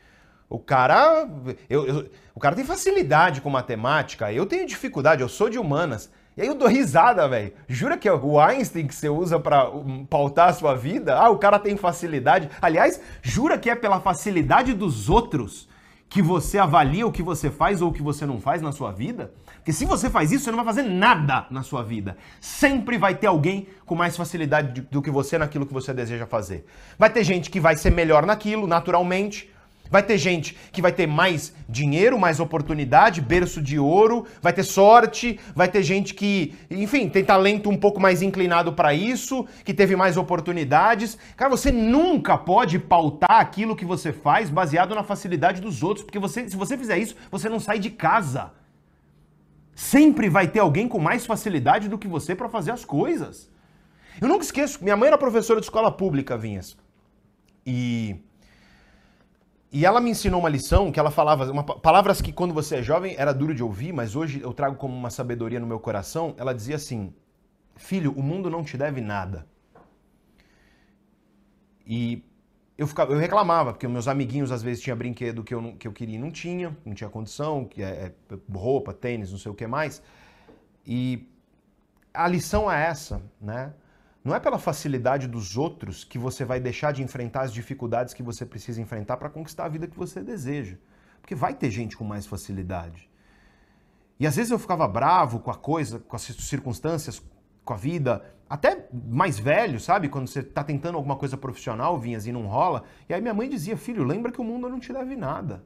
[0.51, 1.29] O cara,
[1.69, 6.11] eu, eu, o cara tem facilidade com matemática, eu tenho dificuldade, eu sou de humanas.
[6.37, 7.53] E aí eu dou risada, velho.
[7.69, 9.71] Jura que é o Einstein que você usa para
[10.09, 11.17] pautar a sua vida?
[11.17, 12.51] Ah, o cara tem facilidade.
[12.61, 15.69] Aliás, jura que é pela facilidade dos outros
[16.09, 18.91] que você avalia o que você faz ou o que você não faz na sua
[18.91, 19.33] vida?
[19.57, 22.17] Porque se você faz isso, você não vai fazer nada na sua vida.
[22.41, 26.65] Sempre vai ter alguém com mais facilidade do que você naquilo que você deseja fazer.
[26.99, 29.50] Vai ter gente que vai ser melhor naquilo, naturalmente.
[29.91, 34.63] Vai ter gente que vai ter mais dinheiro, mais oportunidade, berço de ouro, vai ter
[34.63, 39.75] sorte, vai ter gente que, enfim, tem talento um pouco mais inclinado para isso, que
[39.75, 41.19] teve mais oportunidades.
[41.37, 46.21] Cara, você nunca pode pautar aquilo que você faz baseado na facilidade dos outros, porque
[46.21, 48.53] você, se você fizer isso, você não sai de casa.
[49.75, 53.51] Sempre vai ter alguém com mais facilidade do que você para fazer as coisas.
[54.21, 56.77] Eu nunca esqueço, minha mãe era professora de escola pública, Vinhas.
[57.67, 58.17] E
[59.73, 62.83] e ela me ensinou uma lição que ela falava, uma, palavras que quando você é
[62.83, 66.35] jovem era duro de ouvir, mas hoje eu trago como uma sabedoria no meu coração.
[66.37, 67.15] Ela dizia assim:
[67.77, 69.47] Filho, o mundo não te deve nada.
[71.87, 72.25] E
[72.77, 75.93] eu, ficava, eu reclamava, porque meus amiguinhos às vezes tinham brinquedo que eu, que eu
[75.93, 79.55] queria e não tinha, não tinha condição, que é, é roupa, tênis, não sei o
[79.55, 80.03] que mais.
[80.85, 81.29] E
[82.13, 83.73] a lição é essa, né?
[84.23, 88.23] Não é pela facilidade dos outros que você vai deixar de enfrentar as dificuldades que
[88.23, 90.77] você precisa enfrentar para conquistar a vida que você deseja.
[91.21, 93.09] Porque vai ter gente com mais facilidade.
[94.19, 97.23] E às vezes eu ficava bravo com a coisa, com as circunstâncias,
[97.65, 100.09] com a vida, até mais velho, sabe?
[100.09, 102.83] Quando você está tentando alguma coisa profissional, vinhas e não rola.
[103.09, 105.65] E aí minha mãe dizia, filho, lembra que o mundo não te deve nada.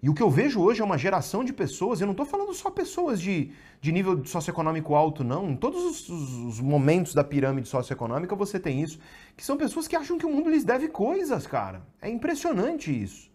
[0.00, 2.54] E o que eu vejo hoje é uma geração de pessoas, eu não estou falando
[2.54, 3.50] só pessoas de,
[3.80, 5.50] de nível socioeconômico alto, não.
[5.50, 9.00] Em todos os, os, os, momentos da pirâmide socioeconômica você tem isso,
[9.36, 11.82] que são pessoas que acham que o mundo lhes deve coisas, cara.
[12.00, 13.28] É impressionante isso.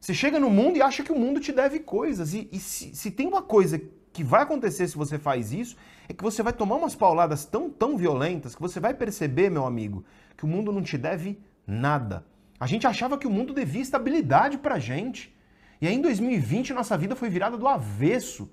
[0.00, 2.34] Você chega no mundo e acha que o mundo te deve coisas.
[2.34, 3.80] E, e se, se tem uma coisa
[4.12, 5.76] que vai acontecer se você faz isso,
[6.08, 9.66] é que você vai tomar umas pauladas tão, tão violentas que você vai perceber, meu
[9.66, 10.04] amigo,
[10.36, 12.24] que o mundo não te deve nada.
[12.58, 15.34] A gente achava que o mundo devia estabilidade pra gente.
[15.80, 18.50] E aí em 2020 nossa vida foi virada do avesso.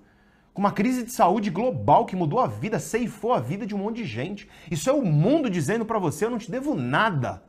[0.54, 3.78] Com uma crise de saúde global que mudou a vida, ceifou a vida de um
[3.78, 4.50] monte de gente.
[4.72, 7.44] Isso é o mundo dizendo para você: eu não te devo nada.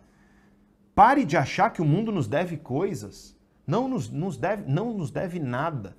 [0.95, 3.37] Pare de achar que o mundo nos deve coisas.
[3.67, 5.97] Não nos, nos deve, não nos deve nada.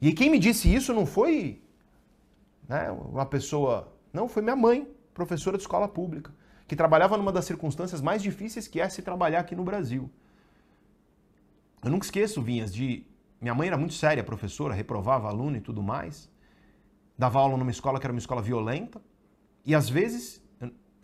[0.00, 1.62] E quem me disse isso não foi
[2.68, 3.92] né, uma pessoa.
[4.12, 6.32] Não, foi minha mãe, professora de escola pública,
[6.66, 10.10] que trabalhava numa das circunstâncias mais difíceis que é se trabalhar aqui no Brasil.
[11.82, 13.06] Eu nunca esqueço, Vinhas, de.
[13.40, 16.28] Minha mãe era muito séria, professora, reprovava aluno e tudo mais.
[17.16, 19.00] Dava aula numa escola que era uma escola violenta.
[19.64, 20.42] E às vezes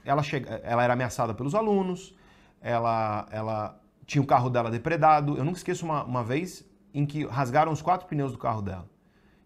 [0.05, 2.15] ela, chega, ela era ameaçada pelos alunos,
[2.61, 5.37] ela, ela tinha o carro dela depredado.
[5.37, 8.89] Eu nunca esqueço uma, uma vez em que rasgaram os quatro pneus do carro dela.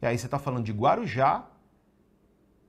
[0.03, 1.47] E aí você está falando de Guarujá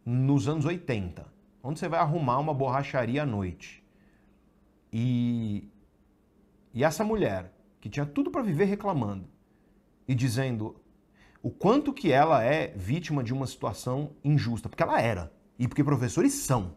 [0.06, 1.26] nos anos 80,
[1.62, 3.84] onde você vai arrumar uma borracharia à noite.
[4.92, 5.70] E,
[6.74, 9.28] e essa mulher, que tinha tudo para viver reclamando
[10.08, 10.76] e dizendo
[11.42, 15.84] o quanto que ela é vítima de uma situação injusta, porque ela era, e porque
[15.84, 16.76] professores são,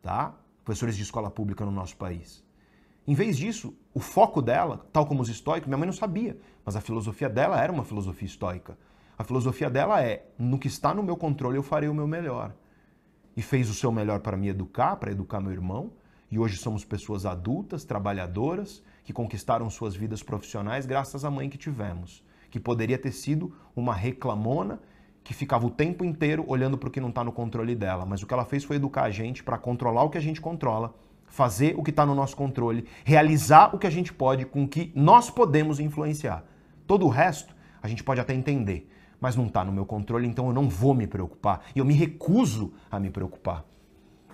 [0.00, 0.34] tá?
[0.64, 2.42] Professores de escola pública no nosso país.
[3.06, 6.76] Em vez disso, o foco dela, tal como os estoicos, minha mãe não sabia, mas
[6.76, 8.78] a filosofia dela era uma filosofia estoica.
[9.18, 12.54] A filosofia dela é: no que está no meu controle, eu farei o meu melhor.
[13.36, 15.92] E fez o seu melhor para me educar, para educar meu irmão.
[16.30, 21.58] E hoje somos pessoas adultas, trabalhadoras, que conquistaram suas vidas profissionais graças à mãe que
[21.58, 24.80] tivemos, que poderia ter sido uma reclamona
[25.24, 28.04] que ficava o tempo inteiro olhando para o que não está no controle dela.
[28.04, 30.40] Mas o que ela fez foi educar a gente para controlar o que a gente
[30.40, 30.94] controla
[31.32, 34.68] fazer o que está no nosso controle, realizar o que a gente pode com o
[34.68, 36.44] que nós podemos influenciar.
[36.86, 38.86] Todo o resto a gente pode até entender,
[39.18, 41.62] mas não está no meu controle, então eu não vou me preocupar.
[41.74, 43.64] E eu me recuso a me preocupar.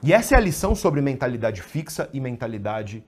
[0.02, 3.04] E essa é a lição sobre mentalidade fixa e mentalidade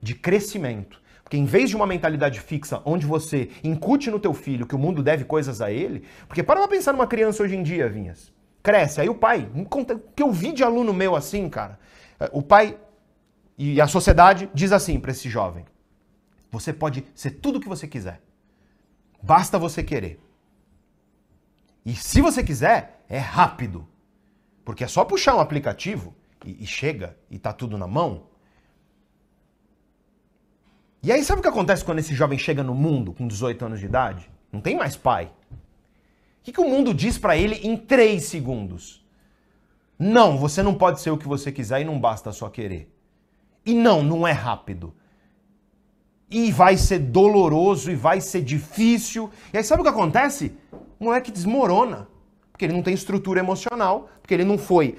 [0.00, 1.02] de crescimento.
[1.24, 4.78] Porque em vez de uma mentalidade fixa, onde você incute no teu filho que o
[4.78, 8.32] mundo deve coisas a ele, porque para pra pensar numa criança hoje em dia, Vinhas,
[8.62, 9.66] cresce, aí o pai, o
[10.14, 11.78] que eu vi de aluno meu assim, cara,
[12.30, 12.78] o pai
[13.56, 15.64] e a sociedade diz assim para esse jovem:
[16.50, 18.20] você pode ser tudo o que você quiser.
[19.22, 20.20] Basta você querer.
[21.84, 23.88] E se você quiser, é rápido.
[24.64, 26.14] Porque é só puxar um aplicativo
[26.44, 28.26] e, e chega e tá tudo na mão.
[31.04, 33.78] E aí, sabe o que acontece quando esse jovem chega no mundo com 18 anos
[33.78, 34.30] de idade?
[34.50, 35.26] Não tem mais pai.
[35.52, 35.56] O
[36.44, 39.04] que, que o mundo diz para ele em 3 segundos?
[39.98, 42.90] Não, você não pode ser o que você quiser e não basta só querer.
[43.66, 44.94] E não, não é rápido.
[46.30, 49.30] E vai ser doloroso e vai ser difícil.
[49.52, 50.56] E aí sabe o que acontece?
[50.98, 52.08] O moleque desmorona.
[52.50, 54.96] Porque ele não tem estrutura emocional, porque ele não foi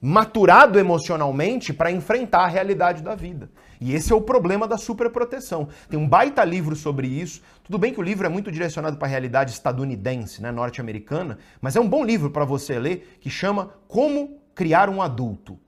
[0.00, 3.50] maturado emocionalmente para enfrentar a realidade da vida.
[3.80, 5.68] E esse é o problema da superproteção.
[5.88, 7.42] Tem um baita livro sobre isso.
[7.62, 11.76] Tudo bem que o livro é muito direcionado para a realidade estadunidense, né, norte-americana, mas
[11.76, 15.58] é um bom livro para você ler que chama Como Criar um Adulto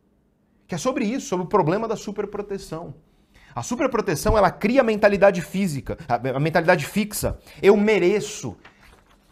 [0.67, 2.95] que é sobre isso, sobre o problema da superproteção.
[3.55, 7.39] A superproteção, ela cria a mentalidade física, a mentalidade fixa.
[7.63, 8.57] Eu mereço.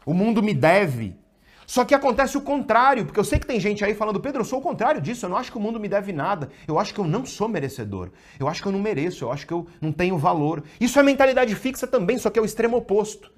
[0.06, 1.16] O mundo me deve.
[1.66, 4.44] Só que acontece o contrário, porque eu sei que tem gente aí falando, Pedro, eu
[4.44, 6.50] sou o contrário disso, eu não acho que o mundo me deve nada.
[6.66, 8.10] Eu acho que eu não sou merecedor.
[8.38, 10.62] Eu acho que eu não mereço, eu acho que eu não tenho valor.
[10.80, 13.32] Isso é mentalidade fixa também, só que é o extremo oposto.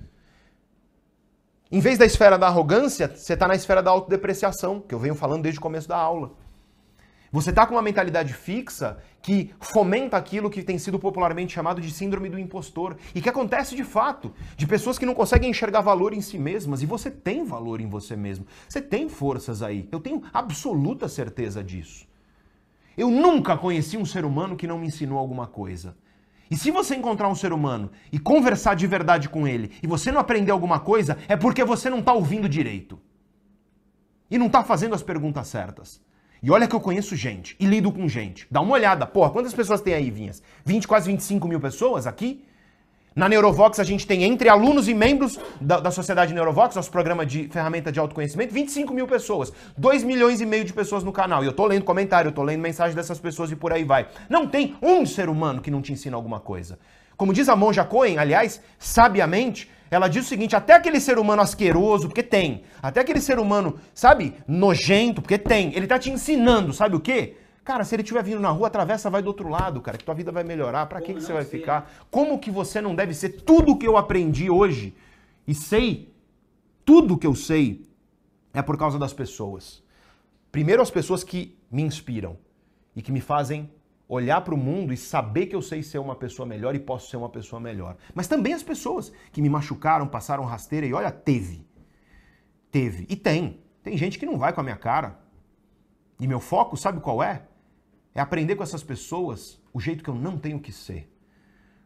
[1.70, 5.15] Em vez da esfera da arrogância, você está na esfera da autodepreciação, que eu venho
[5.15, 6.32] falando desde o começo da aula.
[7.37, 11.91] Você está com uma mentalidade fixa que fomenta aquilo que tem sido popularmente chamado de
[11.91, 16.15] síndrome do impostor e que acontece de fato, de pessoas que não conseguem enxergar valor
[16.15, 18.47] em si mesmas e você tem valor em você mesmo.
[18.67, 19.87] Você tem forças aí.
[19.93, 22.09] Eu tenho absoluta certeza disso.
[22.97, 25.95] Eu nunca conheci um ser humano que não me ensinou alguma coisa.
[26.51, 30.11] E se você encontrar um ser humano e conversar de verdade com ele e você
[30.11, 32.99] não aprender alguma coisa, é porque você não está ouvindo direito.
[34.31, 36.01] E não está fazendo as perguntas certas.
[36.43, 38.47] E olha que eu conheço gente e lido com gente.
[38.51, 39.07] Dá uma olhada.
[39.07, 40.43] Porra, quantas pessoas tem aí, Vinhas?
[40.65, 42.45] 20, quase 25 mil pessoas aqui?
[43.17, 47.25] Na Neurovox a gente tem entre alunos e membros da, da Sociedade Neurovox, nosso programa
[47.25, 49.51] de ferramenta de autoconhecimento, 25 mil pessoas.
[49.79, 51.43] 2 milhões e meio de pessoas no canal.
[51.43, 54.07] E eu tô lendo comentário, eu tô lendo mensagem dessas pessoas e por aí vai.
[54.29, 56.79] Não tem um ser humano que não te ensina alguma coisa.
[57.17, 61.43] Como diz a monja Cohen, aliás, sabiamente, ela diz o seguinte: até aquele ser humano
[61.43, 66.73] asqueroso, porque tem, até aquele ser humano, sabe, nojento, porque tem, ele tá te ensinando,
[66.73, 67.37] sabe o quê?
[67.65, 70.15] Cara, se ele estiver vindo na rua, atravessa, vai do outro lado, cara, que tua
[70.15, 70.87] vida vai melhorar.
[70.87, 71.59] Para que, que você vai ser?
[71.59, 71.91] ficar?
[72.13, 74.95] Como que você não deve ser tudo que eu aprendi hoje
[75.49, 76.15] e sei,
[76.85, 77.85] tudo que eu sei
[78.55, 79.83] é por causa das pessoas.
[80.53, 82.39] Primeiro as pessoas que me inspiram
[82.95, 83.69] e que me fazem
[84.09, 87.11] olhar para o mundo e saber que eu sei ser uma pessoa melhor e posso
[87.11, 87.97] ser uma pessoa melhor.
[88.15, 91.66] Mas também as pessoas que me machucaram, passaram rasteira e olha, teve.
[92.70, 93.07] Teve.
[93.09, 93.61] E tem.
[93.83, 95.19] Tem gente que não vai com a minha cara.
[96.20, 97.47] E meu foco, sabe qual é?
[98.15, 101.12] É aprender com essas pessoas o jeito que eu não tenho que ser.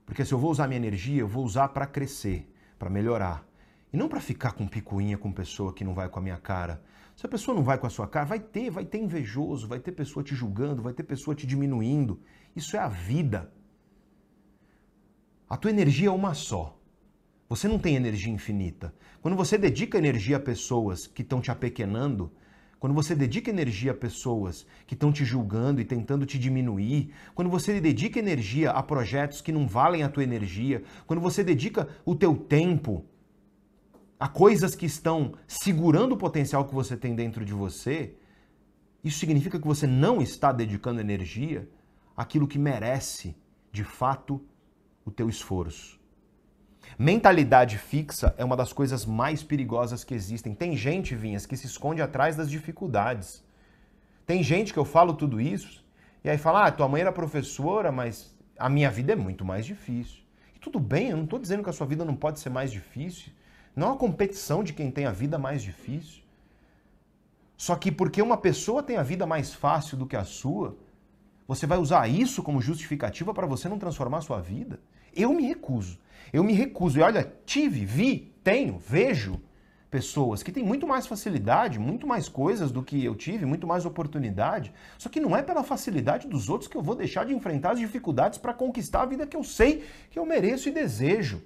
[0.07, 3.47] Porque se eu vou usar minha energia, eu vou usar para crescer, para melhorar.
[3.93, 6.83] E não para ficar com picuinha com pessoa que não vai com a minha cara.
[7.21, 9.79] Se a pessoa não vai com a sua cara, vai ter, vai ter invejoso, vai
[9.79, 12.19] ter pessoa te julgando, vai ter pessoa te diminuindo.
[12.57, 13.53] Isso é a vida.
[15.47, 16.81] A tua energia é uma só.
[17.47, 18.95] Você não tem energia infinita.
[19.21, 22.33] Quando você dedica energia a pessoas que estão te apequenando,
[22.79, 27.51] quando você dedica energia a pessoas que estão te julgando e tentando te diminuir, quando
[27.51, 32.15] você dedica energia a projetos que não valem a tua energia, quando você dedica o
[32.15, 33.05] teu tempo
[34.21, 38.15] a coisas que estão segurando o potencial que você tem dentro de você,
[39.03, 41.67] isso significa que você não está dedicando energia
[42.15, 43.35] àquilo que merece,
[43.73, 44.45] de fato,
[45.07, 45.99] o teu esforço.
[46.99, 50.55] Mentalidade fixa é uma das coisas mais perigosas que existem.
[50.55, 53.43] Tem gente, Vinhas, que se esconde atrás das dificuldades.
[54.27, 55.83] Tem gente que eu falo tudo isso
[56.23, 59.65] e aí fala: ah, tua mãe era professora, mas a minha vida é muito mais
[59.65, 60.21] difícil.
[60.55, 62.71] E tudo bem, eu não estou dizendo que a sua vida não pode ser mais
[62.71, 63.33] difícil.
[63.75, 66.23] Não uma competição de quem tem a vida mais difícil.
[67.57, 70.77] Só que porque uma pessoa tem a vida mais fácil do que a sua,
[71.47, 74.81] você vai usar isso como justificativa para você não transformar a sua vida?
[75.15, 75.99] Eu me recuso.
[76.33, 76.99] Eu me recuso.
[76.99, 79.41] E olha, tive, vi, tenho, vejo
[79.91, 83.85] pessoas que têm muito mais facilidade, muito mais coisas do que eu tive, muito mais
[83.85, 84.73] oportunidade.
[84.97, 87.81] Só que não é pela facilidade dos outros que eu vou deixar de enfrentar as
[87.81, 91.43] dificuldades para conquistar a vida que eu sei que eu mereço e desejo.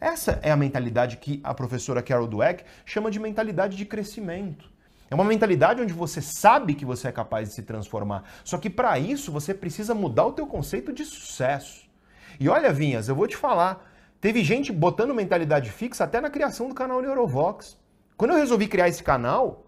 [0.00, 4.70] Essa é a mentalidade que a professora Carol Dweck chama de mentalidade de crescimento.
[5.10, 8.24] É uma mentalidade onde você sabe que você é capaz de se transformar.
[8.42, 11.90] Só que para isso você precisa mudar o teu conceito de sucesso.
[12.38, 13.86] E olha, Vinhas, eu vou te falar.
[14.20, 17.76] Teve gente botando mentalidade fixa até na criação do canal Neurovox.
[18.16, 19.66] Quando eu resolvi criar esse canal,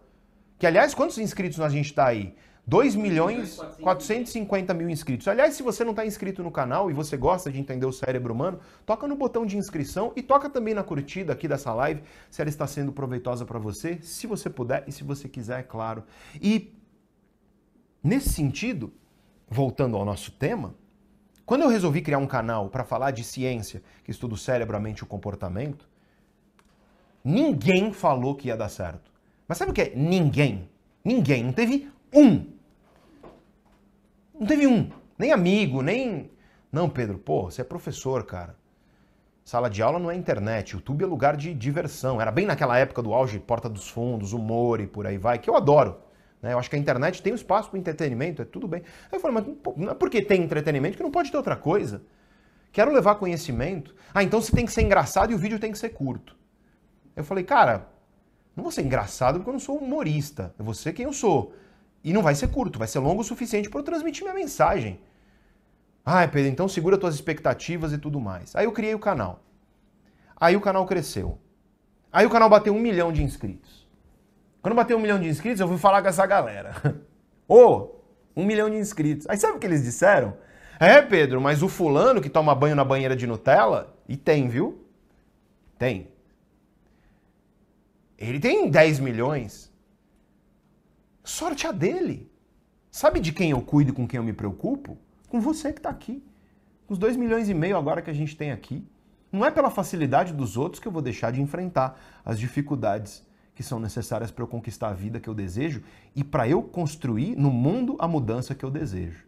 [0.59, 2.35] que aliás, quantos inscritos a gente está aí?
[2.65, 5.27] 2 milhões 450 mil inscritos.
[5.27, 8.33] Aliás, se você não está inscrito no canal e você gosta de entender o cérebro
[8.33, 12.41] humano, toca no botão de inscrição e toca também na curtida aqui dessa live, se
[12.41, 16.05] ela está sendo proveitosa para você, se você puder e se você quiser, é claro.
[16.41, 16.73] E
[18.03, 18.93] nesse sentido,
[19.49, 20.75] voltando ao nosso tema,
[21.45, 24.81] quando eu resolvi criar um canal para falar de ciência, que estuda o cérebro, a
[24.81, 25.89] mente e o comportamento,
[27.25, 29.11] ninguém falou que ia dar certo.
[29.49, 30.71] Mas sabe o que é ninguém?
[31.05, 31.43] Ninguém.
[31.43, 32.47] Não teve um.
[34.39, 34.91] Não teve um.
[35.19, 36.31] Nem amigo, nem.
[36.71, 38.57] Não, Pedro, pô, você é professor, cara.
[39.45, 42.21] Sala de aula não é internet, YouTube é lugar de diversão.
[42.21, 45.51] Era bem naquela época do auge, Porta dos Fundos, humor e por aí vai, que
[45.51, 45.99] eu adoro.
[46.41, 46.53] Né?
[46.53, 48.83] Eu acho que a internet tem um espaço para entretenimento, é tudo bem.
[49.11, 52.03] Aí eu falei, mas não é porque tem entretenimento que não pode ter outra coisa.
[52.73, 53.95] Quero levar conhecimento.
[54.15, 56.37] Ah, então você tem que ser engraçado e o vídeo tem que ser curto.
[57.15, 57.89] Eu falei, cara,
[58.57, 60.55] não vou ser engraçado porque eu não sou humorista.
[60.59, 61.53] Eu vou ser quem eu sou.
[62.05, 65.01] E não vai ser curto, vai ser longo o suficiente para eu transmitir minha mensagem.
[66.05, 68.57] Ah, Pedro, então segura tuas expectativas e tudo mais.
[68.57, 69.41] Aí eu criei o canal.
[70.37, 71.39] Aí o canal cresceu.
[72.13, 73.89] Aí o canal bateu um milhão de inscritos.
[74.61, 76.75] Quando bateu um milhão de inscritos, eu fui falar com essa galera.
[77.47, 77.91] Ô, oh,
[78.37, 79.29] um milhão de inscritos.
[79.29, 80.37] Aí sabe o que eles disseram?
[80.79, 84.85] É, Pedro, mas o fulano que toma banho na banheira de Nutella, e tem, viu?
[85.79, 86.09] Tem.
[88.19, 89.72] Ele tem 10 milhões.
[91.25, 92.29] Sorte a dele.
[92.91, 94.99] Sabe de quem eu cuido e com quem eu me preocupo?
[95.29, 96.23] Com você que está aqui.
[96.89, 98.85] Os 2 milhões e meio agora que a gente tem aqui.
[99.31, 103.25] Não é pela facilidade dos outros que eu vou deixar de enfrentar as dificuldades
[103.55, 105.83] que são necessárias para eu conquistar a vida que eu desejo
[106.15, 109.25] e para eu construir no mundo a mudança que eu desejo.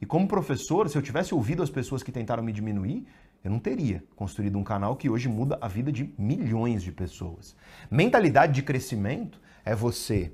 [0.00, 3.06] E como professor, se eu tivesse ouvido as pessoas que tentaram me diminuir,
[3.42, 7.56] eu não teria construído um canal que hoje muda a vida de milhões de pessoas.
[7.90, 10.32] Mentalidade de crescimento é você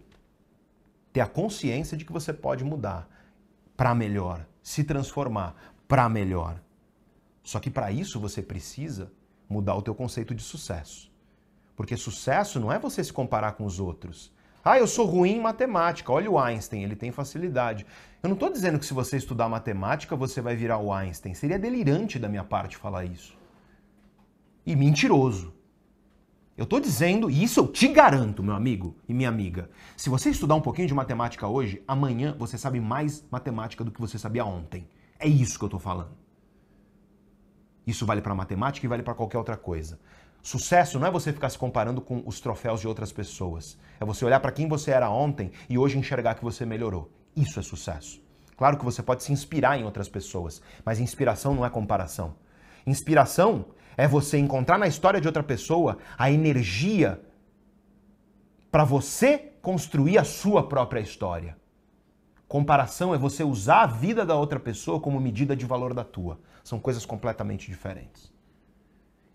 [1.19, 3.09] ter a consciência de que você pode mudar
[3.77, 5.57] para melhor, se transformar
[5.89, 6.61] para melhor.
[7.43, 9.11] Só que para isso você precisa
[9.49, 11.11] mudar o teu conceito de sucesso.
[11.75, 14.33] Porque sucesso não é você se comparar com os outros.
[14.65, 16.13] Ah, eu sou ruim em matemática.
[16.13, 17.85] Olha o Einstein, ele tem facilidade.
[18.23, 21.35] Eu não estou dizendo que se você estudar matemática você vai virar o Einstein.
[21.35, 23.37] Seria delirante da minha parte falar isso.
[24.65, 25.53] E mentiroso.
[26.59, 29.71] Eu estou dizendo, e isso eu te garanto, meu amigo e minha amiga.
[29.97, 34.01] Se você estudar um pouquinho de matemática hoje, amanhã você sabe mais matemática do que
[34.01, 34.89] você sabia ontem.
[35.21, 36.11] É isso que eu estou falando.
[37.87, 40.01] Isso vale para matemática e vale para qualquer outra coisa.
[40.43, 43.79] Sucesso não é você ficar se comparando com os troféus de outras pessoas.
[44.01, 47.09] É você olhar para quem você era ontem e hoje enxergar que você melhorou.
[47.37, 48.21] Isso é sucesso.
[48.57, 52.35] Claro que você pode se inspirar em outras pessoas, mas inspiração não é comparação.
[52.85, 53.67] Inspiração
[53.99, 57.21] é você encontrar na história de outra pessoa a energia
[58.71, 61.59] para você construir a sua própria história.
[62.47, 66.39] Comparação é você usar a vida da outra pessoa como medida de valor da tua.
[66.63, 68.33] São coisas completamente diferentes.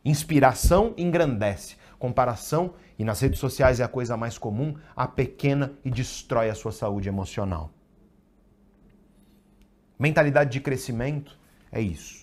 [0.03, 1.75] Inspiração engrandece.
[1.99, 6.55] Comparação, e nas redes sociais é a coisa mais comum, a pequena e destrói a
[6.55, 7.69] sua saúde emocional.
[9.99, 11.37] Mentalidade de crescimento
[11.71, 12.22] é isso.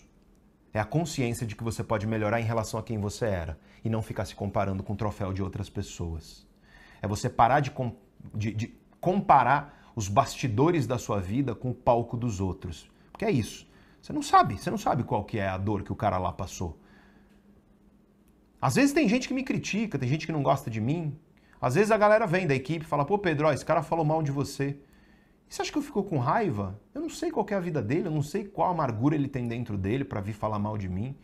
[0.72, 3.88] É a consciência de que você pode melhorar em relação a quem você era e
[3.88, 6.46] não ficar se comparando com o troféu de outras pessoas.
[7.02, 7.72] É você parar de,
[8.34, 12.90] de, de comparar os bastidores da sua vida com o palco dos outros.
[13.10, 13.68] Porque é isso.
[14.00, 16.32] Você não sabe, você não sabe qual que é a dor que o cara lá
[16.32, 16.78] passou.
[18.60, 21.18] Às vezes tem gente que me critica, tem gente que não gosta de mim.
[21.60, 24.04] Às vezes a galera vem da equipe e fala, pô, Pedro, ó, esse cara falou
[24.04, 24.78] mal de você.
[25.50, 26.80] E você acha que eu fico com raiva?
[26.94, 29.48] Eu não sei qual é a vida dele, eu não sei qual amargura ele tem
[29.48, 31.16] dentro dele para vir falar mal de mim.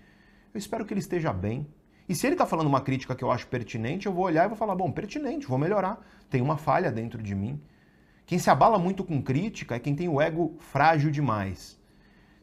[0.52, 1.64] Eu espero que ele esteja bem.
[2.08, 4.48] E se ele está falando uma crítica que eu acho pertinente, eu vou olhar e
[4.48, 6.04] vou falar, bom, pertinente, vou melhorar.
[6.28, 7.62] Tem uma falha dentro de mim.
[8.26, 11.78] Quem se abala muito com crítica é quem tem o ego frágil demais.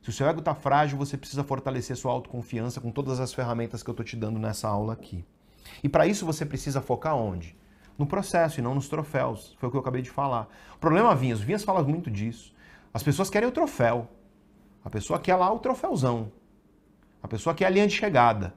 [0.01, 3.83] Se o seu ego está frágil, você precisa fortalecer sua autoconfiança com todas as ferramentas
[3.83, 5.25] que eu estou te dando nessa aula aqui.
[5.83, 7.57] E para isso você precisa focar onde?
[7.97, 9.55] No processo e não nos troféus.
[9.59, 10.47] Foi o que eu acabei de falar.
[10.75, 12.53] O problema, Vinhas, o Vinhas fala muito disso.
[12.93, 14.07] As pessoas querem o troféu.
[14.83, 16.31] A pessoa quer lá o troféuzão.
[17.21, 18.53] A pessoa quer a linha de chegada.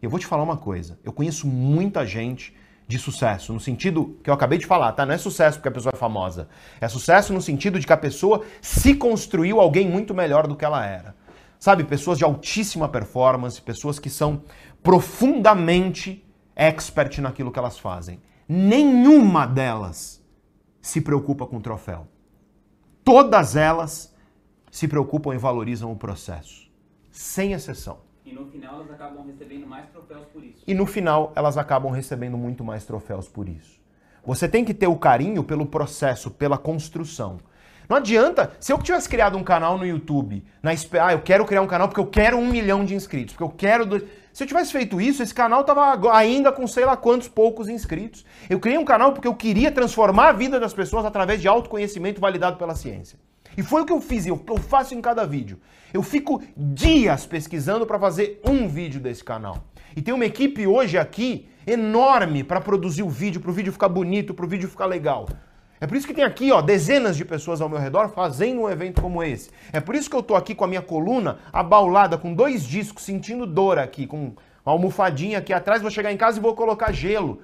[0.00, 0.98] E eu vou te falar uma coisa.
[1.04, 2.54] Eu conheço muita gente
[2.90, 5.06] de sucesso, no sentido que eu acabei de falar, tá?
[5.06, 6.48] Não é sucesso porque a pessoa é famosa.
[6.80, 10.64] É sucesso no sentido de que a pessoa se construiu alguém muito melhor do que
[10.64, 11.14] ela era.
[11.56, 14.42] Sabe, pessoas de altíssima performance, pessoas que são
[14.82, 16.24] profundamente
[16.56, 18.20] expert naquilo que elas fazem.
[18.52, 20.20] Nenhuma delas
[20.82, 22.08] se preocupa com o troféu.
[23.04, 24.12] Todas elas
[24.72, 26.68] se preocupam e valorizam o processo,
[27.12, 27.98] sem exceção.
[28.24, 30.64] E no final elas acabam recebendo mais troféus por isso.
[30.66, 33.80] E no final elas acabam recebendo muito mais troféus por isso.
[34.26, 37.38] Você tem que ter o carinho pelo processo, pela construção.
[37.88, 40.70] Não adianta, se eu tivesse criado um canal no YouTube, na,
[41.04, 43.56] ah, eu quero criar um canal porque eu quero um milhão de inscritos, porque eu
[43.56, 43.86] quero.
[43.86, 44.04] Dois...
[44.32, 48.24] Se eu tivesse feito isso, esse canal tava ainda com sei lá quantos poucos inscritos.
[48.48, 52.20] Eu criei um canal porque eu queria transformar a vida das pessoas através de autoconhecimento
[52.20, 53.18] validado pela ciência.
[53.56, 55.58] E foi o que eu fiz, e o que eu faço em cada vídeo.
[55.92, 59.64] Eu fico dias pesquisando para fazer um vídeo desse canal.
[59.96, 63.88] E tem uma equipe hoje aqui enorme para produzir o vídeo, para o vídeo ficar
[63.88, 65.26] bonito, para o vídeo ficar legal.
[65.80, 68.68] É por isso que tem aqui, ó, dezenas de pessoas ao meu redor fazendo um
[68.68, 69.50] evento como esse.
[69.72, 73.02] É por isso que eu tô aqui com a minha coluna abaulada com dois discos,
[73.02, 74.34] sentindo dor aqui, com
[74.64, 77.40] uma almofadinha aqui atrás, vou chegar em casa e vou colocar gelo.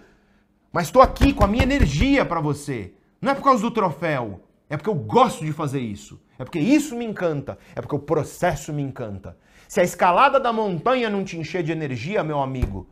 [0.71, 2.93] Mas estou aqui com a minha energia para você.
[3.23, 6.21] Não é por causa do troféu, é porque eu gosto de fazer isso.
[6.39, 7.57] É porque isso me encanta.
[7.75, 9.37] É porque o processo me encanta.
[9.67, 12.87] Se a escalada da montanha não te encher de energia, meu amigo,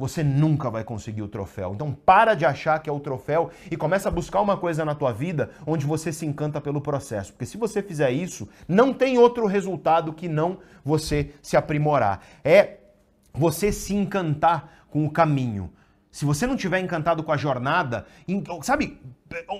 [0.00, 1.74] você nunca vai conseguir o troféu.
[1.74, 4.94] Então para de achar que é o troféu e começa a buscar uma coisa na
[4.94, 7.32] tua vida onde você se encanta pelo processo.
[7.34, 12.24] Porque se você fizer isso, não tem outro resultado que não você se aprimorar.
[12.42, 12.78] É
[13.34, 15.70] você se encantar com o caminho.
[16.10, 18.06] Se você não tiver encantado com a jornada,
[18.62, 18.98] sabe,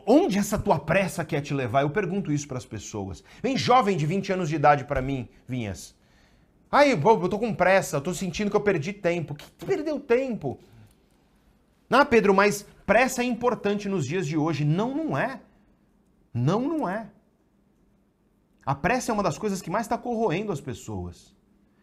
[0.06, 1.82] onde essa tua pressa quer te levar?
[1.82, 3.22] Eu pergunto isso para as pessoas.
[3.42, 5.94] Vem jovem de 20 anos de idade para mim, Vinhas.
[6.70, 9.34] Ai, eu tô com pressa, eu tô sentindo que eu perdi tempo.
[9.34, 10.58] Que perdeu tempo?
[11.90, 14.64] Ah, Pedro, mas pressa é importante nos dias de hoje.
[14.64, 15.40] Não, não é.
[16.32, 17.10] Não, não é.
[18.64, 21.34] A pressa é uma das coisas que mais está corroendo as pessoas.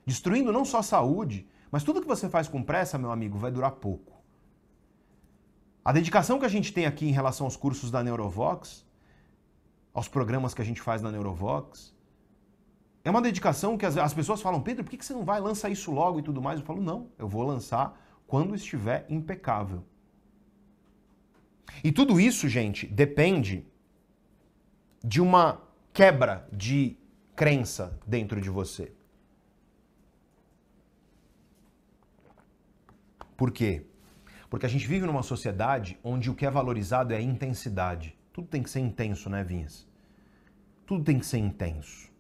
[0.05, 3.51] Destruindo não só a saúde, mas tudo que você faz com pressa, meu amigo, vai
[3.51, 4.14] durar pouco.
[5.84, 8.85] A dedicação que a gente tem aqui em relação aos cursos da Neurovox,
[9.93, 11.93] aos programas que a gente faz na Neurovox,
[13.07, 15.69] é uma dedicação que as, as pessoas falam, Pedro, por que você não vai lançar
[15.69, 16.59] isso logo e tudo mais?
[16.59, 17.97] Eu falo, não, eu vou lançar
[18.27, 19.81] quando estiver impecável.
[21.81, 23.65] E tudo isso, gente, depende
[25.01, 25.61] de uma
[25.93, 26.97] quebra de
[27.34, 28.91] crença dentro de você.
[33.38, 33.85] Por quê?
[34.49, 38.17] Porque a gente vive numa sociedade onde o que é valorizado é a intensidade.
[38.34, 39.88] Tudo tem que ser intenso, né, Vinhas?
[40.85, 42.16] Tudo tem que ser intenso.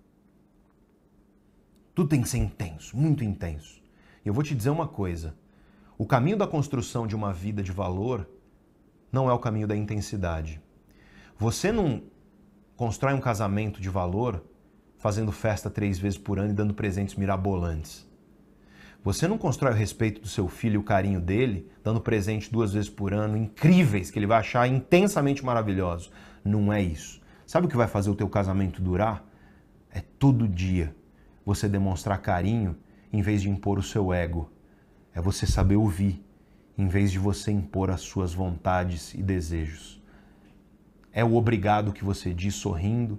[1.97, 3.81] Tudo tem que ser intenso, muito intenso.
[4.23, 5.35] E eu vou te dizer uma coisa:
[5.97, 8.29] o caminho da construção de uma vida de valor
[9.11, 10.61] não é o caminho da intensidade.
[11.39, 12.03] Você não
[12.75, 14.45] constrói um casamento de valor
[14.99, 18.07] fazendo festa três vezes por ano e dando presentes mirabolantes.
[19.03, 22.73] Você não constrói o respeito do seu filho e o carinho dele, dando presente duas
[22.73, 26.11] vezes por ano, incríveis, que ele vai achar intensamente maravilhosos.
[26.45, 27.19] Não é isso.
[27.43, 29.25] Sabe o que vai fazer o teu casamento durar?
[29.91, 30.95] É todo dia
[31.47, 32.75] você demonstrar carinho
[33.11, 34.51] em vez de impor o seu ego.
[35.13, 36.21] É você saber ouvir,
[36.77, 40.03] em vez de você impor as suas vontades e desejos.
[41.09, 43.17] É o obrigado que você diz sorrindo.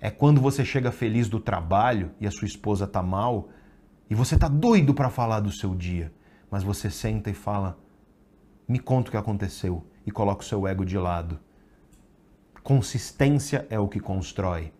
[0.00, 3.50] É quando você chega feliz do trabalho e a sua esposa tá mal,
[4.08, 6.10] e você tá doido para falar do seu dia,
[6.50, 7.78] mas você senta e fala:
[8.66, 11.38] "Me conta o que aconteceu" e coloca o seu ego de lado.
[12.62, 14.72] Consistência é o que constrói.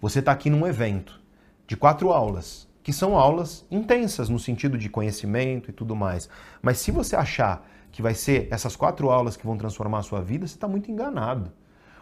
[0.00, 1.21] Você está aqui num evento
[1.66, 6.28] de quatro aulas, que são aulas intensas no sentido de conhecimento e tudo mais.
[6.60, 10.22] Mas se você achar que vai ser essas quatro aulas que vão transformar a sua
[10.22, 11.52] vida, você está muito enganado.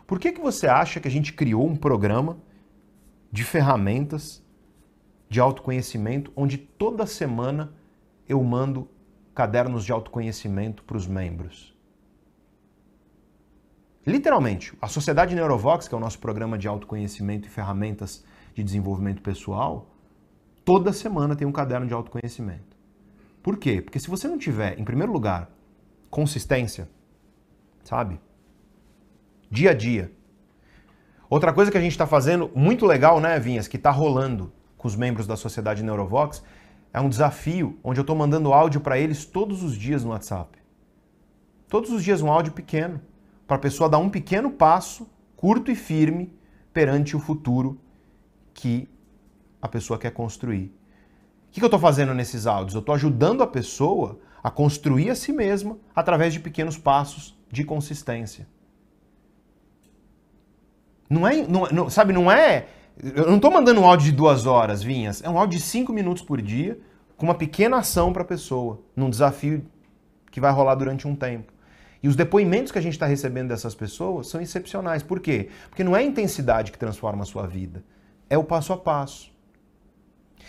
[0.06, 2.38] Por que, que você acha que a gente criou um programa
[3.30, 4.42] de ferramentas
[5.28, 7.72] de autoconhecimento onde toda semana
[8.28, 8.88] eu mando
[9.34, 11.76] cadernos de autoconhecimento para os membros?
[14.06, 18.24] Literalmente, a Sociedade Neurovox, que é o nosso programa de autoconhecimento e ferramentas
[18.54, 19.90] de desenvolvimento pessoal,
[20.64, 22.76] toda semana tem um caderno de autoconhecimento.
[23.42, 23.80] Por quê?
[23.80, 25.50] Porque se você não tiver, em primeiro lugar,
[26.10, 26.88] consistência,
[27.82, 28.20] sabe?
[29.50, 30.12] Dia a dia.
[31.28, 34.88] Outra coisa que a gente está fazendo, muito legal, né, Vinhas, que está rolando com
[34.88, 36.42] os membros da Sociedade Neurovox,
[36.92, 40.58] é um desafio onde eu estou mandando áudio para eles todos os dias no WhatsApp.
[41.68, 43.00] Todos os dias um áudio pequeno
[43.46, 46.32] para a pessoa dar um pequeno passo, curto e firme,
[46.72, 47.80] perante o futuro
[48.60, 48.88] que
[49.60, 50.74] a pessoa quer construir.
[51.48, 52.74] O que eu estou fazendo nesses áudios?
[52.74, 57.64] Eu estou ajudando a pessoa a construir a si mesma através de pequenos passos de
[57.64, 58.46] consistência.
[61.08, 62.66] Não é, não, não, sabe, não é.
[63.02, 65.22] Eu não estou mandando um áudio de duas horas, Vinhas.
[65.22, 66.78] É um áudio de cinco minutos por dia,
[67.16, 69.66] com uma pequena ação para a pessoa, num desafio
[70.30, 71.52] que vai rolar durante um tempo.
[72.02, 75.02] E os depoimentos que a gente está recebendo dessas pessoas são excepcionais.
[75.02, 75.48] Por quê?
[75.68, 77.82] Porque não é a intensidade que transforma a sua vida,
[78.30, 79.30] é o passo a passo.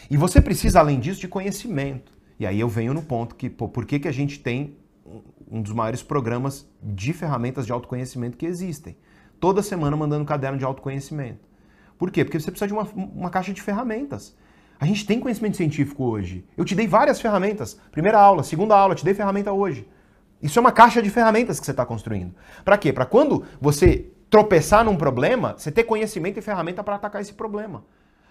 [0.10, 2.14] E você precisa, além disso, de conhecimento.
[2.40, 4.78] E aí eu venho no ponto que, pô, por que, que a gente tem
[5.50, 8.96] um dos maiores programas de ferramentas de autoconhecimento que existem?
[9.40, 11.50] Toda semana mandando caderno de autoconhecimento.
[11.98, 12.24] Por quê?
[12.24, 14.36] Porque você precisa de uma, uma caixa de ferramentas.
[14.80, 16.46] A gente tem conhecimento científico hoje.
[16.58, 17.80] Eu te dei várias ferramentas.
[17.92, 19.88] Primeira aula, segunda aula, te dei ferramenta hoje.
[20.42, 22.34] Isso é uma caixa de ferramentas que você está construindo.
[22.66, 22.92] Para quê?
[22.92, 27.84] Para quando você tropeçar num problema, você ter conhecimento e ferramenta para atacar esse problema.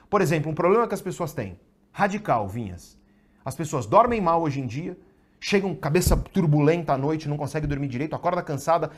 [0.09, 1.60] Por exemplo, um problema que as pessoas têm,
[1.93, 2.98] radical, Vinhas.
[3.44, 4.98] As pessoas dormem mal hoje em dia,
[5.39, 8.90] chegam cabeça turbulenta à noite, não conseguem dormir direito, acorda cansada,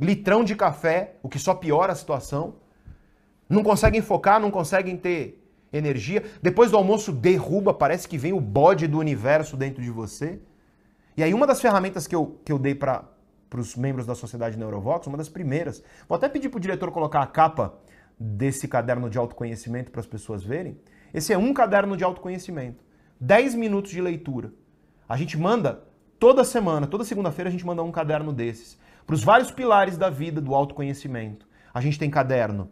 [0.00, 2.56] litrão de café, o que só piora a situação.
[3.48, 5.40] Não conseguem focar, não conseguem ter
[5.72, 6.24] energia.
[6.42, 10.40] Depois do almoço derruba, parece que vem o bode do universo dentro de você.
[11.16, 13.04] E aí, uma das ferramentas que eu, que eu dei para
[13.56, 17.22] os membros da Sociedade Neurovox, uma das primeiras, vou até pedir para o diretor colocar
[17.22, 17.78] a capa
[18.18, 20.78] desse caderno de autoconhecimento para as pessoas verem.
[21.14, 22.84] Esse é um caderno de autoconhecimento.
[23.20, 24.52] 10 minutos de leitura.
[25.08, 25.84] A gente manda
[26.18, 28.78] toda semana, toda segunda-feira, a gente manda um caderno desses.
[29.06, 31.46] Para os vários pilares da vida do autoconhecimento.
[31.72, 32.70] A gente tem caderno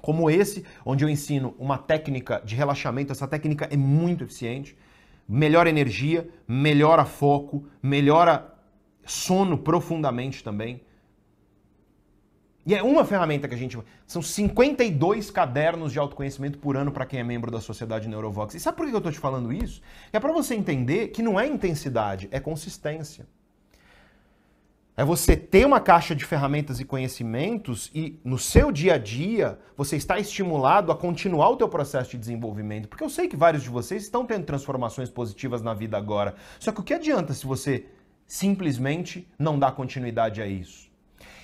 [0.00, 3.12] como esse, onde eu ensino uma técnica de relaxamento.
[3.12, 4.76] Essa técnica é muito eficiente
[5.28, 8.54] melhora energia, melhora foco, melhora
[9.06, 10.82] sono profundamente também.
[12.66, 13.78] E é uma ferramenta que a gente.
[14.06, 18.56] São 52 cadernos de autoconhecimento por ano para quem é membro da Sociedade Neurovox.
[18.56, 19.80] E sabe por que eu estou te falando isso?
[20.12, 23.24] É para você entender que não é intensidade, é consistência.
[24.96, 29.58] É você ter uma caixa de ferramentas e conhecimentos e no seu dia a dia
[29.76, 32.88] você está estimulado a continuar o teu processo de desenvolvimento.
[32.88, 36.34] Porque eu sei que vários de vocês estão tendo transformações positivas na vida agora.
[36.58, 37.84] Só que o que adianta se você
[38.26, 40.90] simplesmente não dá continuidade a isso?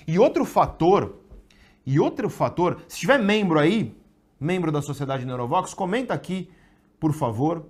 [0.07, 1.19] E outro fator,
[1.85, 3.95] e outro fator, se tiver membro aí,
[4.39, 6.49] membro da Sociedade Neurovox, comenta aqui,
[6.99, 7.65] por favor.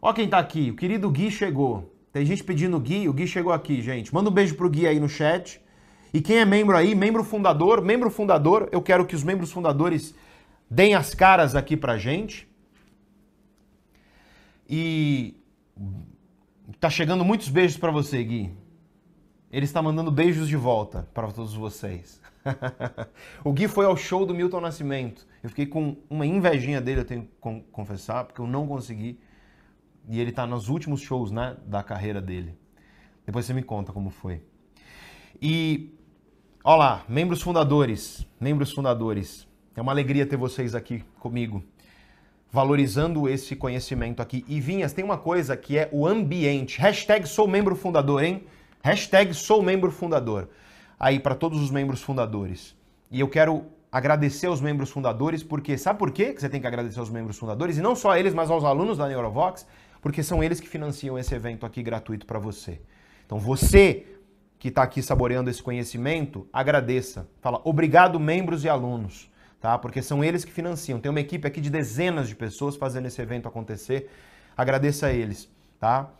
[0.00, 1.94] Ó quem está aqui, o querido Gui chegou.
[2.12, 4.12] Tem gente pedindo Gui, o Gui chegou aqui, gente.
[4.12, 5.60] Manda um beijo pro Gui aí no chat.
[6.12, 10.14] E quem é membro aí, membro fundador, membro fundador, eu quero que os membros fundadores
[10.70, 12.48] deem as caras aqui pra gente.
[14.68, 15.36] E
[16.80, 18.52] tá chegando muitos beijos para você, Gui.
[19.50, 22.20] Ele está mandando beijos de volta para todos vocês.
[23.42, 25.26] o Gui foi ao show do Milton Nascimento.
[25.42, 29.18] Eu fiquei com uma invejinha dele, eu tenho que confessar, porque eu não consegui
[30.08, 32.58] e ele está nos últimos shows né, da carreira dele.
[33.24, 34.42] Depois você me conta como foi.
[35.40, 35.94] E,
[36.64, 39.46] olha lá, membros fundadores, membros fundadores.
[39.76, 41.62] É uma alegria ter vocês aqui comigo,
[42.50, 44.44] valorizando esse conhecimento aqui.
[44.48, 46.80] E Vinhas, tem uma coisa que é o ambiente.
[46.80, 48.44] Hashtag sou membro fundador, hein?
[48.82, 50.48] Hashtag sou membro fundador.
[50.98, 52.74] Aí, para todos os membros fundadores.
[53.10, 56.66] E eu quero agradecer aos membros fundadores, porque sabe por quê que você tem que
[56.66, 57.78] agradecer aos membros fundadores?
[57.78, 59.66] E não só a eles, mas aos alunos da Neurovox
[60.00, 62.80] porque são eles que financiam esse evento aqui gratuito para você.
[63.26, 64.06] Então você
[64.58, 67.28] que está aqui saboreando esse conhecimento, agradeça.
[67.40, 69.30] Fala obrigado, membros e alunos,
[69.60, 69.78] tá?
[69.78, 71.00] Porque são eles que financiam.
[71.00, 74.10] Tem uma equipe aqui de dezenas de pessoas fazendo esse evento acontecer.
[74.56, 75.48] Agradeça a eles,
[75.78, 76.10] tá?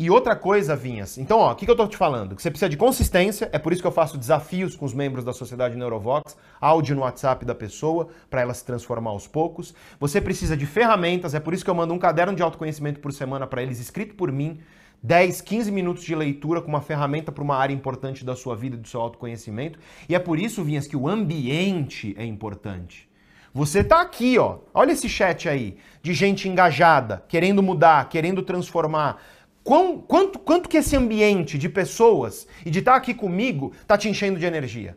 [0.00, 1.18] E outra coisa, Vinhas.
[1.18, 2.36] Então, ó, o que, que eu tô te falando?
[2.36, 5.24] Que você precisa de consistência, é por isso que eu faço desafios com os membros
[5.24, 9.74] da Sociedade Neurovox, áudio no WhatsApp da pessoa, para ela se transformar aos poucos.
[9.98, 13.12] Você precisa de ferramentas, é por isso que eu mando um caderno de autoconhecimento por
[13.12, 14.60] semana para eles, escrito por mim,
[15.02, 18.76] 10, 15 minutos de leitura com uma ferramenta para uma área importante da sua vida,
[18.76, 19.78] do seu autoconhecimento.
[20.08, 23.08] E é por isso, Vinhas, que o ambiente é importante.
[23.54, 24.58] Você tá aqui, ó.
[24.74, 29.22] Olha esse chat aí, de gente engajada, querendo mudar, querendo transformar.
[29.62, 33.96] Quão, quanto, quanto que esse ambiente de pessoas e de estar tá aqui comigo tá
[33.96, 34.96] te enchendo de energia?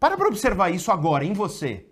[0.00, 1.86] Para para observar isso agora em você.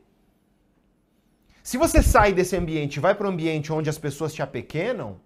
[1.62, 5.20] Se você sai desse ambiente e vai para um ambiente onde as pessoas te apequenam,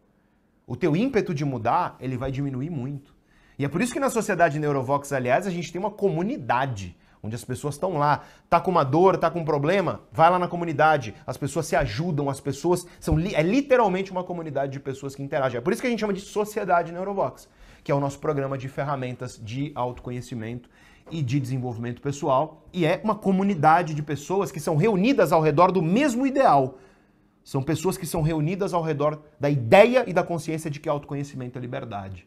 [0.66, 3.14] o teu ímpeto de mudar, ele vai diminuir muito.
[3.58, 7.34] E é por isso que na sociedade Neurovox, aliás, a gente tem uma comunidade, onde
[7.34, 10.48] as pessoas estão lá, tá com uma dor, tá com um problema, vai lá na
[10.48, 15.22] comunidade, as pessoas se ajudam, as pessoas são é literalmente uma comunidade de pessoas que
[15.22, 15.58] interagem.
[15.58, 17.48] É por isso que a gente chama de sociedade Neurovox,
[17.84, 20.70] que é o nosso programa de ferramentas de autoconhecimento
[21.10, 25.72] e de desenvolvimento pessoal, e é uma comunidade de pessoas que são reunidas ao redor
[25.72, 26.78] do mesmo ideal,
[27.44, 31.58] são pessoas que são reunidas ao redor da ideia e da consciência de que autoconhecimento
[31.58, 32.26] é liberdade.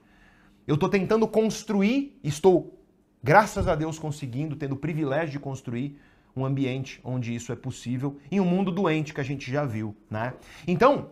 [0.68, 2.80] Eu estou tentando construir, estou,
[3.22, 5.99] graças a Deus, conseguindo, tendo o privilégio de construir
[6.35, 9.95] um ambiente onde isso é possível, em um mundo doente que a gente já viu,
[10.10, 10.34] né?
[10.68, 11.10] Então,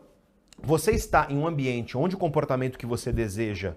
[0.61, 3.75] você está em um ambiente onde o comportamento que você deseja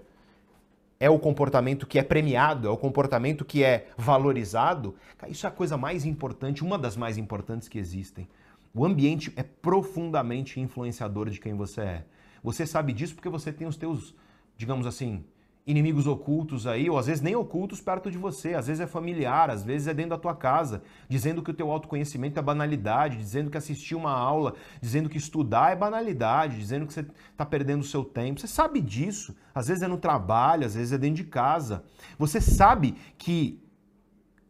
[0.99, 4.95] é o comportamento que é premiado, é o comportamento que é valorizado,
[5.27, 8.27] isso é a coisa mais importante, uma das mais importantes que existem.
[8.75, 12.05] O ambiente é profundamente influenciador de quem você é.
[12.43, 14.13] Você sabe disso porque você tem os teus,
[14.57, 15.23] digamos assim,
[15.65, 19.49] inimigos ocultos aí, ou às vezes nem ocultos perto de você, às vezes é familiar,
[19.49, 23.49] às vezes é dentro da tua casa, dizendo que o teu autoconhecimento é banalidade, dizendo
[23.49, 26.99] que assistir uma aula, dizendo que estudar é banalidade, dizendo que você
[27.31, 28.41] está perdendo o seu tempo.
[28.41, 29.33] Você sabe disso.
[29.55, 31.85] Às vezes é no trabalho, às vezes é dentro de casa.
[32.19, 33.57] Você sabe que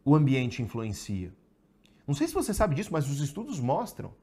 [0.04, 1.32] o ambiente influencia.
[2.08, 4.14] Não sei se você sabe disso, mas os estudos mostram.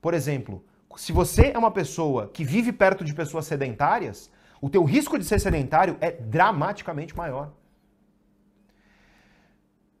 [0.00, 0.64] Por exemplo,
[0.96, 5.24] se você é uma pessoa que vive perto de pessoas sedentárias, o teu risco de
[5.24, 7.52] ser sedentário é dramaticamente maior.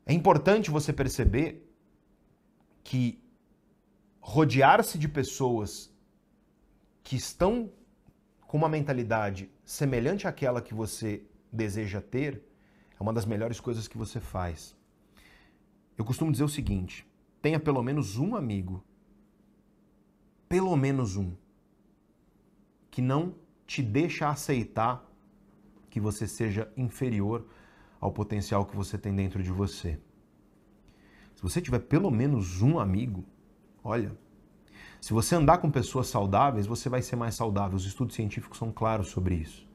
[0.06, 1.68] É importante você perceber
[2.84, 3.22] que
[4.20, 5.92] rodear-se de pessoas
[7.02, 7.70] que estão
[8.46, 12.42] com uma mentalidade semelhante àquela que você deseja ter
[12.98, 14.76] é uma das melhores coisas que você faz.
[15.96, 17.06] Eu costumo dizer o seguinte:
[17.42, 18.82] tenha pelo menos um amigo,
[20.48, 21.32] pelo menos um,
[22.90, 23.34] que não
[23.66, 25.04] te deixa aceitar
[25.90, 27.44] que você seja inferior
[28.00, 29.98] ao potencial que você tem dentro de você.
[31.34, 33.24] Se você tiver pelo menos um amigo,
[33.82, 34.16] olha,
[35.00, 37.76] se você andar com pessoas saudáveis, você vai ser mais saudável.
[37.76, 39.66] Os estudos científicos são claros sobre isso.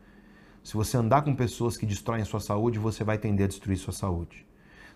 [0.64, 3.94] Se você andar com pessoas que destroem sua saúde, você vai tender a destruir sua
[3.94, 4.48] saúde.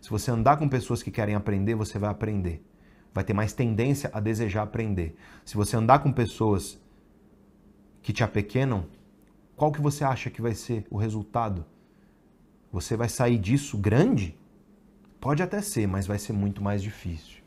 [0.01, 2.65] Se você andar com pessoas que querem aprender, você vai aprender.
[3.13, 5.15] Vai ter mais tendência a desejar aprender.
[5.45, 6.81] Se você andar com pessoas
[8.01, 8.87] que te apequenam,
[9.55, 11.63] qual que você acha que vai ser o resultado?
[12.71, 14.35] Você vai sair disso grande?
[15.19, 17.41] Pode até ser, mas vai ser muito mais difícil.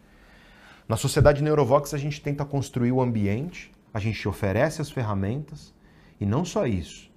[0.87, 5.75] Na sociedade Neurovox a gente tenta construir o ambiente, a gente oferece as ferramentas
[6.21, 7.11] e não só isso.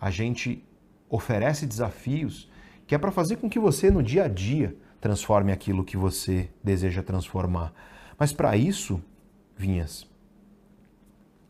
[0.00, 0.64] A gente
[1.08, 2.50] oferece desafios
[2.88, 6.50] que é para fazer com que você no dia a dia transforme aquilo que você
[6.64, 7.70] deseja transformar.
[8.18, 8.98] Mas para isso,
[9.54, 10.08] Vinhas,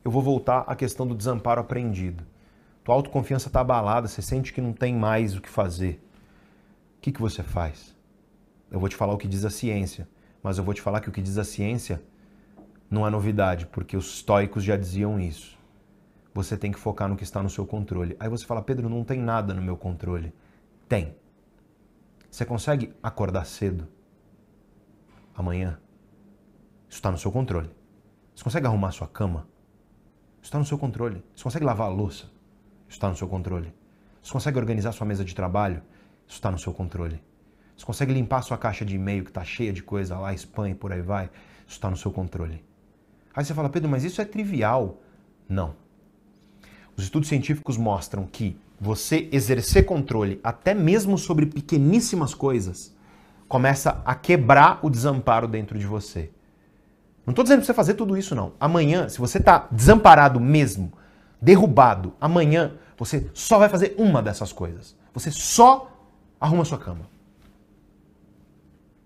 [0.04, 2.24] eu vou voltar à questão do desamparo aprendido.
[2.82, 6.02] Tua autoconfiança está abalada, você sente que não tem mais o que fazer.
[6.96, 7.94] O que, que você faz?
[8.68, 10.08] Eu vou te falar o que diz a ciência,
[10.42, 12.02] mas eu vou te falar que o que diz a ciência
[12.90, 15.56] não é novidade, porque os estoicos já diziam isso.
[16.34, 18.16] Você tem que focar no que está no seu controle.
[18.18, 20.34] Aí você fala, Pedro, não tem nada no meu controle.
[20.88, 21.14] Tem.
[22.30, 23.88] Você consegue acordar cedo
[25.34, 25.80] amanhã?
[26.88, 27.70] Isso está no seu controle.
[28.34, 29.48] Você consegue arrumar sua cama?
[30.36, 31.22] Isso está no seu controle.
[31.34, 32.24] Você consegue lavar a louça?
[32.86, 33.74] Isso está no seu controle.
[34.22, 35.82] Você consegue organizar sua mesa de trabalho?
[36.26, 37.22] Isso está no seu controle.
[37.76, 40.74] Você consegue limpar sua caixa de e-mail que está cheia de coisa lá, spam e
[40.74, 41.26] por aí vai?
[41.66, 42.64] Isso está no seu controle.
[43.34, 45.00] Aí você fala, Pedro, mas isso é trivial.
[45.48, 45.76] Não.
[46.96, 52.94] Os estudos científicos mostram que você exercer controle, até mesmo sobre pequeníssimas coisas,
[53.48, 56.30] começa a quebrar o desamparo dentro de você.
[57.26, 58.52] Não estou dizendo para você fazer tudo isso, não.
[58.58, 60.92] Amanhã, se você está desamparado mesmo,
[61.40, 64.96] derrubado, amanhã você só vai fazer uma dessas coisas.
[65.12, 65.90] Você só
[66.40, 67.08] arruma sua cama.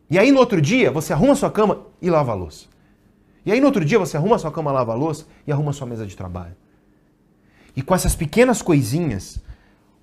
[0.09, 2.67] E aí no outro dia você arruma sua cama e lava a louça.
[3.45, 5.87] E aí no outro dia você arruma sua cama, lava a louça e arruma sua
[5.87, 6.55] mesa de trabalho.
[7.75, 9.41] E com essas pequenas coisinhas,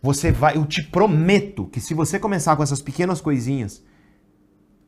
[0.02, 3.84] você vai, eu te prometo que se você começar com essas pequenas coisinhas,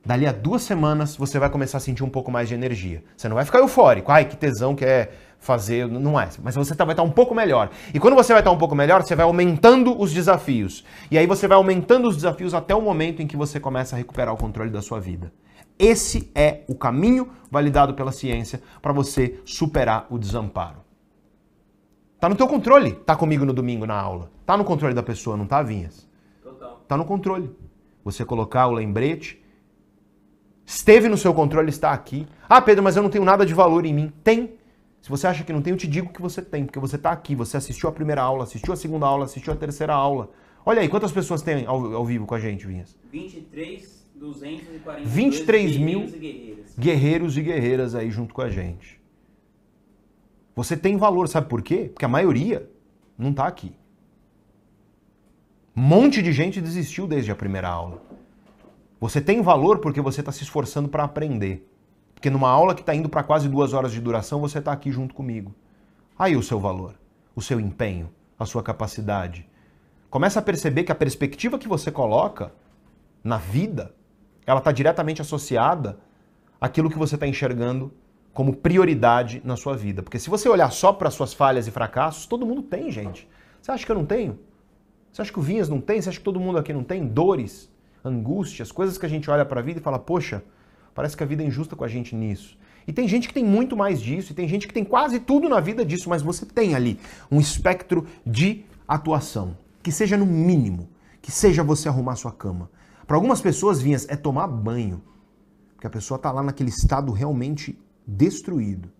[0.04, 3.04] Dali a duas semanas você vai começar a sentir um pouco mais de energia.
[3.16, 6.28] Você não vai ficar eufórico, ai que tesão que é fazer, não é.
[6.42, 7.70] Mas você tá, vai estar um pouco melhor.
[7.94, 10.84] E quando você vai estar um pouco melhor, você vai aumentando os desafios.
[11.12, 13.98] E aí você vai aumentando os desafios até o momento em que você começa a
[13.98, 15.32] recuperar o controle da sua vida.
[15.78, 20.91] Esse é o caminho validado pela ciência para você superar o desamparo.
[22.22, 22.94] Tá no teu controle.
[22.94, 24.32] Tá comigo no domingo na aula.
[24.46, 26.08] Tá no controle da pessoa, não tá, Vinhas?
[26.42, 26.86] Total.
[26.88, 27.54] Tá no controle.
[28.06, 29.42] Você colocar o lembrete,
[30.66, 32.26] Esteve no seu controle, está aqui.
[32.48, 34.14] Ah, Pedro, mas eu não tenho nada de valor em mim.
[34.24, 34.54] Tem.
[35.02, 37.12] Se você acha que não tem, eu te digo que você tem, porque você está
[37.12, 37.36] aqui.
[37.36, 40.30] Você assistiu a primeira aula, assistiu a segunda aula, assistiu a terceira aula.
[40.66, 42.96] Olha aí, quantas pessoas tem ao, ao vivo com a gente, Vinhas?
[43.12, 46.76] 23, 242 23 mil guerreiros e guerreiras.
[46.78, 49.01] guerreiros e guerreiras aí junto com a gente.
[50.62, 51.90] Você tem valor, sabe por quê?
[51.92, 52.70] Porque a maioria
[53.18, 53.76] não está aqui.
[55.76, 58.00] Um monte de gente desistiu desde a primeira aula.
[59.00, 61.68] Você tem valor porque você está se esforçando para aprender.
[62.14, 64.92] Porque numa aula que está indo para quase duas horas de duração, você está aqui
[64.92, 65.52] junto comigo.
[66.16, 66.94] Aí o seu valor,
[67.36, 69.50] o seu empenho, a sua capacidade.
[70.12, 72.54] Começa a perceber que a perspectiva que você coloca
[73.24, 73.96] na vida,
[74.46, 75.98] ela está diretamente associada
[76.60, 77.92] àquilo que você está enxergando
[78.34, 80.02] como prioridade na sua vida.
[80.02, 83.28] Porque se você olhar só para suas falhas e fracassos, todo mundo tem, gente.
[83.62, 84.40] Você acha que eu não tenho?
[85.12, 86.02] Você acha que o Vinhas não tem?
[86.02, 87.06] Você acha que todo mundo aqui não tem?
[87.06, 87.70] Dores,
[88.04, 90.44] angústias, coisas que a gente olha para a vida e fala, poxa,
[90.96, 92.58] parece que a vida é injusta com a gente nisso.
[92.88, 95.48] E tem gente que tem muito mais disso, e tem gente que tem quase tudo
[95.48, 97.00] na vida disso, mas você tem ali
[97.30, 100.90] um espectro de atuação, que seja no mínimo,
[101.22, 102.72] que seja você arrumar sua cama.
[103.06, 105.02] Para algumas pessoas, Vinhas, é tomar banho,
[105.76, 107.78] porque a pessoa está lá naquele estado realmente
[108.12, 108.92] destruído.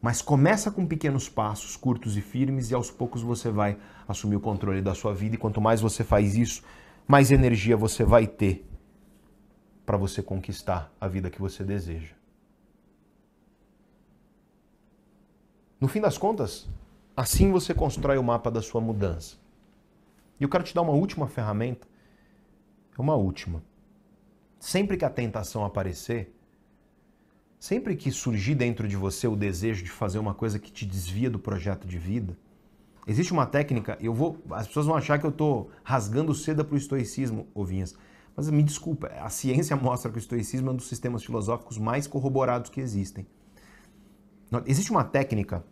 [0.00, 4.40] Mas começa com pequenos passos, curtos e firmes, e aos poucos você vai assumir o
[4.40, 6.62] controle da sua vida, e quanto mais você faz isso,
[7.06, 8.66] mais energia você vai ter
[9.86, 12.14] para você conquistar a vida que você deseja.
[15.80, 16.68] No fim das contas,
[17.16, 19.36] assim você constrói o mapa da sua mudança.
[20.38, 21.86] E eu quero te dar uma última ferramenta.
[22.96, 23.62] É uma última.
[24.58, 26.32] Sempre que a tentação aparecer,
[27.62, 31.30] sempre que surgir dentro de você o desejo de fazer uma coisa que te desvia
[31.30, 32.36] do projeto de vida,
[33.04, 36.74] Existe uma técnica, eu vou, as pessoas vão achar que eu estou rasgando seda para
[36.74, 37.96] o estoicismo, Ovinhas.
[38.36, 42.06] Mas me desculpa, a ciência mostra que o estoicismo é um dos sistemas filosóficos mais
[42.06, 43.26] corroborados que existem.
[44.66, 45.64] Existe uma técnica,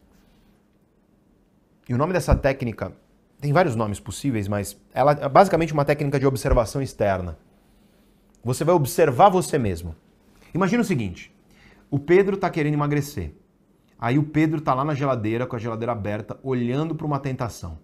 [1.89, 2.93] e o nome dessa técnica
[3.41, 7.39] tem vários nomes possíveis, mas ela é basicamente uma técnica de observação externa.
[8.43, 9.95] Você vai observar você mesmo.
[10.53, 11.33] Imagina o seguinte:
[11.91, 13.35] o Pedro está querendo emagrecer.
[13.99, 17.79] Aí o Pedro tá lá na geladeira, com a geladeira aberta, olhando para uma tentação.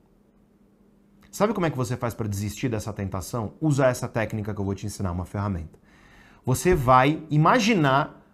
[1.30, 3.52] Sabe como é que você faz para desistir dessa tentação?
[3.60, 5.78] Usa essa técnica que eu vou te ensinar, uma ferramenta.
[6.44, 8.24] Você vai imaginar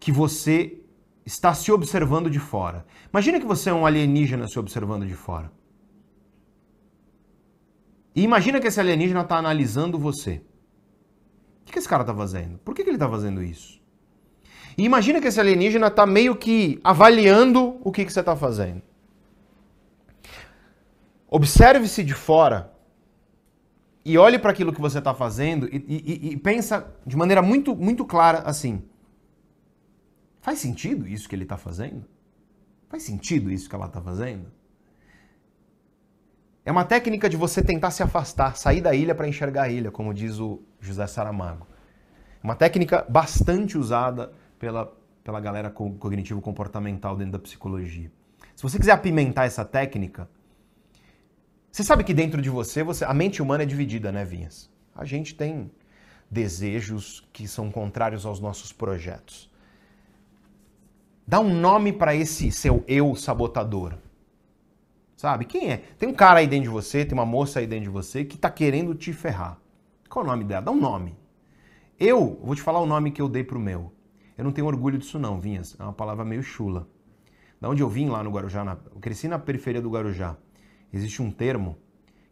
[0.00, 0.80] que você
[1.26, 2.86] está se observando de fora.
[3.12, 5.52] Imagina que você é um alienígena se observando de fora.
[8.14, 10.42] E imagina que esse alienígena está analisando você.
[11.60, 12.58] O que esse cara está fazendo?
[12.58, 13.81] Por que ele está fazendo isso?
[14.76, 18.82] E imagina que esse alienígena está meio que avaliando o que, que você está fazendo.
[21.28, 22.72] Observe-se de fora
[24.04, 27.74] e olhe para aquilo que você está fazendo e, e, e, pensa de maneira muito,
[27.74, 28.82] muito clara assim:
[30.40, 32.04] faz sentido isso que ele está fazendo?
[32.88, 34.52] Faz sentido isso que ela está fazendo?
[36.64, 39.90] É uma técnica de você tentar se afastar, sair da ilha para enxergar a ilha,
[39.90, 41.66] como diz o José Saramago.
[42.42, 44.32] Uma técnica bastante usada
[44.62, 48.12] pela, pela galera cognitivo-comportamental dentro da psicologia.
[48.54, 50.30] Se você quiser apimentar essa técnica,
[51.68, 54.70] você sabe que dentro de você, você a mente humana é dividida, né, Vinhas?
[54.94, 55.68] A gente tem
[56.30, 59.50] desejos que são contrários aos nossos projetos.
[61.26, 63.94] Dá um nome para esse seu eu sabotador.
[65.16, 65.44] Sabe?
[65.44, 65.78] Quem é?
[65.98, 68.36] Tem um cara aí dentro de você, tem uma moça aí dentro de você que
[68.36, 69.58] está querendo te ferrar.
[70.08, 70.62] Qual é o nome dela?
[70.62, 71.18] Dá um nome.
[71.98, 73.92] Eu vou te falar o nome que eu dei pro meu.
[74.36, 75.76] Eu não tenho orgulho disso não, Vinhas.
[75.78, 76.88] É uma palavra meio chula.
[77.60, 78.76] Da onde eu vim lá no Guarujá, na...
[78.92, 80.36] eu cresci na periferia do Guarujá.
[80.92, 81.78] Existe um termo,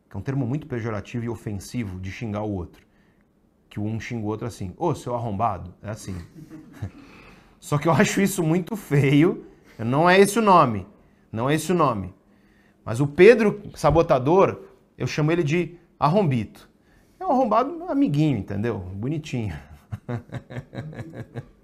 [0.09, 2.85] que é um termo muito pejorativo e ofensivo de xingar o outro.
[3.69, 5.73] Que um xinga o outro assim, ô, seu arrombado.
[5.83, 6.17] É assim.
[7.61, 9.47] Só que eu acho isso muito feio.
[9.79, 10.87] Não é esse o nome.
[11.31, 12.13] Não é esse o nome.
[12.85, 14.63] Mas o Pedro Sabotador,
[14.99, 16.69] eu chamo ele de arrombito.
[17.21, 18.79] É um arrombado amiguinho, entendeu?
[18.79, 19.55] Bonitinho.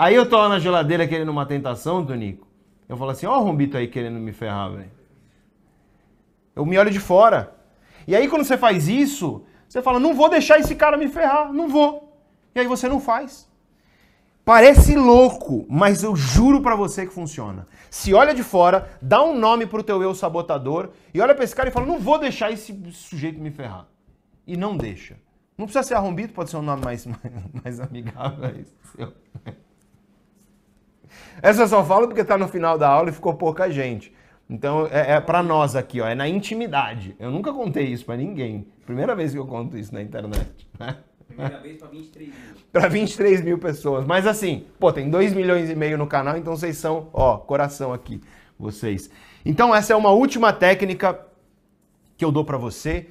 [0.00, 2.48] Aí eu tô lá na geladeira querendo uma tentação, Tonico.
[2.88, 4.90] Eu falo assim, ó o Rombito aí querendo me ferrar, velho.
[6.56, 7.54] Eu me olho de fora.
[8.08, 11.52] E aí quando você faz isso, você fala, não vou deixar esse cara me ferrar,
[11.52, 12.18] não vou.
[12.54, 13.46] E aí você não faz.
[14.42, 17.68] Parece louco, mas eu juro para você que funciona.
[17.90, 21.54] Se olha de fora, dá um nome pro teu eu sabotador e olha pra esse
[21.54, 23.86] cara e fala: "Não vou deixar esse sujeito me ferrar".
[24.46, 25.18] E não deixa.
[25.58, 27.20] Não precisa ser arrombito, pode ser um nome mais, mais,
[27.62, 28.64] mais amigável.
[31.42, 34.12] Essa eu só falo porque tá no final da aula e ficou pouca gente.
[34.48, 37.14] Então é, é para nós aqui, ó, é na intimidade.
[37.18, 38.66] Eu nunca contei isso para ninguém.
[38.84, 40.68] Primeira vez que eu conto isso na internet.
[40.78, 40.96] Né?
[41.28, 42.60] Primeira vez para 23 mil.
[42.72, 44.04] Para 23 mil pessoas.
[44.04, 47.92] Mas assim, pô, tem 2 milhões e meio no canal, então vocês são, ó, coração
[47.92, 48.20] aqui,
[48.58, 49.10] vocês.
[49.44, 51.26] Então essa é uma última técnica
[52.16, 53.08] que eu dou para você.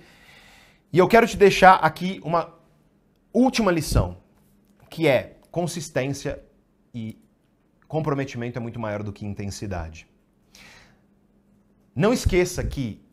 [0.92, 2.54] E eu quero te deixar aqui uma
[3.34, 4.18] última lição,
[4.90, 6.42] que é consistência
[6.94, 7.18] e
[7.90, 10.08] comprometimento é muito maior do que intensidade.
[11.94, 13.04] Não esqueça que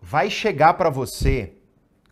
[0.00, 1.54] vai chegar para você,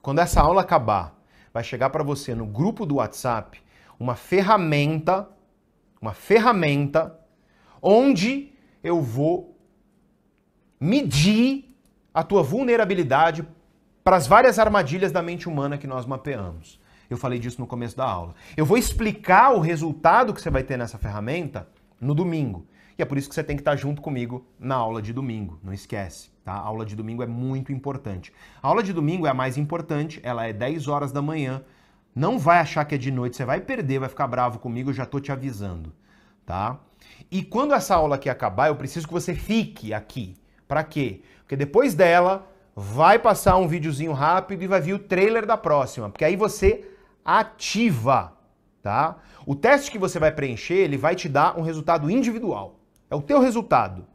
[0.01, 3.61] quando essa aula acabar, vai chegar para você no grupo do WhatsApp
[4.01, 5.29] uma ferramenta,
[6.01, 7.21] uma ferramenta
[7.81, 8.53] onde
[8.83, 9.55] eu vou
[10.81, 11.77] medir
[12.13, 13.47] a tua vulnerabilidade
[14.03, 16.81] para as várias armadilhas da mente humana que nós mapeamos.
[17.11, 18.35] Eu falei disso no começo da aula.
[18.57, 21.69] Eu vou explicar o resultado que você vai ter nessa ferramenta
[22.03, 22.67] no domingo.
[22.99, 25.59] E é por isso que você tem que estar junto comigo na aula de domingo.
[25.63, 26.53] Não esquece, tá?
[26.53, 28.33] A aula de domingo é muito importante.
[28.63, 31.63] A aula de domingo é a mais importante, ela é 10 horas da manhã.
[32.15, 34.95] Não vai achar que é de noite, você vai perder, vai ficar bravo comigo, eu
[34.95, 35.93] já tô te avisando,
[36.45, 36.79] tá?
[37.31, 40.37] E quando essa aula aqui acabar, eu preciso que você fique aqui.
[40.69, 41.23] Para quê?
[41.41, 42.47] Porque depois dela
[42.77, 46.87] vai passar um videozinho rápido e vai vir o trailer da próxima, porque aí você
[47.25, 48.37] ativa,
[48.83, 49.17] tá?
[49.47, 52.81] O teste que você vai preencher, ele vai te dar um resultado individual.
[53.11, 54.07] É o teu resultado.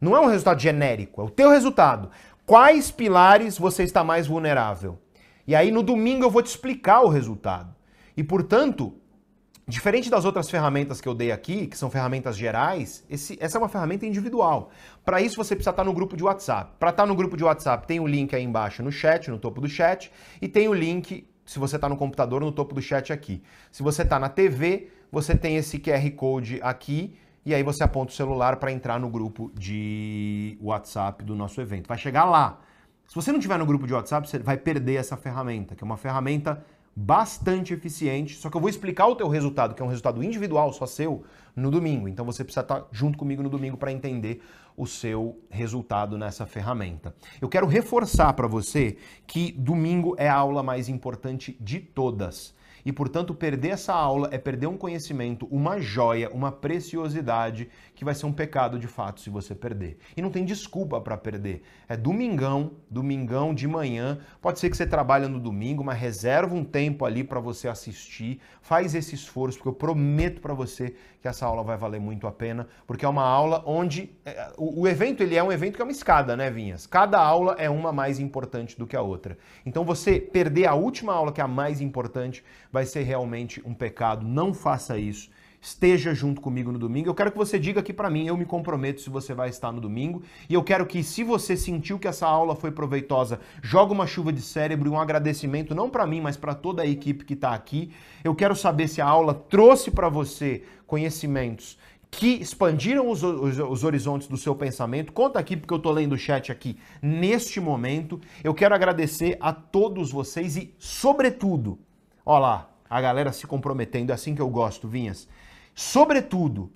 [0.00, 2.10] Não é um resultado genérico, é o teu resultado.
[2.46, 4.98] Quais pilares você está mais vulnerável?
[5.46, 7.74] E aí no domingo eu vou te explicar o resultado.
[8.16, 8.94] E portanto,
[9.66, 13.60] diferente das outras ferramentas que eu dei aqui, que são ferramentas gerais, esse, essa é
[13.60, 14.70] uma ferramenta individual.
[15.04, 16.72] Para isso você precisa estar no grupo de WhatsApp.
[16.78, 19.60] Para estar no grupo de WhatsApp, tem o link aí embaixo no chat, no topo
[19.60, 20.10] do chat,
[20.40, 23.42] e tem o link, se você está no computador, no topo do chat aqui.
[23.72, 28.12] Se você está na TV, você tem esse QR Code aqui e aí você aponta
[28.12, 31.88] o celular para entrar no grupo de WhatsApp do nosso evento.
[31.88, 32.60] Vai chegar lá.
[33.06, 35.86] Se você não tiver no grupo de WhatsApp, você vai perder essa ferramenta, que é
[35.86, 36.62] uma ferramenta
[36.94, 40.70] bastante eficiente, só que eu vou explicar o teu resultado, que é um resultado individual,
[40.74, 41.24] só seu,
[41.56, 42.08] no domingo.
[42.08, 44.42] Então você precisa estar junto comigo no domingo para entender
[44.78, 47.14] o seu resultado nessa ferramenta.
[47.40, 48.96] Eu quero reforçar para você
[49.26, 52.56] que domingo é a aula mais importante de todas.
[52.88, 58.14] E, portanto, perder essa aula é perder um conhecimento, uma joia, uma preciosidade que vai
[58.14, 59.98] ser um pecado de fato se você perder.
[60.16, 61.62] E não tem desculpa para perder.
[61.88, 64.18] É domingão, domingão de manhã.
[64.40, 68.40] Pode ser que você trabalhe no domingo, mas reserva um tempo ali para você assistir.
[68.62, 72.32] Faz esse esforço, porque eu prometo para você que essa aula vai valer muito a
[72.32, 75.84] pena, porque é uma aula onde é, o, evento ele é um evento que é
[75.84, 76.86] uma escada, né, Vinhas?
[76.86, 79.36] Cada aula é uma mais importante do que a outra.
[79.66, 83.74] Então você perder a última aula, que é a mais importante, vai ser realmente um
[83.74, 84.24] pecado.
[84.24, 85.28] Não faça isso
[85.60, 87.08] esteja junto comigo no domingo.
[87.08, 89.72] Eu quero que você diga aqui para mim, eu me comprometo se você vai estar
[89.72, 90.22] no domingo.
[90.48, 94.32] E eu quero que, se você sentiu que essa aula foi proveitosa, joga uma chuva
[94.32, 97.54] de cérebro e um agradecimento, não para mim, mas para toda a equipe que está
[97.54, 97.92] aqui.
[98.22, 101.78] Eu quero saber se a aula trouxe para você conhecimentos
[102.10, 105.12] que expandiram os, os, os, horizontes do seu pensamento.
[105.12, 108.18] Conta aqui, porque eu estou lendo o chat aqui neste momento.
[108.42, 111.78] Eu quero agradecer a todos vocês e, sobretudo,
[112.24, 115.28] olha lá, a galera se comprometendo, é assim que eu gosto, Vinhas.
[115.78, 116.72] Sobretudo,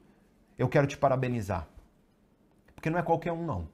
[0.57, 1.69] eu quero te parabenizar.
[2.73, 3.69] Porque não é qualquer um, não,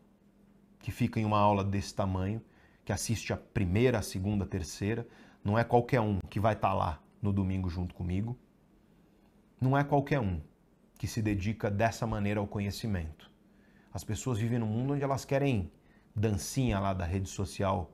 [0.79, 2.41] que fica em uma aula desse tamanho,
[2.83, 5.07] que assiste a primeira, a segunda, a terceira.
[5.45, 8.39] Não é qualquer um que vai estar tá lá no domingo junto comigo.
[9.61, 10.41] Não é qualquer um
[10.97, 13.31] que se dedica dessa maneira ao conhecimento.
[13.93, 15.71] As pessoas vivem num mundo onde elas querem
[16.17, 17.93] dancinha lá da rede social,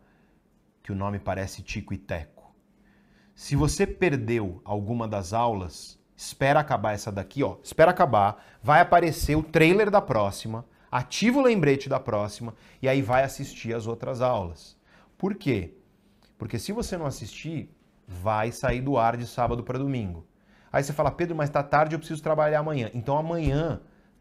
[0.84, 2.54] que o nome parece Tico e Teco.
[3.34, 7.56] Se você perdeu alguma das aulas, espera acabar essa daqui, ó.
[7.62, 13.02] Espera acabar, vai aparecer o trailer da próxima, ativa o lembrete da próxima e aí
[13.02, 14.76] vai assistir as outras aulas.
[15.18, 15.74] Por quê?
[16.38, 17.74] Porque se você não assistir,
[18.06, 20.26] vai sair do ar de sábado para domingo.
[20.72, 22.90] Aí você fala, Pedro, mas tá tarde, eu preciso trabalhar amanhã.
[22.92, 23.80] Então amanhã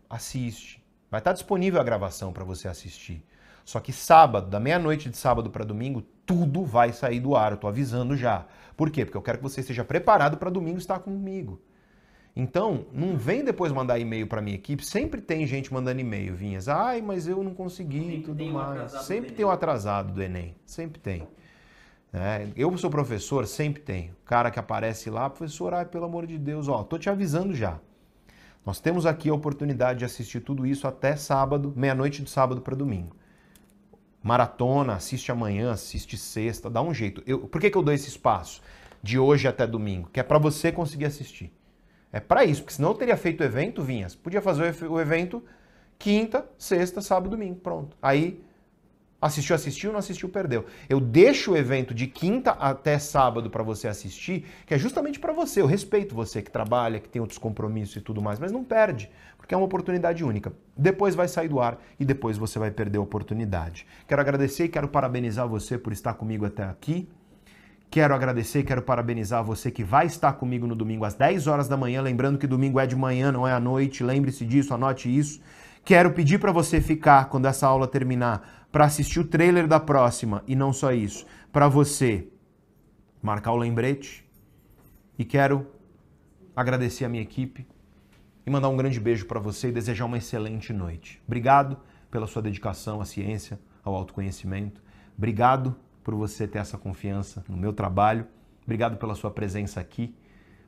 [0.09, 0.83] assiste.
[1.09, 3.25] Vai estar disponível a gravação para você assistir.
[3.65, 7.53] Só que sábado, da meia-noite de sábado para domingo, tudo vai sair do ar.
[7.53, 8.45] Eu tô avisando já.
[8.75, 9.05] Por quê?
[9.05, 11.61] Porque eu quero que você esteja preparado para domingo estar comigo.
[12.35, 14.83] Então, não vem depois mandar e-mail para minha equipe.
[14.83, 16.67] Sempre tem gente mandando e-mail, Vinhas.
[16.67, 18.91] Ai, mas eu não consegui e tudo mais.
[19.03, 20.55] Sempre tem o atrasado do Enem.
[20.65, 21.27] Sempre tem.
[22.11, 24.15] É, eu sou professor, sempre tenho.
[24.25, 27.79] Cara que aparece lá, professor, ai, pelo amor de Deus, ó, tô te avisando já.
[28.65, 32.75] Nós temos aqui a oportunidade de assistir tudo isso até sábado, meia-noite de sábado para
[32.75, 33.15] domingo.
[34.21, 37.21] Maratona, assiste amanhã, assiste sexta, dá um jeito.
[37.27, 38.61] Eu, por que, que eu dou esse espaço
[39.01, 40.09] de hoje até domingo?
[40.13, 41.51] Que é para você conseguir assistir.
[42.13, 44.15] É para isso, porque senão eu teria feito o evento, Vinhas.
[44.15, 45.43] Podia fazer o evento
[45.99, 47.97] quinta, sexta, sábado, domingo, pronto.
[48.01, 48.41] Aí
[49.23, 50.65] Assistiu, assistiu, não assistiu, perdeu.
[50.89, 55.31] Eu deixo o evento de quinta até sábado para você assistir, que é justamente para
[55.31, 55.61] você.
[55.61, 59.09] Eu respeito você que trabalha, que tem outros compromissos e tudo mais, mas não perde,
[59.37, 60.51] porque é uma oportunidade única.
[60.75, 63.87] Depois vai sair do ar e depois você vai perder a oportunidade.
[64.09, 67.07] Quero agradecer e quero parabenizar você por estar comigo até aqui.
[67.93, 71.77] Quero agradecer quero parabenizar você que vai estar comigo no domingo às 10 horas da
[71.77, 72.01] manhã.
[72.01, 74.03] Lembrando que domingo é de manhã, não é à noite.
[74.03, 75.39] Lembre-se disso, anote isso.
[75.85, 80.43] Quero pedir para você ficar quando essa aula terminar para assistir o trailer da próxima
[80.47, 82.27] e não só isso, para você
[83.21, 84.27] marcar o lembrete.
[85.15, 85.67] E quero
[86.55, 87.67] agradecer a minha equipe
[88.43, 91.21] e mandar um grande beijo para você e desejar uma excelente noite.
[91.27, 91.77] Obrigado
[92.09, 94.81] pela sua dedicação à ciência, ao autoconhecimento.
[95.15, 98.27] Obrigado por você ter essa confiança no meu trabalho.
[98.63, 100.15] Obrigado pela sua presença aqui.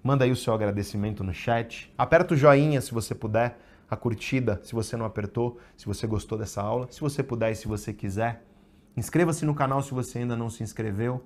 [0.04, 1.92] Manda aí o seu agradecimento no chat.
[1.98, 3.58] Aperta o joinha se você puder
[3.90, 6.88] a curtida se você não apertou, se você gostou dessa aula.
[6.90, 8.44] Se você puder e se você quiser,
[8.96, 11.24] inscreva-se no canal se você ainda não se inscreveu.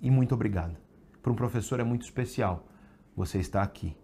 [0.00, 0.76] E muito obrigado.
[1.22, 2.66] Para um professor é muito especial
[3.16, 3.96] você estar aqui.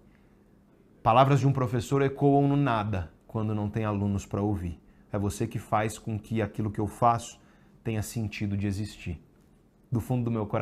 [1.03, 4.81] Palavras de um professor ecoam no nada quando não tem alunos para ouvir.
[5.13, 7.41] É você que faz com que aquilo que eu faço
[7.83, 9.21] tenha sentido de existir.
[9.91, 10.61] Do fundo do meu coração.